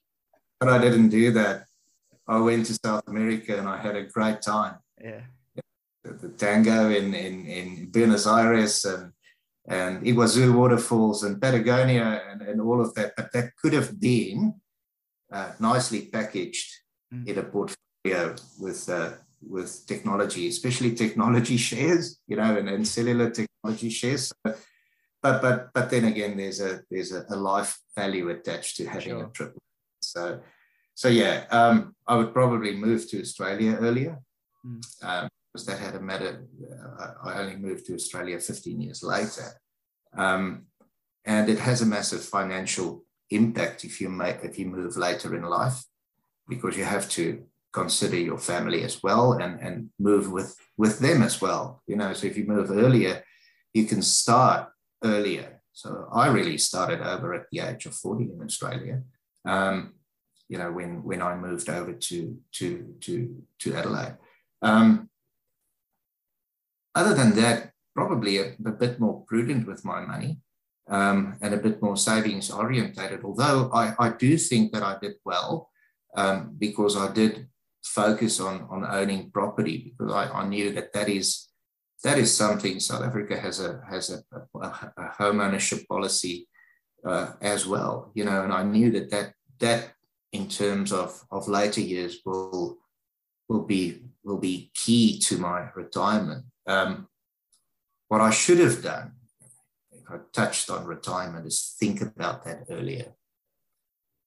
I 0.68 0.80
didn't 0.80 1.10
do 1.10 1.32
that. 1.34 1.66
I 2.28 2.39
went 2.39 2.66
to 2.66 2.74
South 2.84 3.03
America 3.06 3.56
and 3.56 3.70
I 3.70 3.78
had 3.78 3.95
a 3.95 4.08
great 4.08 4.41
time. 4.41 4.78
Yeah. 4.99 5.22
The, 6.03 6.14
the 6.14 6.30
tango 6.30 6.89
in, 6.89 7.14
in, 7.14 7.45
in 7.45 7.91
Buenos 7.91 8.26
Aires 8.26 8.84
and, 8.86 9.12
and 9.68 10.03
Iguazu 10.03 10.51
waterfalls 10.51 11.22
and 11.24 11.39
Patagonia 11.39 12.24
and, 12.28 12.41
and 12.41 12.60
all 12.60 12.82
of 12.82 12.95
that. 12.95 13.14
But 13.16 13.32
that 13.34 13.56
could 13.62 13.74
have 13.74 13.99
been 13.99 14.56
uh, 15.32 15.51
nicely 15.60 16.08
packaged 16.08 16.80
mm. 17.14 17.28
in 17.28 17.38
a 17.38 17.43
portfolio 17.43 18.34
with, 18.60 18.89
uh, 18.89 19.12
with 19.47 19.86
technology, 19.86 20.47
especially 20.47 20.95
technology 20.95 21.58
shares, 21.70 22.20
you 22.26 22.38
know, 22.38 22.58
and, 22.58 22.70
and 22.70 22.88
cellular 22.88 23.30
technology 23.30 23.91
shares. 23.91 24.34
So, 24.43 24.56
but 25.26 25.41
but 25.41 25.73
but 25.73 25.89
then 25.89 26.05
again, 26.05 26.38
there's 26.38 26.61
a 26.61 26.82
there's 26.91 27.11
a, 27.11 27.26
a 27.30 27.36
life 27.36 27.80
value 27.95 28.30
attached 28.30 28.78
to 28.78 28.86
having 28.86 29.17
sure. 29.17 29.26
a 29.26 29.30
trip. 29.30 29.57
So 30.01 30.39
so 30.93 31.07
yeah, 31.07 31.45
um, 31.49 31.95
I 32.07 32.15
would 32.15 32.32
probably 32.32 32.76
move 32.76 33.09
to 33.09 33.21
Australia 33.21 33.76
earlier 33.82 34.19
mm. 34.63 34.82
um, 35.03 35.28
because 35.51 35.65
that 35.65 35.80
had 35.80 35.95
a 35.95 35.99
matter. 35.99 36.45
Uh, 36.99 37.13
I 37.23 37.39
only 37.41 37.55
moved 37.55 37.88
to 37.88 37.95
Australia 37.95 38.39
15 38.39 38.82
years 38.82 39.01
later, 39.01 39.47
um, 40.15 40.67
and 41.26 41.49
it 41.49 41.59
has 41.59 41.82
a 41.82 41.88
massive 41.88 42.23
financial 42.23 43.03
impact 43.32 43.84
if 43.84 43.99
you 43.99 44.09
make 44.09 44.43
if 44.43 44.59
you 44.59 44.67
move 44.67 44.95
later 44.95 45.36
in 45.36 45.43
life, 45.43 45.86
because 46.47 46.78
you 46.78 46.86
have 46.86 47.09
to 47.17 47.43
consider 47.73 48.17
your 48.17 48.38
family 48.38 48.84
as 48.84 49.01
well 49.01 49.34
and 49.34 49.59
and 49.59 49.89
move 49.97 50.32
with 50.32 50.55
with 50.78 50.99
them 50.99 51.23
as 51.23 51.41
well. 51.41 51.82
You 51.88 51.95
know, 51.95 52.13
so 52.13 52.28
if 52.28 52.38
you 52.38 52.45
move 52.45 52.69
earlier, 52.69 53.23
you 53.73 53.86
can 53.86 54.03
start 54.03 54.69
earlier. 55.03 55.61
So 55.73 56.07
I 56.11 56.27
really 56.27 56.57
started 56.57 57.01
over 57.01 57.33
at 57.33 57.47
the 57.51 57.59
age 57.59 57.85
of 57.85 57.95
40 57.95 58.25
in 58.25 58.41
Australia. 58.43 59.01
Um, 59.45 59.93
you 60.47 60.57
know, 60.57 60.71
when 60.71 61.03
when 61.03 61.21
I 61.21 61.35
moved 61.35 61.69
over 61.69 61.93
to 61.93 62.37
to 62.53 62.95
to 63.01 63.43
to 63.59 63.75
Adelaide. 63.75 64.17
Um, 64.61 65.09
other 66.93 67.13
than 67.13 67.35
that, 67.35 67.71
probably 67.95 68.37
a, 68.37 68.53
a, 68.65 68.71
bit 68.71 68.99
more 68.99 69.25
prudent 69.27 69.67
with 69.67 69.83
my 69.83 69.99
money 69.99 70.39
um, 70.89 71.37
and 71.41 71.53
a 71.53 71.57
bit 71.57 71.81
more 71.81 71.97
savings 71.97 72.49
orientated. 72.49 73.23
Although 73.23 73.69
I, 73.73 73.93
I 73.99 74.09
do 74.09 74.37
think 74.37 74.71
that 74.71 74.81
I 74.81 74.97
did 75.01 75.15
well 75.25 75.69
um, 76.15 76.55
because 76.57 76.95
I 76.95 77.11
did 77.11 77.47
focus 77.83 78.39
on 78.39 78.67
on 78.69 78.85
owning 78.85 79.31
property 79.31 79.93
because 79.97 80.13
I, 80.13 80.29
I 80.31 80.47
knew 80.47 80.71
that 80.73 80.93
that 80.93 81.09
is 81.09 81.49
that 82.06 82.20
is 82.20 82.38
something 82.38 82.80
South 82.80 83.03
Africa 83.03 83.36
has 83.36 83.60
a 83.60 83.82
has 83.89 84.12
a, 84.12 84.20
a, 84.62 84.91
a 84.97 85.08
home 85.20 85.41
ownership 85.41 85.88
policy 85.88 86.47
uh, 87.03 87.34
as 87.41 87.66
well, 87.66 88.12
you 88.14 88.24
know, 88.24 88.43
and 88.43 88.53
I 88.53 88.62
knew 88.64 88.91
that 88.91 89.10
that 89.10 89.34
that 89.60 89.93
in 90.32 90.47
terms 90.47 90.91
of, 90.91 91.26
of 91.32 91.47
later 91.47 91.82
years 91.82 92.22
will 92.24 92.78
will 93.49 93.66
be 93.66 94.03
will 94.24 94.38
be 94.38 94.72
key 94.76 95.20
to 95.28 95.38
my 95.38 95.70
retirement. 95.76 96.45
Um, 96.68 97.08
what 98.08 98.22
I 98.22 98.30
should 98.30 98.60
have 98.60 98.84
done, 98.84 99.14
if 99.91 100.03
I 100.08 100.18
touched 100.32 100.70
on 100.70 100.86
retirement, 100.86 101.47
is 101.47 101.76
think 101.80 102.01
about 102.01 102.45
that 102.45 102.66
earlier. 102.70 103.14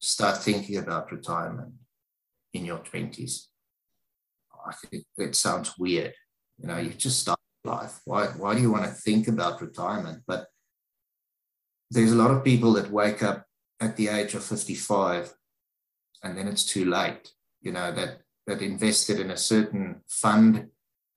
Start 0.00 0.38
thinking 0.38 0.78
about 0.78 1.12
retirement 1.12 1.74
in 2.52 2.64
your 2.64 2.78
twenties. 2.78 3.48
I 4.66 4.72
think 4.74 5.04
it 5.16 5.36
sounds 5.36 5.78
weird. 5.78 6.14
You 6.58 6.66
know, 6.66 6.78
you 6.78 6.90
just 6.90 7.20
start 7.20 7.37
life. 7.64 8.00
Why, 8.04 8.26
why 8.26 8.54
do 8.54 8.60
you 8.60 8.70
want 8.70 8.84
to 8.84 8.90
think 8.90 9.28
about 9.28 9.60
retirement? 9.60 10.22
But 10.26 10.48
there's 11.90 12.12
a 12.12 12.16
lot 12.16 12.30
of 12.30 12.44
people 12.44 12.72
that 12.74 12.90
wake 12.90 13.22
up 13.22 13.46
at 13.80 13.96
the 13.96 14.08
age 14.08 14.34
of 14.34 14.44
55 14.44 15.34
and 16.22 16.36
then 16.36 16.48
it's 16.48 16.64
too 16.64 16.84
late. 16.84 17.32
You 17.60 17.72
know, 17.72 17.92
that 17.92 18.20
that 18.46 18.62
invested 18.62 19.20
in 19.20 19.30
a 19.30 19.36
certain 19.36 20.00
fund, 20.08 20.68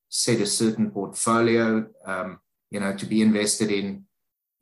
set 0.10 0.42
a 0.42 0.46
certain 0.46 0.92
portfolio, 0.92 1.88
um, 2.06 2.40
you 2.70 2.80
know, 2.80 2.94
to 2.96 3.06
be 3.06 3.22
invested 3.22 3.72
in, 3.72 4.06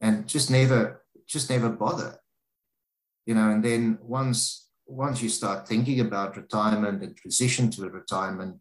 and 0.01 0.27
just 0.27 0.51
never, 0.51 1.03
just 1.27 1.49
never 1.49 1.69
bother. 1.69 2.19
You 3.25 3.35
know, 3.35 3.49
and 3.49 3.63
then 3.63 3.99
once 4.01 4.69
once 4.85 5.21
you 5.21 5.29
start 5.29 5.67
thinking 5.67 5.99
about 5.99 6.35
retirement 6.35 7.03
and 7.03 7.15
transition 7.15 7.69
to 7.71 7.85
a 7.85 7.89
retirement, 7.89 8.57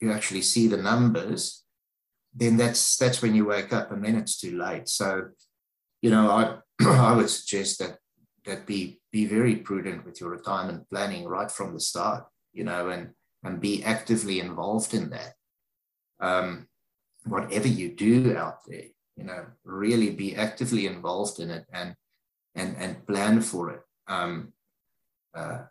you 0.00 0.10
actually 0.10 0.42
see 0.42 0.66
the 0.68 0.78
numbers, 0.78 1.64
then 2.36 2.56
that's 2.56 2.96
that's 2.96 3.22
when 3.22 3.34
you 3.34 3.46
wake 3.46 3.72
up, 3.72 3.90
and 3.90 4.04
then 4.04 4.16
it's 4.16 4.38
too 4.38 4.58
late. 4.58 4.88
So, 4.88 5.28
you 6.02 6.10
know, 6.10 6.30
I 6.30 6.58
I 6.86 7.14
would 7.14 7.30
suggest 7.30 7.78
that 7.78 7.98
that 8.44 8.66
be 8.66 9.00
be 9.10 9.24
very 9.26 9.56
prudent 9.56 10.04
with 10.04 10.20
your 10.20 10.30
retirement 10.30 10.88
planning 10.90 11.24
right 11.26 11.50
from 11.50 11.72
the 11.72 11.80
start, 11.80 12.24
you 12.52 12.64
know, 12.64 12.90
and 12.90 13.10
and 13.42 13.60
be 13.60 13.82
actively 13.82 14.40
involved 14.40 14.92
in 14.92 15.10
that. 15.10 15.32
Um, 16.20 16.68
whatever 17.24 17.68
you 17.68 17.94
do 17.94 18.36
out 18.36 18.58
there, 18.66 18.84
you 19.16 19.24
know, 19.24 19.46
really 19.64 20.10
be 20.10 20.36
actively 20.36 20.86
involved 20.86 21.40
in 21.40 21.50
it 21.50 21.64
and 21.72 21.94
and 22.54 22.76
and 22.76 23.06
plan 23.06 23.40
for 23.40 23.70
it. 23.70 23.80
Um, 24.08 24.52
uh, 25.34 25.64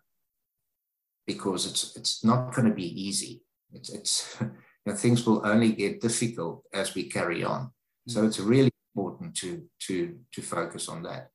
because 1.27 1.65
it's 1.65 1.95
it's 1.95 2.23
not 2.23 2.53
going 2.55 2.67
to 2.67 2.73
be 2.73 3.01
easy. 3.01 3.43
It's 3.71 3.89
it's 3.89 4.37
know, 4.91 4.97
things 4.97 5.25
will 5.25 5.45
only 5.45 5.71
get 5.71 6.01
difficult 6.01 6.63
as 6.73 6.95
we 6.95 7.03
carry 7.03 7.43
on. 7.43 7.71
So 8.07 8.21
mm. 8.21 8.27
it's 8.27 8.39
really 8.39 8.71
important 8.95 9.35
to 9.37 9.63
to 9.87 10.17
to 10.33 10.41
focus 10.41 10.87
on 10.87 11.03
that 11.03 11.29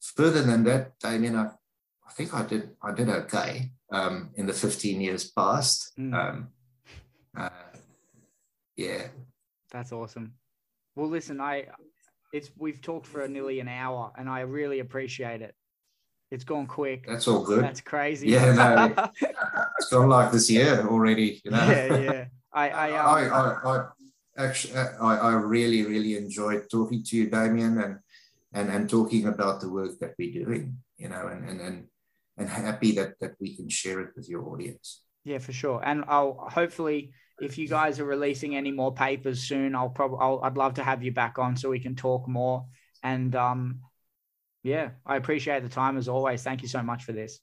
further 0.00 0.42
than 0.42 0.64
that, 0.64 0.92
I 1.04 1.18
mean, 1.18 1.36
I, 1.36 1.46
I 1.46 2.12
think 2.12 2.34
I 2.34 2.42
did 2.42 2.70
I 2.82 2.92
did 2.92 3.08
okay 3.08 3.72
um, 3.92 4.30
in 4.34 4.46
the 4.46 4.52
15 4.52 5.00
years 5.00 5.30
past. 5.30 5.92
Mm. 5.98 6.14
Um, 6.14 6.48
uh, 7.36 7.48
yeah, 8.76 9.08
that's 9.70 9.92
awesome. 9.92 10.34
Well, 10.96 11.08
listen, 11.08 11.40
I 11.40 11.66
it's 12.32 12.50
we've 12.56 12.80
talked 12.80 13.06
for 13.06 13.26
nearly 13.28 13.60
an 13.60 13.68
hour, 13.68 14.12
and 14.16 14.28
I 14.28 14.40
really 14.40 14.80
appreciate 14.80 15.42
it. 15.42 15.54
It's 16.30 16.44
gone 16.44 16.66
quick. 16.66 17.06
That's 17.06 17.26
all 17.26 17.44
good. 17.44 17.62
That's 17.62 17.80
crazy. 17.80 18.28
Yeah, 18.28 18.52
no, 18.52 19.10
it's 19.78 19.90
gone 19.90 20.08
like 20.08 20.32
this 20.32 20.50
year 20.50 20.86
already. 20.88 21.40
You 21.44 21.50
know. 21.50 21.66
Yeah, 21.66 21.96
yeah. 21.98 22.24
I, 22.52 22.68
I, 22.70 22.92
um, 22.98 23.06
I, 23.06 23.36
I, 23.36 23.76
I, 23.76 24.46
actually, 24.46 24.76
I, 24.76 25.16
I 25.16 25.32
really, 25.32 25.84
really 25.84 26.16
enjoyed 26.16 26.68
talking 26.70 27.02
to 27.04 27.16
you, 27.16 27.30
Damien, 27.30 27.78
and 27.80 27.98
and 28.52 28.70
and 28.70 28.90
talking 28.90 29.26
about 29.26 29.60
the 29.60 29.70
work 29.70 29.98
that 30.00 30.14
we're 30.18 30.44
doing. 30.44 30.78
You 30.98 31.08
know, 31.08 31.28
and 31.28 31.48
and 31.48 31.60
and 31.60 31.86
and 32.36 32.48
happy 32.48 32.92
that 32.92 33.14
that 33.20 33.32
we 33.40 33.56
can 33.56 33.68
share 33.68 34.00
it 34.00 34.10
with 34.16 34.28
your 34.28 34.48
audience. 34.48 35.02
Yeah, 35.24 35.38
for 35.38 35.52
sure. 35.52 35.80
And 35.84 36.04
I'll 36.08 36.48
hopefully, 36.50 37.12
if 37.40 37.58
you 37.58 37.68
guys 37.68 38.00
are 38.00 38.04
releasing 38.04 38.56
any 38.56 38.72
more 38.72 38.92
papers 38.92 39.42
soon, 39.42 39.74
I'll 39.74 39.90
probably 39.90 40.18
I'll, 40.20 40.40
I'd 40.42 40.56
love 40.56 40.74
to 40.74 40.82
have 40.82 41.02
you 41.02 41.12
back 41.12 41.38
on 41.38 41.56
so 41.56 41.70
we 41.70 41.80
can 41.80 41.94
talk 41.94 42.26
more. 42.28 42.66
And 43.02 43.34
um, 43.36 43.80
yeah, 44.62 44.90
I 45.06 45.16
appreciate 45.16 45.62
the 45.62 45.68
time 45.68 45.96
as 45.96 46.08
always. 46.08 46.42
Thank 46.42 46.62
you 46.62 46.68
so 46.68 46.82
much 46.82 47.04
for 47.04 47.12
this. 47.12 47.40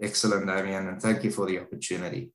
Excellent, 0.00 0.46
Damien, 0.46 0.88
and 0.88 1.00
thank 1.00 1.24
you 1.24 1.30
for 1.30 1.46
the 1.46 1.58
opportunity. 1.58 2.30